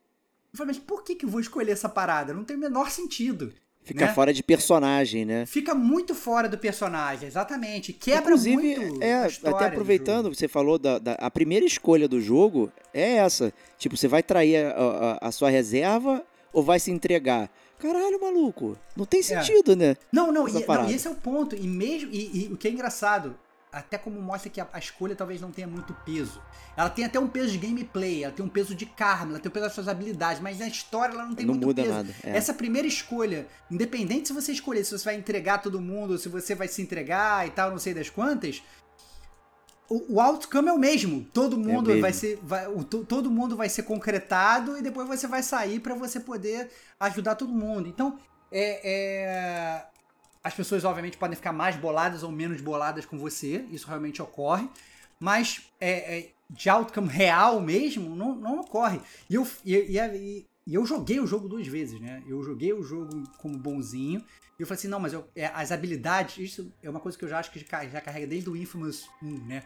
[0.53, 2.33] eu falei, mas por que, que eu vou escolher essa parada?
[2.33, 3.53] Não tem o menor sentido.
[3.87, 4.13] Fica né?
[4.13, 5.47] fora de personagem, né?
[5.47, 7.93] Fica muito fora do personagem, exatamente.
[7.93, 9.03] Quebra Inclusive, muito.
[9.03, 13.53] é, até do aproveitando, você falou da, da- a primeira escolha do jogo é essa.
[13.79, 14.71] Tipo, você vai trair a,
[15.23, 17.49] a- a sua reserva ou vai se entregar?
[17.79, 18.77] Caralho, maluco.
[18.97, 19.97] Não tem sentido, né?
[20.11, 21.55] Não, não, e, não, e esse é o ponto.
[21.55, 22.11] E mesmo.
[22.13, 23.37] E, e o que é engraçado,
[23.73, 26.41] até como mostra que a, a escolha talvez não tenha muito peso.
[26.77, 29.51] Ela tem até um peso de gameplay, ela tem um peso de karma, ela tem
[29.51, 31.95] um peso das suas habilidades, mas na história ela não tem Não muito muda peso.
[31.95, 32.37] nada, é.
[32.37, 36.29] Essa primeira escolha, independente se você escolher se você vai entregar todo mundo, ou se
[36.29, 38.63] você vai se entregar e tal, não sei das quantas.
[39.89, 41.25] O, o outcome é o mesmo.
[41.33, 42.03] Todo mundo mesmo.
[42.03, 42.39] vai ser.
[42.43, 46.19] Vai, o, to- todo mundo vai ser concretado e depois você vai sair para você
[46.19, 47.89] poder ajudar todo mundo.
[47.89, 48.19] Então,
[48.51, 49.87] é, é,
[50.47, 53.65] as pessoas, obviamente, podem ficar mais boladas ou menos boladas com você.
[53.71, 54.69] Isso realmente ocorre.
[55.19, 59.01] Mas é, é, de outcome real mesmo, não, não ocorre.
[59.29, 62.23] E eu, e, e- e- eu joguei o jogo duas vezes, né?
[62.29, 64.25] Eu joguei o jogo como bonzinho.
[64.59, 67.25] E eu falei assim, não, mas eu- é, as habilidades, isso é uma coisa que
[67.25, 69.65] eu já acho que já, carrega desde o Infamous 1, né?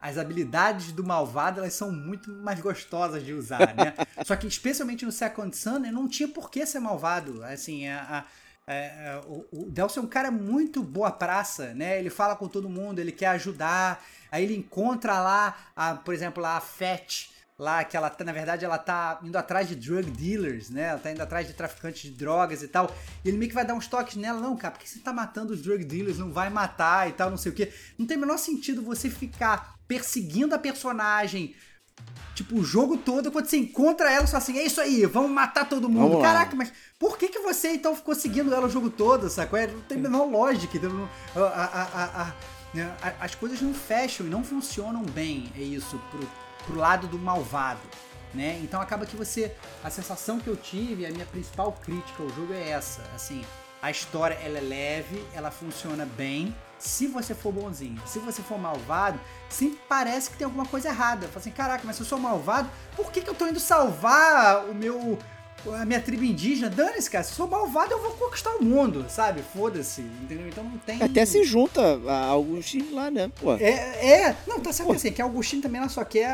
[0.00, 3.94] As habilidades do malvado, elas são muito mais gostosas de usar, né?
[4.24, 7.42] Só que, especialmente no Second Son, né, não tinha por que ser malvado.
[7.42, 8.24] Assim, a, a-
[8.66, 11.98] é, é, o, o Delcio é um cara muito boa praça, né?
[11.98, 14.02] Ele fala com todo mundo, ele quer ajudar.
[14.30, 18.64] Aí ele encontra lá, a, por exemplo, a Fett, lá que ela tá, na verdade,
[18.64, 20.84] ela tá indo atrás de drug dealers, né?
[20.84, 22.90] Ela tá indo atrás de traficantes de drogas e tal.
[23.22, 25.12] E ele meio que vai dar uns toques nela, não, cara, por que você tá
[25.12, 26.18] matando os drug dealers?
[26.18, 27.72] Não vai matar e tal, não sei o quê.
[27.98, 31.54] Não tem o menor sentido você ficar perseguindo a personagem
[32.34, 35.30] Tipo, o jogo todo, quando você encontra ela, você fala assim, é isso aí, vamos
[35.30, 36.02] matar todo mundo.
[36.08, 36.32] Vamos lá.
[36.32, 39.56] Caraca, mas por que, que você então ficou seguindo ela o jogo todo, sacou?
[39.56, 40.76] É, Não tem a menor lógica.
[40.76, 42.34] então, não- a- a- a- a-
[42.74, 46.28] né, a- as coisas não fecham e não funcionam bem, é isso, pro,
[46.66, 47.80] pro lado do malvado.
[48.34, 48.58] Né?
[48.64, 49.54] Então acaba que você.
[49.84, 53.00] A sensação que eu tive, a minha principal crítica ao jogo é essa.
[53.14, 53.44] Assim,
[53.80, 56.52] a história ela é leve, ela funciona bem.
[56.84, 59.18] Se você for bonzinho, se você for malvado,
[59.48, 61.26] sempre parece que tem alguma coisa errada.
[61.28, 64.66] Fala assim, caraca, mas se eu sou malvado, por que, que eu tô indo salvar
[64.66, 65.18] o meu.
[65.72, 66.68] a minha tribo indígena?
[66.68, 67.24] Dane-se, cara.
[67.24, 69.40] Se eu sou malvado, eu vou conquistar o mundo, sabe?
[69.40, 70.46] Foda-se, entendeu?
[70.46, 71.02] Então não tem.
[71.02, 73.32] Até se junta a alguns times lá, né?
[73.40, 73.54] Pô.
[73.54, 76.28] É, é, não, tá certo assim, que a Augustina também ela só quer.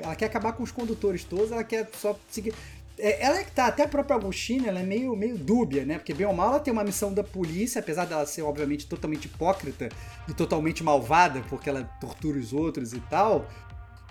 [0.00, 2.54] Ela quer acabar com os condutores todos, ela quer só seguir.
[3.02, 5.96] É, ela é que tá, até a própria Augustina, ela é meio, meio dúbia, né?
[5.98, 9.24] Porque bem ou mal ela tem uma missão da polícia, apesar dela ser, obviamente, totalmente
[9.24, 9.88] hipócrita
[10.28, 13.46] e totalmente malvada, porque ela tortura os outros e tal.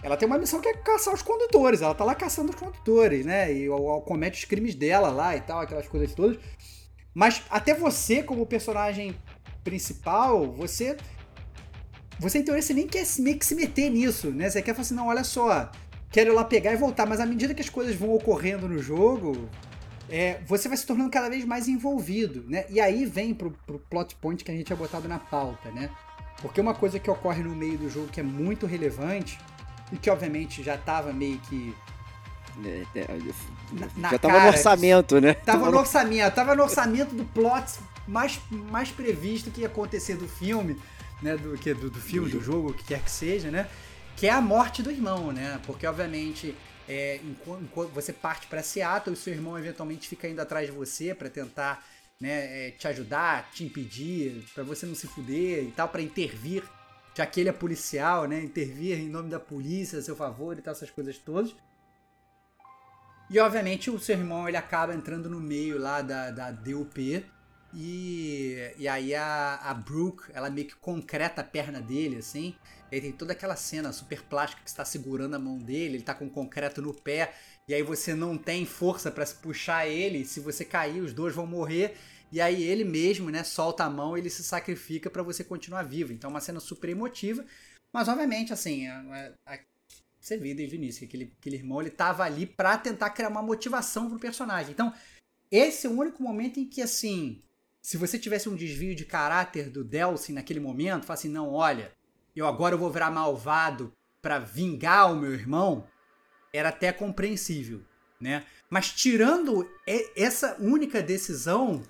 [0.02, 3.26] Ela tem uma missão que é caçar os condutores, ela tá lá caçando os condutores,
[3.26, 3.53] né?
[3.53, 6.38] E ou- ou comete os crimes dela lá e tal, aquelas coisas todas.
[7.14, 9.16] Mas até você, como personagem
[9.64, 10.95] principal, você
[12.20, 14.49] você, em teoria, você nem quer meio que se meter nisso, né?
[14.49, 15.72] Você quer falar assim, não, olha só,
[16.11, 17.06] quero ir lá pegar e voltar.
[17.06, 19.49] Mas à medida que as coisas vão ocorrendo no jogo,
[20.10, 22.65] é, você vai se tornando cada vez mais envolvido, né?
[22.69, 25.90] E aí vem pro, pro plot point que a gente tinha botado na pauta, né?
[26.41, 29.38] Porque uma coisa que ocorre no meio do jogo que é muito relevante
[29.91, 31.76] e que, obviamente, já estava meio que
[32.65, 33.07] É, é,
[33.72, 35.34] Na- já na tava cara, no orçamento, né?
[35.34, 37.72] Tava no orçamento, tava no orçamento do plot
[38.07, 40.76] mais, mais previsto que ia acontecer do filme,
[41.22, 41.38] né?
[41.38, 43.68] Do, que, do, do filme, do jogo, o que quer que seja, né?
[44.20, 45.62] Que é a morte do irmão, né?
[45.66, 46.54] Porque, obviamente,
[46.90, 51.16] é, enquanto, você parte pra Seattle, o seu irmão eventualmente fica indo atrás de você
[51.16, 51.88] pra tentar
[52.20, 56.66] né, é, te ajudar, te impedir, pra você não se fuder e tal, pra intervir,
[57.16, 58.44] já que ele é policial, né?
[58.44, 61.56] Intervir em nome da polícia a seu favor e tal, essas coisas todas.
[63.30, 67.24] E obviamente o seu irmão ele acaba entrando no meio lá da, da DUP.
[67.72, 72.56] E, e aí a, a Brooke, ela meio que concreta a perna dele, assim.
[72.91, 76.04] E aí tem toda aquela cena super plástica que está segurando a mão dele, ele
[76.04, 77.34] tá com concreto no pé.
[77.68, 80.26] E aí você não tem força para puxar ele.
[80.26, 81.96] Se você cair, os dois vão morrer.
[82.32, 86.12] E aí ele mesmo, né, solta a mão, ele se sacrifica para você continuar vivo.
[86.12, 87.46] Então é uma cena super emotiva.
[87.94, 89.60] Mas obviamente, assim, a- a- a-
[90.20, 93.30] você vê desde o início que aquele, aquele irmão ele tava ali pra tentar criar
[93.30, 94.72] uma motivação pro personagem.
[94.72, 94.94] Então,
[95.52, 97.41] esse é o único momento em que, assim,
[97.81, 101.91] se você tivesse um desvio de caráter do Delsin naquele momento, fala assim, não, olha,
[102.35, 103.91] eu agora eu vou virar malvado
[104.22, 105.88] pra vingar o meu irmão,
[106.53, 107.81] era até compreensível,
[108.19, 108.45] né?
[108.69, 109.69] Mas tirando
[110.15, 111.81] essa única decisão,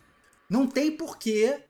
[0.50, 1.62] não tem porquê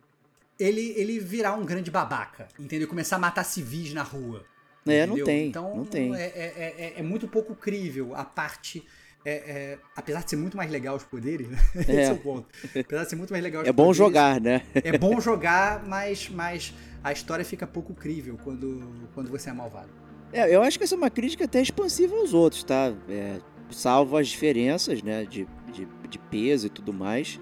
[0.59, 2.87] ele, ele virar um grande babaca, entendeu?
[2.87, 4.45] Começar a matar civis na rua.
[4.85, 5.25] É, não entendeu?
[5.25, 5.47] tem.
[5.47, 6.13] Então, não tem.
[6.15, 8.85] É, é, é- é muito pouco crível a parte.
[9.25, 11.57] É, é, apesar de ser muito mais legal os poderes, né?
[11.81, 12.47] Esse é o ponto.
[12.77, 14.63] Apesar de ser muito mais legal os É bom jogar, né?
[14.73, 16.73] É bom jogar, mas, mas
[17.03, 19.89] a história fica pouco crível quando, quando você é malvado.
[20.31, 22.93] É, eu acho que essa é uma crítica até expansiva aos outros, tá?
[23.09, 23.39] É,
[23.71, 27.39] salvo as diferenças, né, de, de, de peso e tudo mais.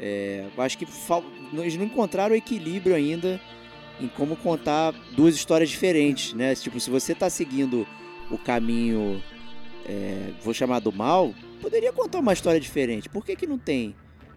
[0.00, 1.22] É, eu acho que fal...
[1.52, 3.40] eles não encontraram equilíbrio ainda
[4.00, 6.54] em como contar duas histórias diferentes, né?
[6.54, 7.86] Tipo, se você tá seguindo
[8.30, 9.22] o caminho,
[9.88, 13.08] é, vou chamar do mal, poderia contar uma história diferente.
[13.08, 13.94] Por que que não tem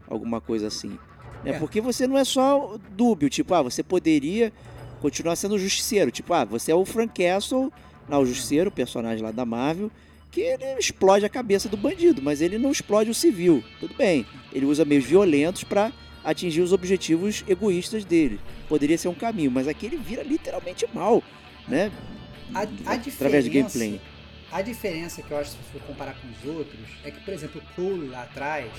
[0.07, 0.97] alguma coisa assim?
[1.43, 1.51] Né?
[1.51, 1.59] É.
[1.59, 4.51] Porque você não é só dúbio, tipo, ah, você poderia
[5.01, 6.09] continuar sendo justiceiro.
[6.11, 7.71] Tipo, ah, você é o Frank Castle,
[8.09, 9.91] lá o justiceiro, o personagem lá da Marvel,
[10.31, 13.63] que ele explode a cabeça do bandido, mas ele não explode o civil.
[13.79, 15.91] Tudo bem, ele usa meios violentos pra
[16.23, 18.39] atingir os objetivos egoístas dele.
[18.67, 21.21] Poderia ser um caminho, mas aqui ele vira literalmente mal,
[21.67, 21.91] né?
[22.53, 23.47] A, a Através do diferença-
[23.79, 24.01] gameplay.
[24.55, 27.61] A diferença que eu acho, se for comparar com os outros, é que, por exemplo,
[27.61, 28.71] o Cole lá atrás,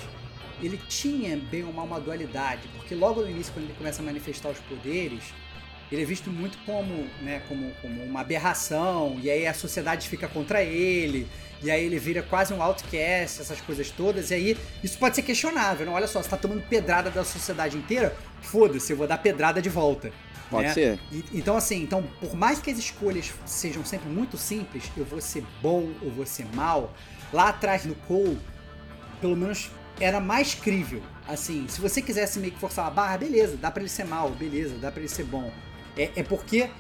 [0.62, 4.05] ele tinha bem ou mal uma dualidade, porque logo no início, quando ele começa a
[4.07, 5.23] manifestar os poderes,
[5.93, 10.27] ele é visto muito como, né, como, como uma aberração, e aí a sociedade fica
[10.27, 11.28] contra ele,
[11.62, 15.20] e aí ele vira quase um outcast, essas coisas todas, e aí isso pode ser
[15.20, 15.93] questionável, não?
[15.93, 19.69] Olha só, você tá tomando pedrada da sociedade inteira, foda-se, eu vou dar pedrada de
[19.69, 20.11] volta.
[20.51, 20.74] Pode né?
[20.74, 20.98] ser.
[21.10, 25.20] E- então, assim, então, por mais que as escolhas sejam sempre muito simples, eu vou
[25.20, 26.93] ser bom ou vou ser mal,
[27.32, 28.39] lá atrás no Cole,
[29.20, 29.70] pelo menos
[30.01, 31.02] era mais crível.
[31.27, 34.31] Assim, se você quisesse meio que forçar a barra, beleza, dá pra ele ser mal,
[34.31, 35.51] beleza, dá pra ele ser bom.
[35.97, 36.70] É, é porque,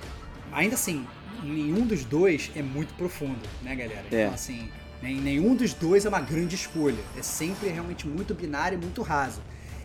[0.52, 1.06] ainda assim,
[1.42, 4.04] nenhum dos dois é muito profundo, né, galera?
[4.12, 4.22] É.
[4.22, 4.70] Então, assim,
[5.02, 7.02] nenhum dos dois é uma grande escolha.
[7.16, 9.40] É sempre realmente muito binário e muito raso.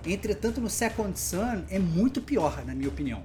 [0.06, 3.24] Entretanto, no Second Sun é muito pior, na minha opinião.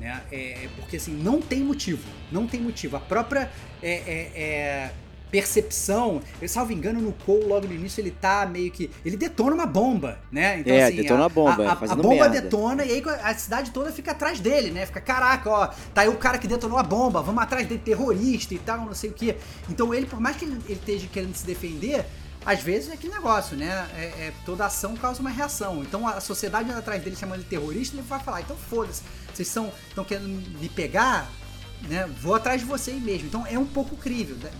[0.00, 0.20] Né?
[0.32, 2.02] É, porque assim, não tem motivo.
[2.30, 2.96] Não tem motivo.
[2.96, 3.50] A própria
[3.82, 4.90] é, é, é,
[5.30, 8.90] percepção, eu salvo engano, no Cole, logo no início, ele tá meio que.
[9.04, 10.60] Ele detona uma bomba, né?
[10.60, 12.40] Então, É, assim, detona a bomba, A, a fazendo bomba merda.
[12.40, 14.86] detona e aí a cidade toda fica atrás dele, né?
[14.86, 18.54] Fica, caraca, ó, tá aí o cara que detonou a bomba, vamos atrás dele, terrorista
[18.54, 19.34] e tal, não sei o que.
[19.68, 22.04] Então ele, por mais que ele, ele esteja querendo se defender,
[22.44, 23.88] às vezes é aquele negócio, né?
[23.96, 25.82] É, é, toda ação causa uma reação.
[25.82, 29.02] Então a sociedade atrás dele chamando de terrorista, ele vai falar, então foda-se,
[29.32, 29.72] vocês estão
[30.06, 31.30] querendo me pegar,
[31.88, 32.06] né?
[32.20, 33.26] Vou atrás de vocês mesmo.
[33.28, 34.36] Então é um pouco crível.
[34.36, 34.50] né?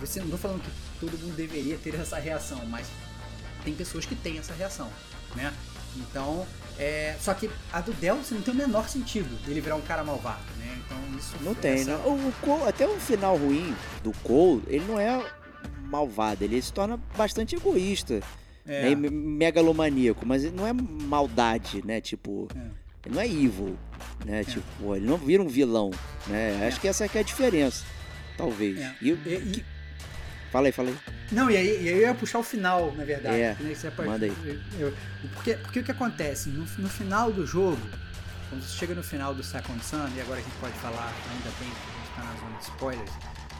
[0.00, 0.70] Você não tô falando que
[1.00, 2.86] todo mundo deveria ter essa reação, mas
[3.64, 4.88] tem pessoas que têm essa reação,
[5.34, 5.52] né?
[5.96, 6.46] Então,
[6.78, 10.04] é, só que a do Delcy não tem o menor sentido ele virar um cara
[10.04, 10.78] malvado, né?
[10.84, 12.02] Então isso Não tem, essa- né?
[12.04, 15.20] O, o Cole, até o final ruim do Cole, ele não é
[15.88, 18.20] malvado, ele se torna bastante egoísta
[18.66, 18.94] É, né?
[18.94, 22.00] me- megalomaníaco, mas não é maldade, né?
[22.00, 22.58] Tipo, É.
[23.06, 23.76] ele não é evil,
[24.24, 24.44] né?
[24.44, 25.90] Tipo, ele não vira um vilão,
[26.26, 26.66] né?
[26.68, 27.84] Acho que essa é que é a diferença,
[28.36, 28.78] talvez.
[28.78, 28.94] É.
[29.02, 29.14] E, E-
[29.58, 29.78] e-
[30.50, 30.96] Fala aí, fala aí.
[31.30, 33.36] Não, e aí, e aí eu ia puxar o final, na verdade.
[33.38, 34.32] É, né, que você manda aí.
[34.78, 34.94] eu-
[35.34, 36.48] porque, porque o que acontece?
[36.48, 37.78] No, no final do jogo,
[38.48, 41.50] quando você chega no final do Second Sun, e agora a gente pode falar, ainda
[41.60, 43.10] bem que a gente tá na zona de spoilers,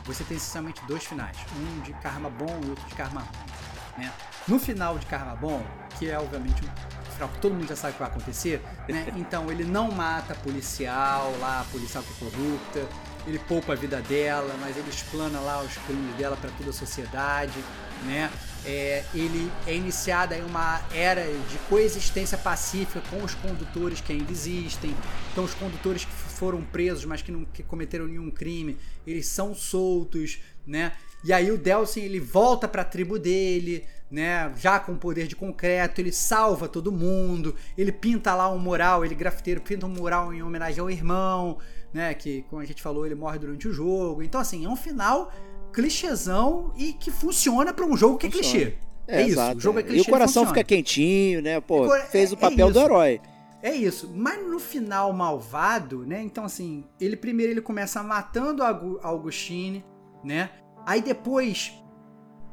[0.09, 1.37] você tem essencialmente dois finais.
[1.55, 4.03] Um de karma bom e outro de karma ruim.
[4.03, 4.11] Né?
[4.47, 5.63] No final de karma bom,
[5.97, 9.07] que é obviamente um final que todo mundo já sabe que vai acontecer, né?
[9.15, 12.87] Então ele não mata policial lá, policial que é corrupta.
[13.27, 16.73] ele poupa a vida dela, mas ele explana lá os crimes dela para toda a
[16.73, 17.63] sociedade,
[18.05, 18.31] né?
[18.65, 24.31] É, ele é iniciada em uma era de coexistência pacífica com os condutores que ainda
[24.31, 24.95] existem.
[25.31, 29.55] Então, os condutores que foram presos, mas que não que cometeram nenhum crime, eles são
[29.55, 30.93] soltos, né?
[31.23, 34.51] E aí o Delsin ele volta para a tribo dele, né?
[34.57, 39.15] Já com poder de concreto, ele salva todo mundo, ele pinta lá um mural, ele
[39.15, 41.57] grafiteiro pinta um mural em homenagem ao irmão,
[41.93, 42.13] né?
[42.13, 44.23] Que, como a gente falou, ele morre durante o jogo.
[44.23, 45.31] Então, assim, é um final
[45.73, 48.75] clichêzão e que funciona para um jogo que é clichê.
[49.07, 49.97] É, é isso, exato, o jogo é clichê.
[49.97, 51.59] E o coração fica quentinho, né?
[51.59, 53.21] Pô, fez o é papel do herói.
[53.61, 56.21] É isso, mas no final malvado, né?
[56.21, 58.69] Então assim, ele primeiro ele começa matando a
[59.03, 59.83] Augustine,
[60.23, 60.49] né?
[60.85, 61.73] Aí depois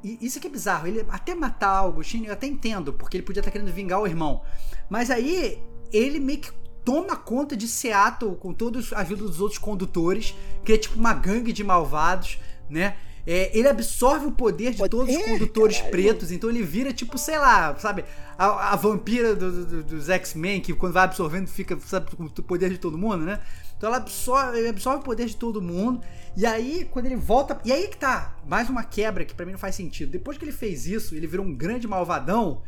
[0.03, 3.41] isso aqui é bizarro, ele até matar a Augustine eu até entendo, porque ele podia
[3.41, 4.43] estar querendo vingar o irmão.
[4.89, 5.61] Mas aí
[5.93, 6.53] ele meio que
[6.85, 10.35] toma conta de Seattle com toda a ajuda dos outros condutores,
[10.65, 12.39] que é tipo uma gangue de malvados,
[12.69, 12.97] né?
[13.27, 15.91] É, ele absorve o poder de todos os condutores caralho.
[15.91, 18.05] pretos, então ele vira tipo, sei lá, sabe,
[18.39, 22.31] a, a vampira do, do, dos X-Men, que quando vai absorvendo fica, sabe, com o
[22.31, 23.41] poder de todo mundo, né?
[23.77, 26.01] Então ela absorve, ele absorve o poder de todo mundo.
[26.37, 27.61] E aí, quando ele volta.
[27.65, 30.13] E aí que tá, mais uma quebra que para mim não faz sentido.
[30.13, 32.63] Depois que ele fez isso, ele virou um grande malvadão.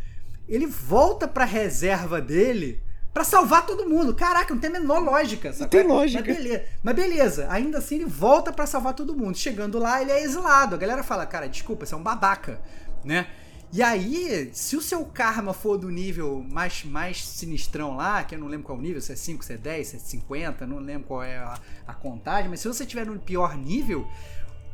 [0.48, 4.14] Ele volta pra reserva dele para salvar todo mundo.
[4.14, 5.52] Caraca, não tem a menor lógica.
[5.52, 5.62] Sabe?
[5.62, 6.24] Não tem lógica.
[6.26, 7.46] Mas beleza, mas beleza.
[7.50, 9.36] ainda assim ele volta para salvar todo mundo.
[9.36, 10.74] Chegando lá, ele é exilado.
[10.74, 12.60] A galera fala, cara, desculpa, você é um babaca,
[13.04, 13.26] né?
[13.70, 18.38] E aí, se o seu karma for do nível mais, mais sinistrão lá, que eu
[18.38, 20.66] não lembro qual é o nível, se é 5, se é 10, se é 50,
[20.66, 24.08] não lembro qual é a, a contagem, mas se você tiver no pior nível,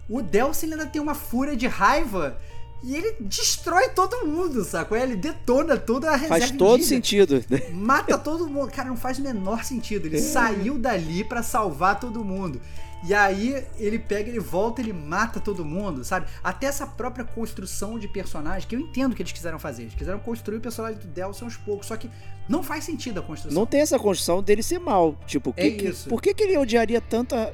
[0.09, 2.39] o Delsin ainda tem uma fúria de raiva
[2.85, 4.94] e ele destrói todo mundo, saco?
[4.94, 6.39] Ele detona toda a reserva.
[6.39, 7.43] Faz todo sentido.
[7.73, 8.70] Mata todo mundo.
[8.70, 10.06] Cara, não faz o menor sentido.
[10.06, 10.20] Ele é.
[10.20, 12.61] saiu dali para salvar todo mundo.
[13.06, 16.27] E aí ele pega, ele volta, ele mata todo mundo, sabe?
[16.43, 19.82] Até essa própria construção de personagem, que eu entendo que eles quiseram fazer.
[19.82, 22.11] Eles quiseram construir o personagem do Delson aos poucos, só que
[22.48, 23.59] não faz sentido a construção.
[23.59, 25.19] Não tem essa construção dele ser mal.
[25.27, 27.51] Tipo, é que, por que, que ele odiaria tanto a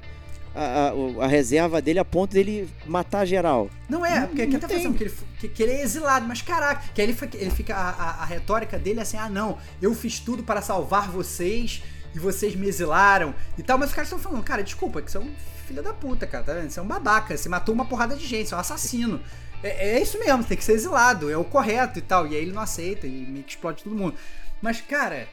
[0.55, 3.71] a, a, a, reserva dele a ponto dele matar geral.
[3.89, 6.83] Não é, porque aqui tá pensando que ele, que, que, ele é exilado, mas caraca,
[6.95, 7.75] que aí ele, ele fica.
[7.75, 11.83] A, a, a, retórica dele é assim: ah, não, eu fiz tudo para salvar vocês
[12.15, 15.17] e vocês me exilaram e tal, mas os caras estão falando, cara, desculpa, que você
[15.17, 15.33] é um
[15.67, 16.71] filho da puta, cara, tá vendo?
[16.71, 19.21] Você é um babaca, você matou uma porrada de gente, você é um assassino.
[19.63, 22.27] É, é isso mesmo, tem que ser exilado, é o correto e tal.
[22.27, 24.17] E aí ele não aceita e meio que explode todo mundo.
[24.61, 25.29] Mas, cara,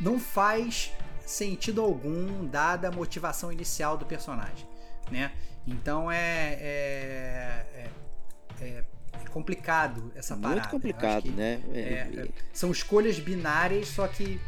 [0.00, 0.92] não faz
[1.28, 4.66] sentido algum, dada a motivação inicial do personagem,
[5.10, 5.32] né?
[5.66, 7.66] Então é, é,
[8.60, 8.84] é, é
[9.30, 10.60] complicado essa Muito parada.
[10.60, 11.60] Muito complicado, que, né?
[11.74, 14.40] É, é, são escolhas binárias, só que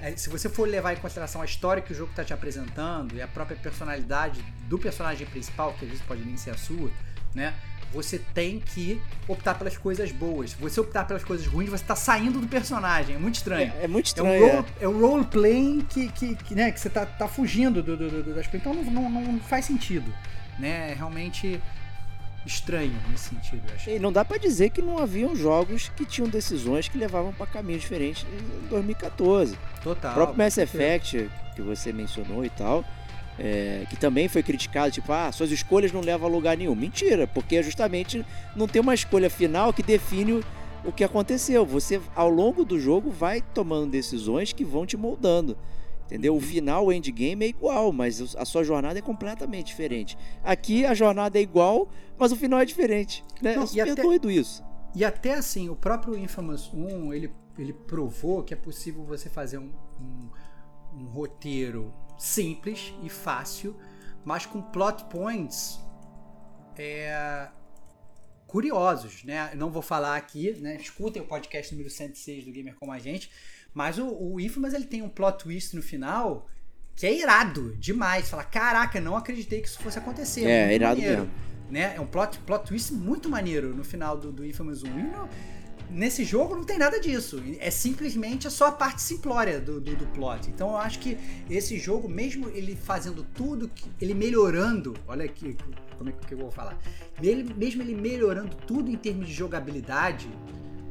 [0.00, 3.14] é, se você for levar em consideração a história que o jogo está te apresentando
[3.14, 6.90] e a própria personalidade do personagem principal, que às vezes pode nem ser a sua,
[7.34, 7.54] né?
[7.92, 10.50] Você tem que optar pelas coisas boas.
[10.50, 13.16] Se você optar pelas coisas ruins, você tá saindo do personagem.
[13.16, 13.72] É muito estranho.
[13.80, 14.28] É, é muito estranho.
[14.28, 14.84] É um, role, é.
[14.84, 18.34] é um roleplay que, que, que, né, que você tá, tá fugindo do, do, do,
[18.34, 18.54] das coisas.
[18.54, 20.12] Então não, não, não faz sentido.
[20.58, 20.92] Né?
[20.92, 21.60] É realmente
[22.46, 23.62] estranho nesse sentido.
[23.74, 23.90] Acho.
[23.90, 27.46] E não dá para dizer que não haviam jogos que tinham decisões que levavam para
[27.46, 29.58] caminhos diferentes em 2014.
[29.82, 30.12] Total.
[30.12, 32.84] O próprio Mass Effect, que você mencionou e tal,
[33.38, 36.74] é, que também foi criticado, tipo, ah, suas escolhas não levam a lugar nenhum.
[36.74, 40.42] Mentira, porque justamente não tem uma escolha final que define
[40.84, 41.64] o, que aconteceu.
[41.66, 45.56] Você, ao longo do jogo, vai tomando decisões que vão te moldando.
[46.06, 46.36] Entendeu?
[46.36, 50.16] O final, o endgame é igual, mas a sua jornada é completamente diferente.
[50.42, 53.24] Aqui a jornada é igual, mas o final é diferente.
[53.42, 53.56] Né?
[53.56, 54.62] Não, é super até, doido isso.
[54.94, 59.58] E até assim, o próprio Infamous 1, ele, ele provou que é possível você fazer
[59.58, 63.76] um, um, um roteiro simples e fácil,
[64.24, 65.80] mas com plot points
[66.76, 67.48] é,
[68.46, 69.52] curiosos, né?
[69.54, 70.76] Não vou falar aqui, né?
[70.76, 73.30] Escutem o podcast número 106 do Gamer Como a Gente,
[73.74, 76.48] mas o, o Infamous ele tem um plot twist no final
[76.94, 78.28] que é irado demais.
[78.28, 80.46] Fala, caraca, não acreditei que isso fosse acontecer.
[80.46, 81.34] É, é irado maneiro, mesmo.
[81.70, 81.94] Né?
[81.94, 84.88] É um plot, plot twist muito maneiro no final do, do Infamous 1.
[84.88, 85.02] E
[85.90, 87.42] Nesse jogo não tem nada disso.
[87.58, 90.48] É simplesmente só a parte simplória do, do, do, plot.
[90.48, 91.16] Então eu acho que
[91.48, 95.56] esse jogo, mesmo ele fazendo tudo, ele melhorando, olha aqui
[95.96, 96.78] como é que eu vou falar.
[97.22, 100.28] Ele, mesmo ele melhorando tudo em termos de jogabilidade,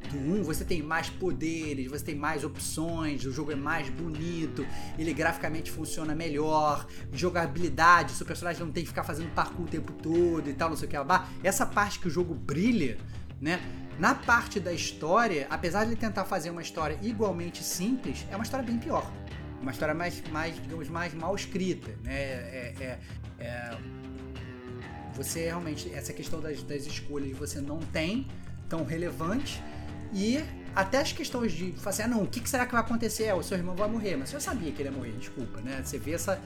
[0.05, 4.65] do 1 você tem mais poderes, você tem mais opções, o jogo é mais bonito,
[4.97, 9.91] ele graficamente funciona melhor, jogabilidade, seu personagem não tem que ficar fazendo parkour o tempo
[9.93, 10.97] todo e tal, não sei o que.
[11.43, 12.97] Essa parte que o jogo brilha,
[13.39, 13.59] né?
[13.97, 18.43] Na parte da história, apesar de ele tentar fazer uma história igualmente simples, é uma
[18.43, 19.09] história bem pior.
[19.61, 22.13] uma história mais, mais digamos, mais mal escrita, né?
[22.13, 22.99] É, é,
[23.39, 23.77] é,
[25.15, 28.27] você realmente, essa questão das, das escolhas você não tem
[28.67, 29.63] tão relevante
[30.13, 30.43] e
[30.75, 33.33] até as questões de assim, ah, não, o que será que vai acontecer?
[33.33, 35.81] o seu irmão vai morrer, mas já sabia que ele ia morrer, desculpa, né?
[35.83, 36.39] Você vê essa,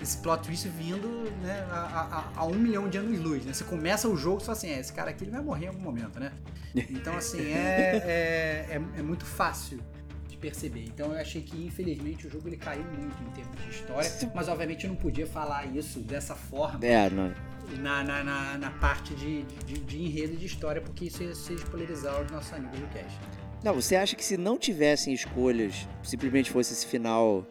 [0.00, 3.52] esse plot twist vindo né, a, a, a, um milhão de anos luz, né?
[3.52, 5.68] Você começa o jogo e fala assim, é, esse cara aqui ele vai morrer em
[5.68, 6.32] algum momento, né?
[6.74, 9.80] Então, assim, é, é, é, é, muito fácil
[10.28, 10.84] de perceber.
[10.84, 14.48] Então, eu achei que, infelizmente, o jogo ele caiu muito em termos de história, mas,
[14.48, 16.84] obviamente, eu não podia falar isso dessa forma.
[16.84, 17.32] É, não.
[17.80, 21.34] Na, na, na, na parte de, de, de, enredo e de história, porque isso ia
[21.34, 23.18] se spoilerizar os nossos amigos do cast.
[23.64, 27.44] Não, você acha que se não tivessem escolhas, simplesmente fosse esse final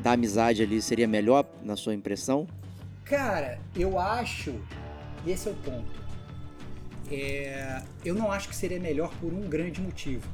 [0.00, 2.46] da amizade ali seria melhor, na sua impressão?
[3.04, 4.54] Cara, eu acho.
[5.26, 6.02] Esse é o ponto.
[7.10, 10.26] É, eu não acho que seria melhor por um grande motivo.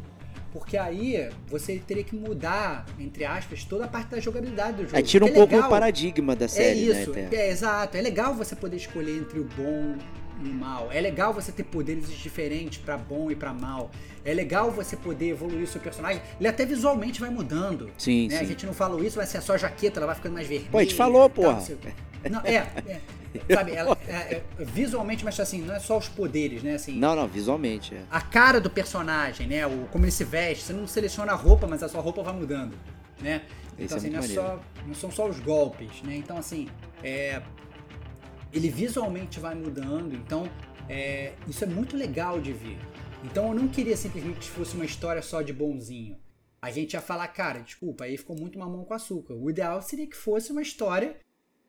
[0.52, 4.96] Porque aí você teria que mudar, entre aspas, toda a parte da jogabilidade do jogo.
[4.96, 7.28] Aí tira um é pouco legal, o paradigma da série, é isso, né?
[7.32, 7.96] É, exato.
[7.96, 9.98] É legal você poder escolher entre o bom
[10.42, 10.90] e o mal.
[10.92, 13.90] É legal você ter poderes diferentes para bom e para mal.
[14.24, 16.20] É legal você poder evoluir o seu personagem.
[16.38, 17.90] Ele até visualmente vai mudando.
[17.96, 18.38] Sim, né?
[18.38, 18.44] sim.
[18.44, 20.70] A gente não falou isso, vai ser só a jaqueta, ela vai ficando mais vermelha.
[20.70, 21.62] Pô, a gente falou, porra.
[22.30, 23.00] Não, é, é.
[23.54, 26.74] Sabe, ela, é, é, visualmente, mas assim, não é só os poderes, né?
[26.74, 27.94] Assim, não, não, visualmente.
[27.94, 28.02] É.
[28.10, 29.66] A cara do personagem, né?
[29.66, 30.64] O, como ele se veste.
[30.64, 32.76] Você não seleciona a roupa, mas a sua roupa vai mudando,
[33.20, 33.42] né?
[33.78, 36.16] Então, Esse é assim, não, é só, não são só os golpes, né?
[36.16, 36.68] Então, assim,
[37.02, 37.40] é,
[38.52, 40.14] ele visualmente vai mudando.
[40.14, 40.50] Então,
[40.88, 42.78] é, isso é muito legal de ver.
[43.24, 46.16] Então eu não queria simplesmente que fosse uma história só de bonzinho.
[46.60, 49.34] A gente ia falar, cara, desculpa, aí ficou muito mamão com açúcar.
[49.34, 51.16] O ideal seria que fosse uma história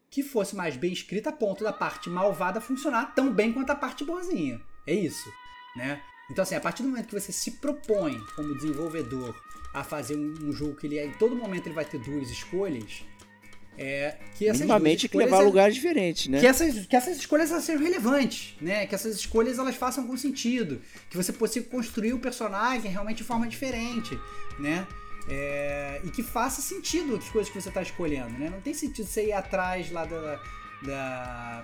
[0.10, 3.76] que fosse mais bem escrita a ponto da parte malvada funcionar tão bem quanto a
[3.76, 4.60] parte boazinha.
[4.88, 5.32] É isso,
[5.76, 6.02] né?
[6.32, 9.36] Então assim, a partir do momento que você se propõe como desenvolvedor
[9.74, 13.04] a fazer um, um jogo que ele em todo momento ele vai ter duas escolhas,
[13.82, 16.42] é, que Minimamente que levar a lugares diferentes, né?
[16.42, 18.86] Que essas, que essas escolhas sejam relevantes, né?
[18.86, 20.82] Que essas escolhas elas façam algum sentido.
[21.10, 24.20] Que você consiga construir o personagem realmente de forma diferente,
[24.60, 24.86] né?
[25.30, 28.50] É, e que faça sentido as coisas que você está escolhendo, né?
[28.50, 30.42] Não tem sentido você ir atrás lá da,
[30.84, 31.62] da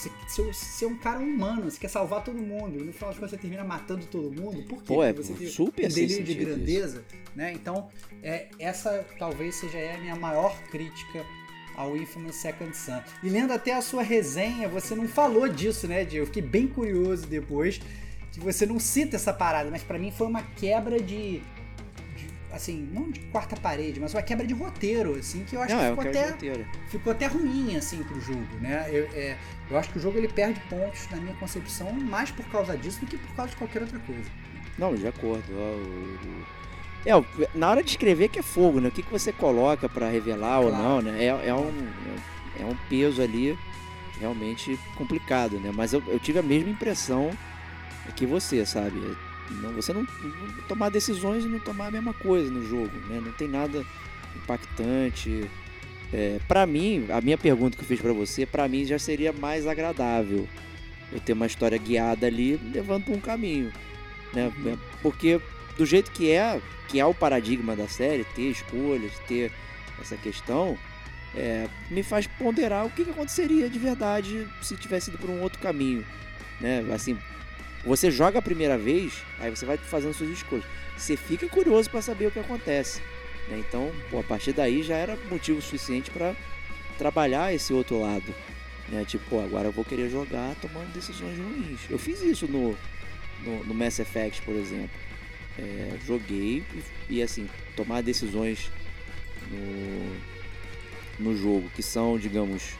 [0.00, 2.82] você, você, é um cara humano, você quer salvar todo mundo.
[2.82, 4.62] No final de contas, você termina matando todo mundo.
[4.62, 4.84] Por quê?
[4.86, 7.04] Pô, é você super um delírio de grandeza.
[7.36, 7.52] Né?
[7.52, 7.88] Então,
[8.22, 11.24] é, essa talvez seja a minha maior crítica
[11.76, 13.00] ao Infamous Second Son.
[13.22, 16.24] E lendo até a sua resenha, você não falou disso, né, Diego?
[16.24, 17.80] Eu fiquei bem curioso depois
[18.32, 21.42] que você não cita essa parada, mas para mim foi uma quebra de
[22.52, 25.80] assim, não de quarta parede, mas uma quebra de roteiro, assim, que eu acho não,
[25.80, 28.88] que é ficou até, ficou até ruim, assim, pro jogo, né?
[28.90, 29.36] Eu, é,
[29.70, 33.00] eu acho que o jogo ele perde pontos, na minha concepção, mais por causa disso
[33.00, 34.30] do que por causa de qualquer outra coisa.
[34.78, 35.44] Não, de acordo.
[37.04, 37.12] É,
[37.54, 38.88] na hora de escrever que é fogo, né?
[38.88, 40.66] O que, que você coloca para revelar claro.
[40.66, 41.24] ou não, né?
[41.24, 41.88] É, é, um,
[42.58, 43.58] é um peso ali
[44.18, 45.70] realmente complicado, né?
[45.74, 47.30] Mas eu, eu tive a mesma impressão
[48.16, 49.00] que você, sabe?
[49.50, 53.20] Não, você não, não, tomar decisões e não tomar a mesma coisa no jogo, né?
[53.24, 53.84] Não tem nada
[54.36, 55.50] impactante.
[56.12, 59.32] É, para mim, a minha pergunta que eu fiz para você, para mim já seria
[59.32, 60.48] mais agradável
[61.12, 63.72] eu ter uma história guiada ali, levando para um caminho,
[64.32, 64.52] né?
[64.58, 64.78] Uhum.
[65.02, 65.40] Porque
[65.76, 69.52] do jeito que é, que é o paradigma da série, ter escolhas, ter
[70.00, 70.78] essa questão,
[71.34, 75.40] é, me faz ponderar o que, que aconteceria de verdade se tivesse ido por um
[75.40, 76.04] outro caminho,
[76.60, 76.84] né?
[76.92, 77.16] Assim,
[77.84, 80.64] você joga a primeira vez, aí você vai fazendo suas escolhas.
[80.96, 83.00] Você fica curioso para saber o que acontece.
[83.48, 83.58] Né?
[83.58, 86.36] Então, pô, a partir daí já era motivo suficiente para
[86.98, 88.34] trabalhar esse outro lado.
[88.88, 89.04] Né?
[89.06, 91.80] Tipo, pô, agora eu vou querer jogar tomando decisões ruins.
[91.88, 92.76] Eu fiz isso no,
[93.42, 94.90] no, no Mass Effect, por exemplo.
[95.58, 96.62] É, joguei
[97.08, 98.70] e, e, assim, tomar decisões
[99.50, 102.74] no, no jogo que são, digamos,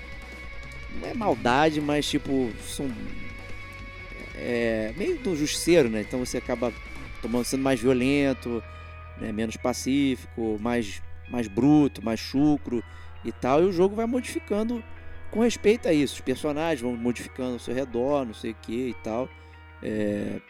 [1.01, 2.91] não é maldade, mas tipo, são
[4.41, 6.01] é, meio do justiceiro, né?
[6.01, 6.73] Então você acaba
[7.21, 8.63] tomando, sendo mais violento,
[9.21, 9.33] né?
[9.33, 12.83] menos pacífico, mais, mais bruto, mais chucro
[13.25, 13.63] e tal.
[13.63, 14.83] E o jogo vai modificando
[15.31, 16.15] com respeito a isso.
[16.15, 19.29] Os personagens vão modificando ao seu redor, não sei o que e tal.
[19.83, 20.41] É...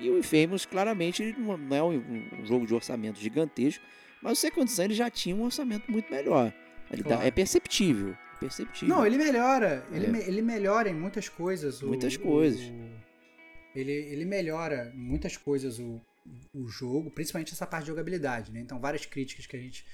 [0.00, 2.02] E o Infamous claramente não é um,
[2.42, 3.84] jogo de orçamento gigantesco,
[4.20, 6.52] mas o Second Son ele já tinha um orçamento muito melhor.
[6.90, 7.20] Ele claro.
[7.20, 8.94] dá, é perceptível, perceptível.
[8.94, 9.86] Não, ele melhora.
[9.92, 10.08] Ele, é.
[10.08, 11.80] me, ele melhora em muitas coisas.
[11.80, 12.60] Muitas o, coisas.
[12.60, 12.93] O
[13.74, 16.00] ele, ele melhora muitas coisas o,
[16.52, 18.60] o jogo, principalmente essa parte de jogabilidade, né?
[18.60, 19.84] Então, várias críticas que a gente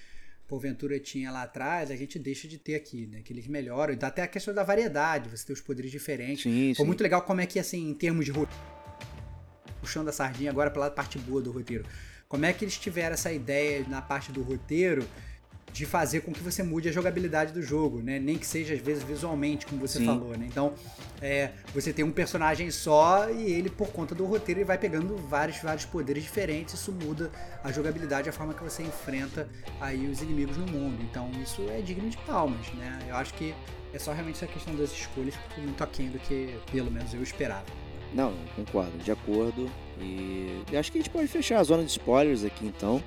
[0.47, 3.23] porventura tinha lá atrás, a gente deixa de ter aqui, né?
[3.23, 3.93] Que eles melhoram.
[3.93, 6.43] E dá até a questão da variedade, você ter os poderes diferentes.
[6.43, 6.86] Sim, Foi sim.
[6.89, 8.62] muito legal como é que, assim, em termos de roteiro,
[9.81, 11.85] puxando a sardinha agora pela parte boa do roteiro.
[12.28, 15.07] como é que eles tiveram essa ideia na parte do roteiro
[15.73, 18.19] de fazer com que você mude a jogabilidade do jogo, né?
[18.19, 20.07] Nem que seja às vezes visualmente, como você Sim.
[20.07, 20.47] falou, né?
[20.49, 20.73] Então,
[21.21, 25.17] é, você tem um personagem só e ele, por conta do roteiro, ele vai pegando
[25.17, 26.75] vários, vários poderes diferentes.
[26.75, 27.31] Isso muda
[27.63, 29.49] a jogabilidade, a forma que você enfrenta
[29.81, 31.03] aí os inimigos no mundo.
[31.03, 32.99] Então, isso é digno de palmas, né?
[33.09, 33.55] Eu acho que
[33.93, 37.67] é só realmente essa questão das escolhas muito aquém do que, pelo menos, eu esperava.
[38.13, 39.71] Não, concordo, de acordo.
[40.01, 43.03] E, e acho que a gente pode fechar a zona de spoilers aqui então.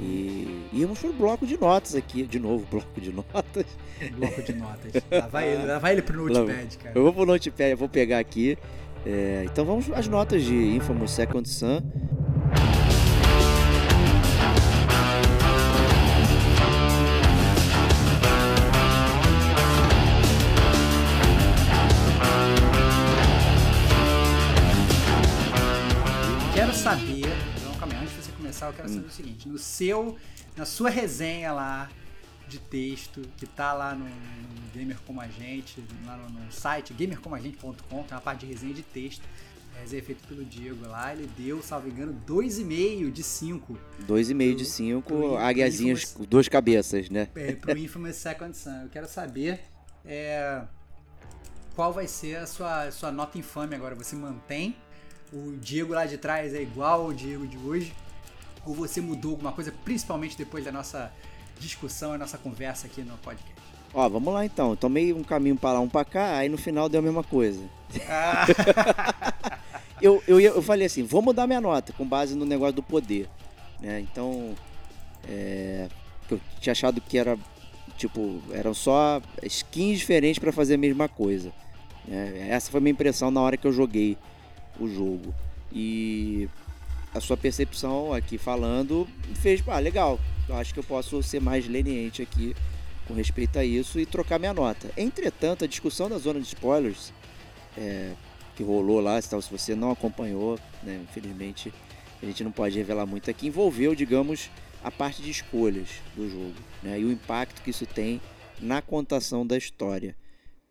[0.00, 2.24] E irmos pro bloco de notas aqui.
[2.24, 3.66] De novo, bloco de notas.
[4.16, 5.02] Bloco de notas.
[5.10, 6.98] Lá vai ele, lá vai ele pro notepad, cara.
[6.98, 8.58] Eu vou pro notepad, eu vou pegar aqui.
[9.06, 11.80] É, então vamos às notas de Infamous Second Sun.
[28.68, 30.16] Eu quero saber o seguinte: no seu,
[30.56, 31.90] na sua resenha lá
[32.48, 36.94] de texto, que tá lá no, no Gamer Como a Gente, lá no, no site
[36.94, 39.22] gamercomagente.com, tem uma parte de resenha de texto.
[39.76, 44.64] é, Resenha feita pelo Diego lá, ele deu, salvo engano, 2,5 de 5 2,5 de
[44.64, 46.26] Pro- 5, pro águiazinhas Infamous.
[46.28, 47.28] duas cabeças, né?
[47.34, 48.82] é, pro Infamous Second Son.
[48.84, 49.60] Eu quero saber
[50.06, 50.62] é,
[51.76, 53.94] qual vai ser a sua, sua nota infame agora.
[53.94, 54.74] Você mantém
[55.30, 57.92] o Diego lá de trás é igual ao Diego de hoje?
[58.66, 61.12] Ou você mudou alguma coisa, principalmente depois da nossa
[61.58, 63.58] discussão e nossa conversa aqui no podcast?
[63.94, 64.70] Ó, vamos lá então.
[64.70, 67.24] Eu tomei um caminho pra lá, um pra cá, aí no final deu a mesma
[67.24, 67.62] coisa.
[68.08, 68.46] Ah,
[70.00, 73.28] Eu, eu, eu falei assim, vou mudar minha nota com base no negócio do poder.
[73.80, 74.00] Né?
[74.00, 74.54] Então,
[75.28, 75.88] é,
[76.30, 77.36] eu tinha achado que era,
[77.96, 81.52] tipo, eram só skins diferentes pra fazer a mesma coisa.
[82.06, 82.46] né?
[82.48, 84.16] Essa foi a minha impressão na hora que eu joguei
[84.78, 85.34] o jogo.
[85.72, 86.48] E
[87.18, 90.18] a sua percepção aqui falando fez, ah, legal,
[90.48, 92.54] eu acho que eu posso ser mais leniente aqui
[93.06, 94.90] com respeito a isso e trocar minha nota.
[94.96, 97.12] Entretanto, a discussão da zona de spoilers
[97.76, 98.12] é,
[98.56, 101.72] que rolou lá, se você não acompanhou, né, infelizmente
[102.22, 104.50] a gente não pode revelar muito aqui, envolveu, digamos,
[104.82, 108.20] a parte de escolhas do jogo né, e o impacto que isso tem
[108.60, 110.16] na contação da história.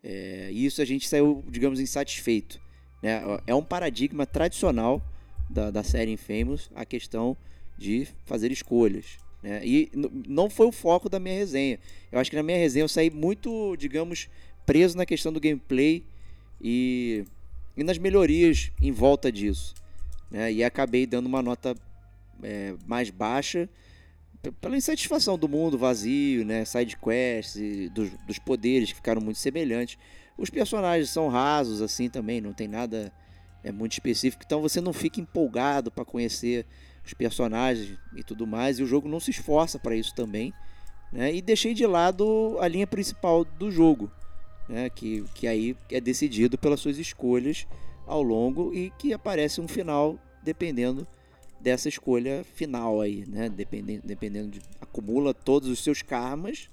[0.02, 2.60] É, isso a gente saiu, digamos, insatisfeito.
[3.02, 3.22] Né?
[3.46, 5.02] É um paradigma tradicional
[5.48, 7.36] da, da série Infamous a questão
[7.76, 9.18] de fazer escolhas.
[9.42, 9.60] Né?
[9.64, 9.90] E
[10.26, 11.78] não foi o foco da minha resenha.
[12.10, 14.28] Eu acho que na minha resenha eu saí muito, digamos,
[14.66, 16.04] preso na questão do gameplay
[16.60, 17.24] e,
[17.76, 19.74] e nas melhorias em volta disso.
[20.30, 20.52] Né?
[20.52, 21.74] E acabei dando uma nota
[22.42, 23.68] é, mais baixa
[24.60, 26.64] pela insatisfação do mundo vazio, né?
[26.64, 29.98] side quests, dos, dos poderes que ficaram muito semelhantes.
[30.36, 33.12] Os personagens são rasos assim também, não tem nada
[33.62, 36.64] é muito específico, então você não fica empolgado para conhecer
[37.04, 40.52] os personagens e tudo mais, e o jogo não se esforça para isso também.
[41.12, 41.34] Né?
[41.34, 44.10] E deixei de lado a linha principal do jogo,
[44.68, 44.90] né?
[44.90, 47.66] que, que aí é decidido pelas suas escolhas
[48.06, 51.06] ao longo e que aparece um final dependendo
[51.60, 53.48] dessa escolha final aí, né?
[53.48, 56.70] Dependendo, dependendo de acumula todos os seus karmas,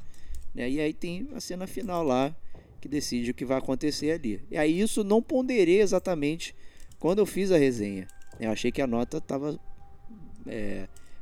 [0.54, 0.70] né?
[0.70, 2.34] E aí tem a cena final lá
[2.80, 4.42] que decide o que vai acontecer ali.
[4.50, 6.56] E aí isso não ponderei exatamente
[7.06, 8.08] quando eu fiz a resenha.
[8.40, 9.60] Eu achei que a nota estava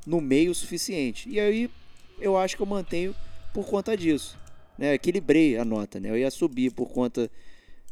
[0.08, 1.28] no meio o suficiente.
[1.28, 1.70] E aí
[2.22, 3.14] eu acho que eu mantenho
[3.54, 4.40] por conta disso.
[4.78, 4.94] Né?
[4.94, 6.10] Equilibrei a nota, né?
[6.10, 7.30] Eu ia subir por conta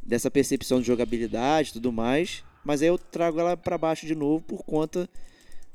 [0.02, 4.16] dessa percepção de jogabilidade e tudo mais, mas aí eu trago ela para baixo de
[4.16, 5.10] novo por conta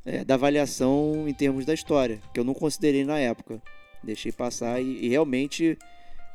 [0.02, 3.60] é, da avaliação em termos da história, que eu não considerei na época.
[4.02, 5.76] Deixei passar e, e realmente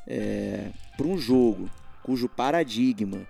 [0.05, 1.67] é, para um jogo
[2.03, 3.27] cujo paradigma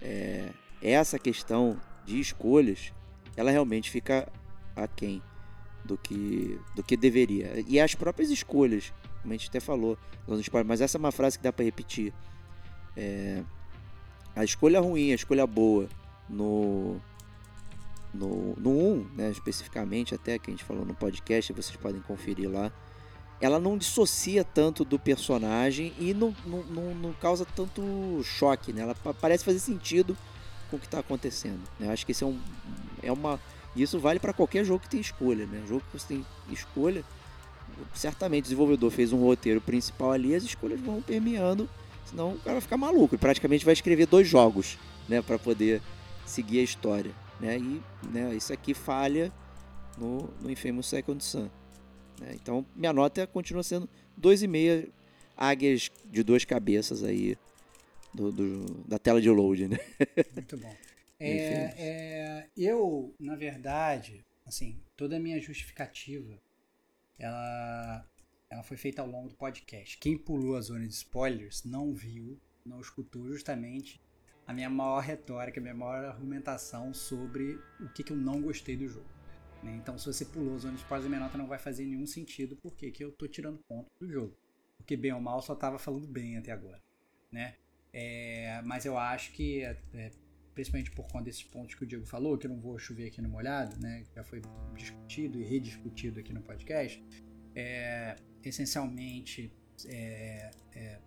[0.00, 1.76] é essa questão
[2.08, 2.92] de escolhas,
[3.36, 4.26] ela realmente fica
[4.74, 5.22] aquém
[5.84, 7.62] do que, do que deveria.
[7.66, 9.98] E as próprias escolhas, como a gente até falou,
[10.66, 12.12] mas essa é uma frase que dá para repetir.
[12.96, 13.42] É,
[14.34, 15.88] a escolha ruim, a escolha boa
[16.28, 17.00] no
[18.12, 22.50] no, no 1, né, especificamente, até que a gente falou no podcast, vocês podem conferir
[22.50, 22.72] lá.
[23.38, 28.80] Ela não dissocia tanto do personagem e não, não, não, não causa tanto choque, né?
[28.82, 30.16] Ela pa- parece fazer sentido
[30.70, 31.60] com o que está acontecendo.
[31.78, 31.86] Né?
[31.86, 32.40] Eu acho que isso é, um,
[33.02, 33.40] é uma.
[33.76, 35.62] Isso vale para qualquer jogo que tem escolha, né?
[35.68, 37.04] Jogo que você tem escolha,
[37.94, 41.68] certamente o desenvolvedor fez um roteiro principal ali, as escolhas vão permeando,
[42.06, 44.78] senão o cara vai ficar maluco e praticamente vai escrever dois jogos,
[45.08, 45.80] né, para poder
[46.26, 47.58] seguir a história, né?
[47.58, 49.32] E, né, isso aqui falha
[49.96, 51.48] no, no Infamous Second Son.
[52.20, 52.32] né?
[52.34, 53.88] Então, minha nota continua sendo
[54.20, 54.88] 2,5
[55.36, 57.36] águias de duas cabeças aí
[58.18, 59.78] do, do- da tela de load, né?
[60.34, 60.74] Muito bom.
[61.20, 66.40] É, é, eu, na verdade, assim, toda a minha justificativa,
[67.18, 68.06] ela,
[68.50, 69.98] ela foi feita ao longo do podcast.
[69.98, 74.00] Quem pulou a zona de spoilers não viu, não escutou justamente
[74.46, 78.76] a minha maior retórica, a minha maior argumentação sobre o que, que eu não gostei
[78.76, 79.06] do jogo.
[79.62, 79.74] Né?
[79.76, 82.06] Então, se você pulou a zona de spoilers, a minha nota não vai fazer nenhum
[82.06, 84.36] sentido, porque que eu tô tirando ponto do jogo.
[84.76, 86.80] Porque bem ou mal só tava falando bem até agora,
[87.32, 87.56] né?
[88.00, 90.12] É, mas eu acho que, é,
[90.54, 93.20] principalmente por conta desses pontos que o Diego falou, que eu não vou chover aqui
[93.20, 94.04] no molhado, né?
[94.14, 94.40] Já foi
[94.76, 97.02] discutido e rediscutido aqui no podcast.
[97.56, 98.14] É,
[98.44, 99.52] essencialmente,
[99.86, 100.98] é, é,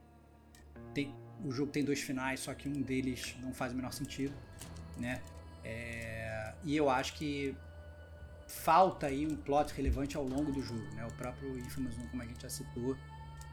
[0.94, 1.16] tem,
[1.46, 4.36] o jogo tem dois finais, só que um deles não faz o menor sentido,
[4.98, 5.22] né?
[5.64, 7.56] É, e eu acho que
[8.50, 11.06] falta aí um plot relevante ao longo do jogo, né?
[11.06, 12.98] O próprio Infamous 1, como a gente já citou,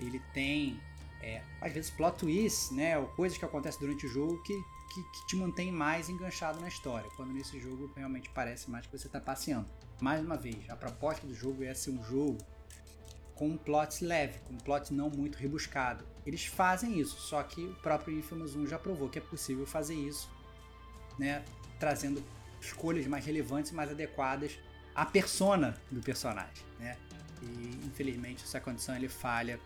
[0.00, 0.80] ele tem
[1.22, 4.54] é, às vezes plot twists, né, ou coisas que acontecem durante o jogo que,
[4.92, 8.96] que, que, te mantém mais enganchado na história, quando nesse jogo realmente parece mais que
[8.96, 9.68] você está passeando.
[10.00, 12.38] Mais uma vez, a proposta do jogo é ser um jogo
[13.34, 16.04] com um plot leve, com um plot não muito rebuscado.
[16.26, 19.94] Eles fazem isso, só que o próprio Infamous 1 já provou que é possível fazer
[19.94, 20.30] isso,
[21.18, 21.44] né,
[21.78, 22.22] trazendo
[22.60, 24.58] escolhas mais relevantes mais adequadas
[24.94, 26.96] à persona do personagem, né?
[27.40, 29.60] E infelizmente essa condição ele falha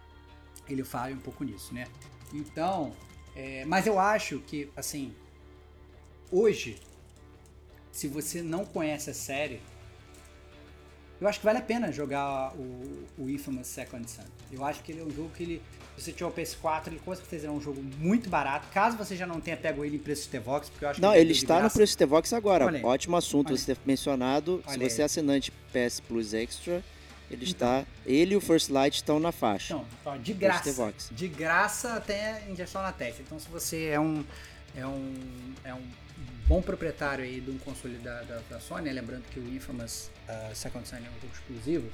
[0.68, 1.86] ele falha um pouco nisso, né?
[2.32, 2.92] Então,
[3.34, 5.12] é, mas eu acho que, assim,
[6.30, 6.78] hoje,
[7.90, 9.60] se você não conhece a série,
[11.20, 14.24] eu acho que vale a pena jogar o, o Infamous Second Son.
[14.50, 15.62] Eu acho que ele é um jogo que ele,
[15.96, 18.66] se você tiver o PS4, ele com certeza é um jogo muito barato.
[18.72, 21.12] Caso você já não tenha pego ele em preço de T-Vox, porque eu acho não,
[21.12, 22.66] que ele, ele está no preço de T-Vox agora.
[22.84, 23.56] Ótimo assunto Olha.
[23.56, 24.64] você ter mencionado.
[24.66, 26.82] Olha se você é assinante PS Plus Extra,
[27.34, 27.84] ele está.
[28.04, 29.80] Ele e o First Light estão na faixa.
[30.00, 30.94] Então, de graça.
[31.10, 33.22] De graça até injeção na testa.
[33.22, 34.24] Então, se você é um,
[34.76, 35.82] é um, é um
[36.46, 38.92] bom proprietário aí de um console da, da, da Sony, né?
[38.92, 41.90] lembrando que o Infamous uh, Second Son é um jogo exclusivo,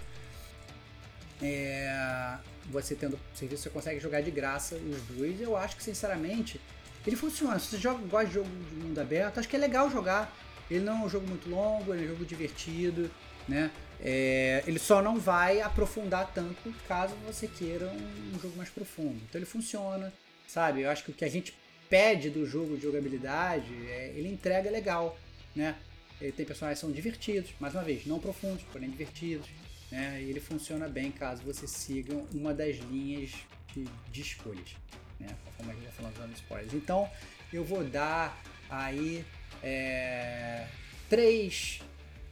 [1.41, 2.39] é,
[2.69, 5.41] você tendo o serviço, você consegue jogar de graça os dois.
[5.41, 6.61] Eu acho que, sinceramente,
[7.07, 7.59] ele funciona.
[7.59, 10.37] Se você joga, gosta de jogo de mundo aberto, acho que é legal jogar.
[10.71, 13.11] Ele não é um jogo muito longo, ele é um jogo divertido,
[13.47, 13.71] né?
[14.01, 19.21] É, ele só não vai aprofundar tanto caso você queira um, um jogo mais profundo.
[19.29, 20.13] Então ele funciona,
[20.47, 20.83] sabe?
[20.83, 21.55] Eu acho que o que a gente
[21.89, 25.19] pede do jogo de jogabilidade, é, ele entrega legal,
[25.55, 25.75] né?
[26.21, 29.49] Ele tem personagens que são divertidos, mais uma vez, não profundos, porém divertidos,
[29.91, 30.21] né?
[30.21, 33.33] E ele funciona bem caso você siga uma das linhas
[33.75, 34.77] de, de escolhas,
[35.19, 35.29] né?
[35.57, 36.75] Como a gente já falou nos spoilers.
[36.75, 37.11] Então
[37.53, 39.25] eu vou dar aí
[39.63, 40.67] é,
[41.09, 41.81] três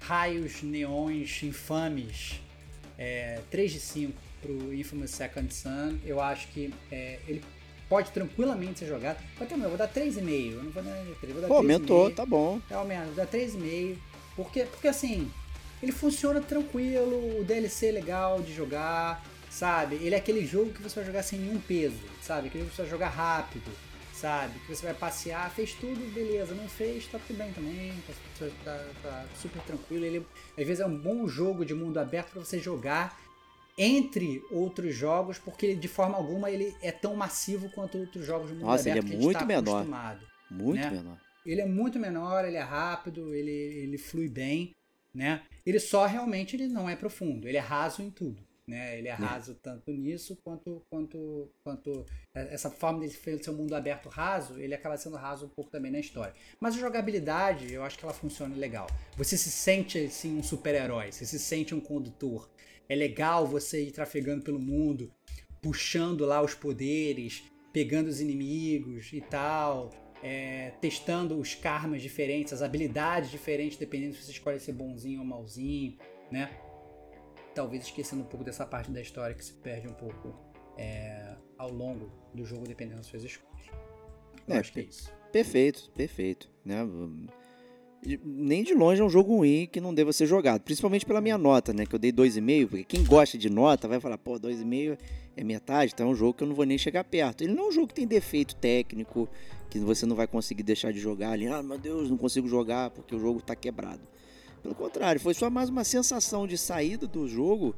[0.06, 2.40] raios neons infames,
[2.96, 5.98] é, 3 de 5 pro Infamous Second Son.
[6.04, 7.42] Eu acho que é, ele
[7.88, 9.18] pode tranquilamente ser jogado.
[9.40, 10.52] Até eu vou dar 3,5.
[10.52, 11.56] Eu não vou dar 3, vou dar Pô, 3,5.
[11.56, 12.60] aumentou, tá bom.
[12.70, 13.96] É, aumenta, vou dar 3,5.
[14.36, 15.30] Porque, porque assim,
[15.82, 19.96] ele funciona tranquilo, o DLC é legal de jogar, sabe?
[19.96, 22.48] Ele é aquele jogo que você vai jogar sem nenhum peso, sabe?
[22.48, 23.70] Aquele jogo que você vai jogar rápido,
[24.16, 24.58] sabe?
[24.60, 26.54] Que você vai passear, fez tudo, beleza.
[26.54, 27.92] Não fez, tá tudo bem também,
[28.38, 30.04] tá, tá- tá super tranquilo.
[30.04, 30.26] Ele,
[30.58, 33.18] às vezes é um bom jogo de mundo aberto para você jogar
[33.78, 38.54] entre outros jogos, porque de forma alguma ele é tão massivo quanto outros jogos de
[38.54, 39.74] mundo Nossa, ele aberto é que a gente muito tá menor.
[39.76, 40.26] acostumado.
[40.50, 40.90] Muito Né?
[40.90, 41.18] menor.
[41.44, 44.74] Ele é muito menor, ele é rápido, ele, ele flui bem,
[45.14, 45.42] né?
[45.64, 48.98] Ele só realmente ele não é profundo, ele é raso em tudo, né?
[48.98, 54.08] Ele é raso tanto nisso quanto quanto quanto essa forma de ser seu mundo aberto
[54.08, 56.34] raso, ele acaba sendo raso um pouco também na história.
[56.60, 58.86] Mas a jogabilidade, eu acho que ela funciona legal.
[59.16, 62.50] Você se sente assim um super-herói, você se sente um condutor.
[62.88, 65.12] É legal você ir trafegando pelo mundo,
[65.60, 69.90] puxando lá os poderes, pegando os inimigos e tal,
[70.22, 75.26] é, testando os karmas diferentes, as habilidades diferentes, dependendo se você escolhe ser bonzinho ou
[75.26, 75.96] malzinho,
[76.30, 76.50] né?
[77.56, 80.34] Talvez esquecendo um pouco dessa parte da história que se perde um pouco
[80.76, 83.66] é, ao longo do jogo, dependendo das suas escolhas.
[84.46, 85.10] Eu É, acho que é isso.
[85.32, 86.50] Perfeito, perfeito.
[86.62, 86.86] Né?
[88.22, 90.60] Nem de longe é um jogo ruim que não deva ser jogado.
[90.60, 91.86] Principalmente pela minha nota, né?
[91.86, 92.68] Que eu dei 2,5.
[92.68, 94.98] Porque quem gosta de nota vai falar, pô, 2,5
[95.34, 97.42] é metade, então é um jogo que eu não vou nem chegar perto.
[97.42, 99.28] Ele não é um jogo que tem defeito técnico,
[99.70, 101.46] que você não vai conseguir deixar de jogar ali.
[101.48, 104.02] Ah, meu Deus, não consigo jogar porque o jogo tá quebrado.
[104.66, 107.72] Pelo contrário, foi só mais uma sensação de saída do jogo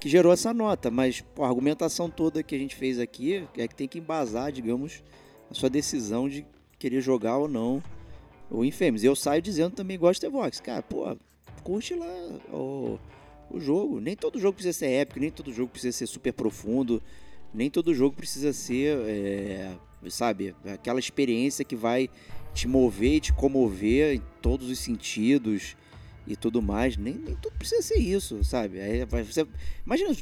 [0.00, 0.90] que gerou essa nota.
[0.90, 4.50] Mas pô, a argumentação toda que a gente fez aqui é que tem que embasar,
[4.50, 5.04] digamos,
[5.48, 6.44] a sua decisão de
[6.76, 7.80] querer jogar ou não
[8.50, 9.04] o Infamous.
[9.04, 10.58] Eu saio dizendo também gosto de Vox.
[10.58, 11.16] Cara, pô,
[11.62, 12.12] curte lá
[12.52, 12.98] o,
[13.48, 14.00] o jogo.
[14.00, 17.00] Nem todo jogo precisa ser épico, nem todo jogo precisa ser super profundo,
[17.54, 19.72] nem todo jogo precisa ser, é,
[20.08, 22.10] sabe, aquela experiência que vai
[22.52, 25.76] te mover e te comover em todos os sentidos.
[26.26, 28.80] E tudo mais, nem, nem tudo precisa ser isso, sabe?
[28.80, 29.46] Aí você,
[29.84, 30.16] imagina,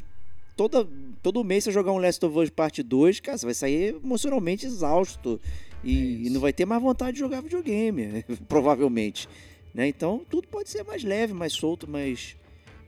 [0.55, 0.87] toda,
[1.21, 4.65] todo mês você jogar um Last of Us Parte 2, cara, você vai sair emocionalmente
[4.65, 5.39] exausto
[5.83, 9.27] e, É e não vai ter mais vontade de jogar videogame, provavelmente.
[9.73, 9.87] Né?
[9.87, 12.35] Então, tudo pode ser mais leve, mais solto, mais,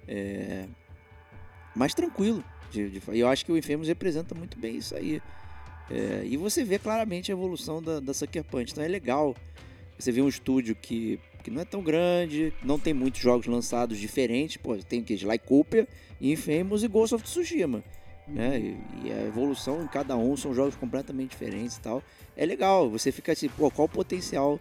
[0.08, 0.66] é,
[1.76, 2.44] mais tranquilo.
[2.72, 5.22] de- E eu acho que o Infamous representa muito bem isso aí.
[5.90, 8.72] É, e você vê claramente a evolução da, da Sucker Punch.
[8.72, 9.36] Então é legal
[9.98, 14.00] você vê um estúdio que, que não é tão grande, não tem muitos jogos lançados
[14.00, 14.58] diferentes.
[14.58, 15.88] Pô, tem que Sly Cooper,
[16.20, 17.84] Infamous e Ghost of Tsushima.
[18.28, 18.60] Né?
[18.60, 22.02] E, e a evolução em cada um são jogos completamente diferentes e tal.
[22.36, 24.60] É legal, você fica assim, pô, qual o potencial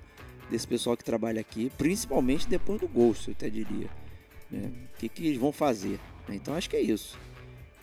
[0.51, 3.89] desse pessoal que trabalha aqui, principalmente depois do Ghost, eu até diria.
[4.51, 4.71] né?
[4.95, 5.99] O que, que eles vão fazer?
[6.29, 6.35] né?
[6.37, 7.19] Então acho que é isso.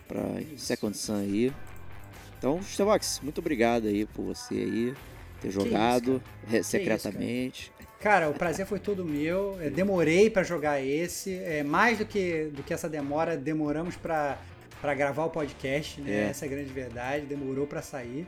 [0.08, 0.24] Pra
[0.58, 1.52] Second Sun aí.
[2.38, 4.94] Então, Starbucks, muito obrigado aí por você aí
[5.42, 6.22] ter jogado
[6.52, 7.72] eh, secretamente.
[8.02, 9.58] Cara, o prazer foi todo meu.
[9.62, 11.36] Eu demorei pra jogar esse.
[11.36, 14.38] É, mais do que, do que essa demora, demoramos pra
[14.82, 16.12] pra gravar o podcast, né?
[16.12, 16.30] É.
[16.32, 17.28] Essa é a grande verdade.
[17.28, 18.26] Demorou pra sair.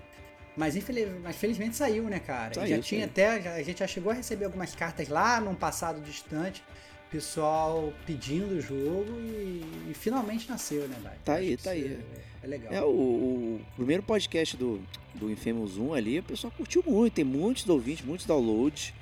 [0.56, 2.54] Mas, infeliz, mas felizmente saiu, né, cara?
[2.54, 3.10] Saiu, já tinha saiu.
[3.10, 3.42] até.
[3.42, 6.64] já- a gente já chegou a receber algumas cartas lá num passado distante.
[7.10, 11.14] Pessoal pedindo o jogo e, e finalmente nasceu, né, Dai?
[11.26, 11.98] Tá aí, tá aí.
[12.42, 12.74] É, é legal.
[12.74, 14.80] É, o, o primeiro podcast do,
[15.16, 18.94] do Infamous 1 ali, o pessoal curtiu muito, tem muitos ouvintes, muitos downloads.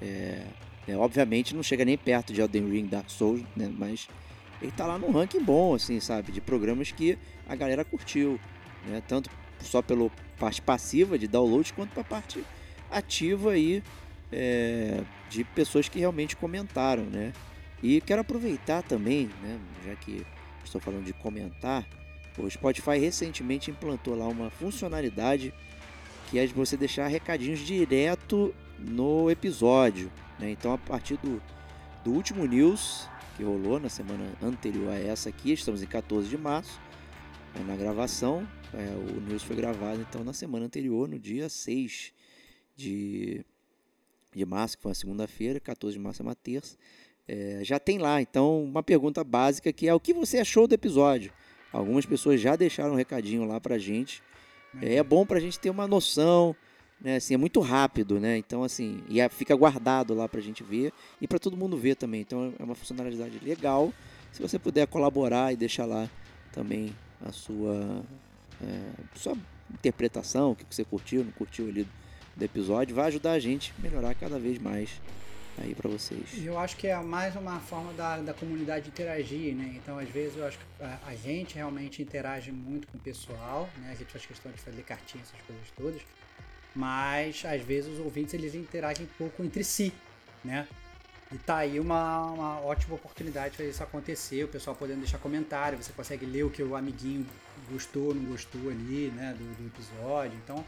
[0.00, 0.44] É,
[0.86, 3.72] é, obviamente não chega nem perto de Elden Ring, Dark Souls, né?
[3.76, 4.08] Mas
[4.60, 6.32] ele tá lá num ranking bom, assim, sabe?
[6.32, 7.18] De programas que
[7.48, 8.40] a galera curtiu,
[8.86, 9.02] né?
[9.06, 9.30] Tanto
[9.60, 12.44] só pela parte passiva de download, quanto pra parte
[12.90, 13.82] ativa aí
[14.32, 17.32] é, de pessoas que realmente comentaram, né?
[17.82, 19.58] E quero aproveitar também, né?
[19.86, 20.24] Já que
[20.64, 21.86] estou falando de comentar,
[22.36, 25.52] o Spotify recentemente implantou lá uma funcionalidade
[26.30, 30.10] que é de você deixar recadinhos direto no episódio.
[30.38, 30.50] né?
[30.50, 31.42] Então, a partir do,
[32.04, 36.36] do último news que rolou na semana anterior a essa aqui, estamos em 14 de
[36.36, 36.80] março,
[37.54, 38.46] é, na gravação.
[38.74, 42.12] é, o news foi gravado então na semana anterior, no dia 6
[42.76, 43.44] de,
[44.34, 46.76] de março, que foi uma segunda-feira, 14 de março é uma terça.
[47.26, 50.74] É, já tem lá, então, uma pergunta básica que é o que você achou do
[50.74, 51.32] episódio?
[51.72, 54.22] Algumas pessoas já deixaram um recadinho lá pra gente.
[54.80, 56.56] É, é bom pra gente ter uma noção,
[57.00, 57.16] né?
[57.16, 58.36] Assim, é muito rápido, né?
[58.36, 61.94] Então, assim, e é- fica guardado lá pra gente ver e pra todo mundo ver
[61.96, 62.20] também.
[62.20, 63.92] Então, é uma funcionalidade legal.
[64.32, 66.08] Se você puder colaborar e deixar lá
[66.52, 66.94] também
[67.24, 68.02] a sua,
[68.62, 69.36] é, sua
[69.72, 71.86] interpretação, o que você curtiu, não curtiu ali
[72.36, 75.00] do episódio, vai ajudar a gente a melhorar cada vez mais
[75.60, 76.20] aí pra vocês.
[76.44, 79.72] Eu acho que é mais uma forma da, da comunidade interagir, né?
[79.74, 83.68] Então, às vezes, eu acho que a, a gente realmente interage muito com o pessoal,
[83.78, 83.90] né?
[83.90, 86.02] A gente faz questão de fazer cartinhas, essas coisas todas.
[86.74, 89.92] Mas, às vezes, os ouvintes, eles interagem pouco entre si,
[90.44, 90.66] né?
[91.30, 95.18] E tá aí uma, uma ótima oportunidade de fazer isso acontecer, o pessoal podendo deixar
[95.18, 97.26] comentário, você consegue ler o que o amiguinho
[97.70, 100.38] gostou, não gostou ali, né, do, do episódio.
[100.42, 100.64] Então,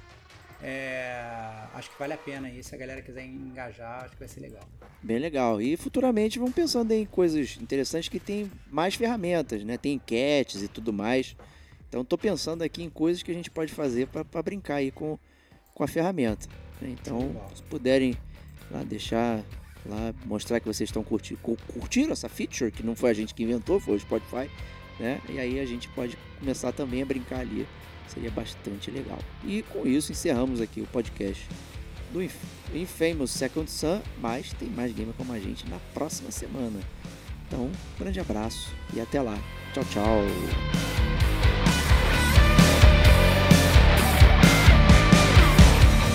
[0.62, 1.24] é,
[1.72, 4.40] acho que vale a pena aí, se a galera quiser engajar, acho que vai ser
[4.40, 4.62] legal.
[5.02, 5.60] Bem legal.
[5.62, 9.78] E futuramente vamos pensando em coisas interessantes que tem mais ferramentas, né?
[9.78, 11.34] Tem enquetes e tudo mais.
[11.88, 15.18] Então tô pensando aqui em coisas que a gente pode fazer para brincar aí com,
[15.80, 16.46] com a ferramenta.
[16.78, 16.90] né?
[16.90, 18.14] Então, se puderem
[18.70, 19.42] lá deixar
[19.86, 23.42] lá mostrar que vocês estão curtindo, curtiram essa feature que não foi a gente que
[23.42, 24.50] inventou, foi o Spotify,
[24.98, 25.22] né?
[25.26, 27.66] E aí a gente pode começar também a brincar ali.
[28.08, 29.18] Seria bastante legal.
[29.42, 31.48] E com isso encerramos aqui o podcast
[32.12, 32.44] do Inf-
[32.74, 36.78] Infamous Second Sun, mas tem mais gamer como a gente na próxima semana.
[37.48, 39.38] Então, grande abraço e até lá.
[39.72, 41.09] Tchau, tchau.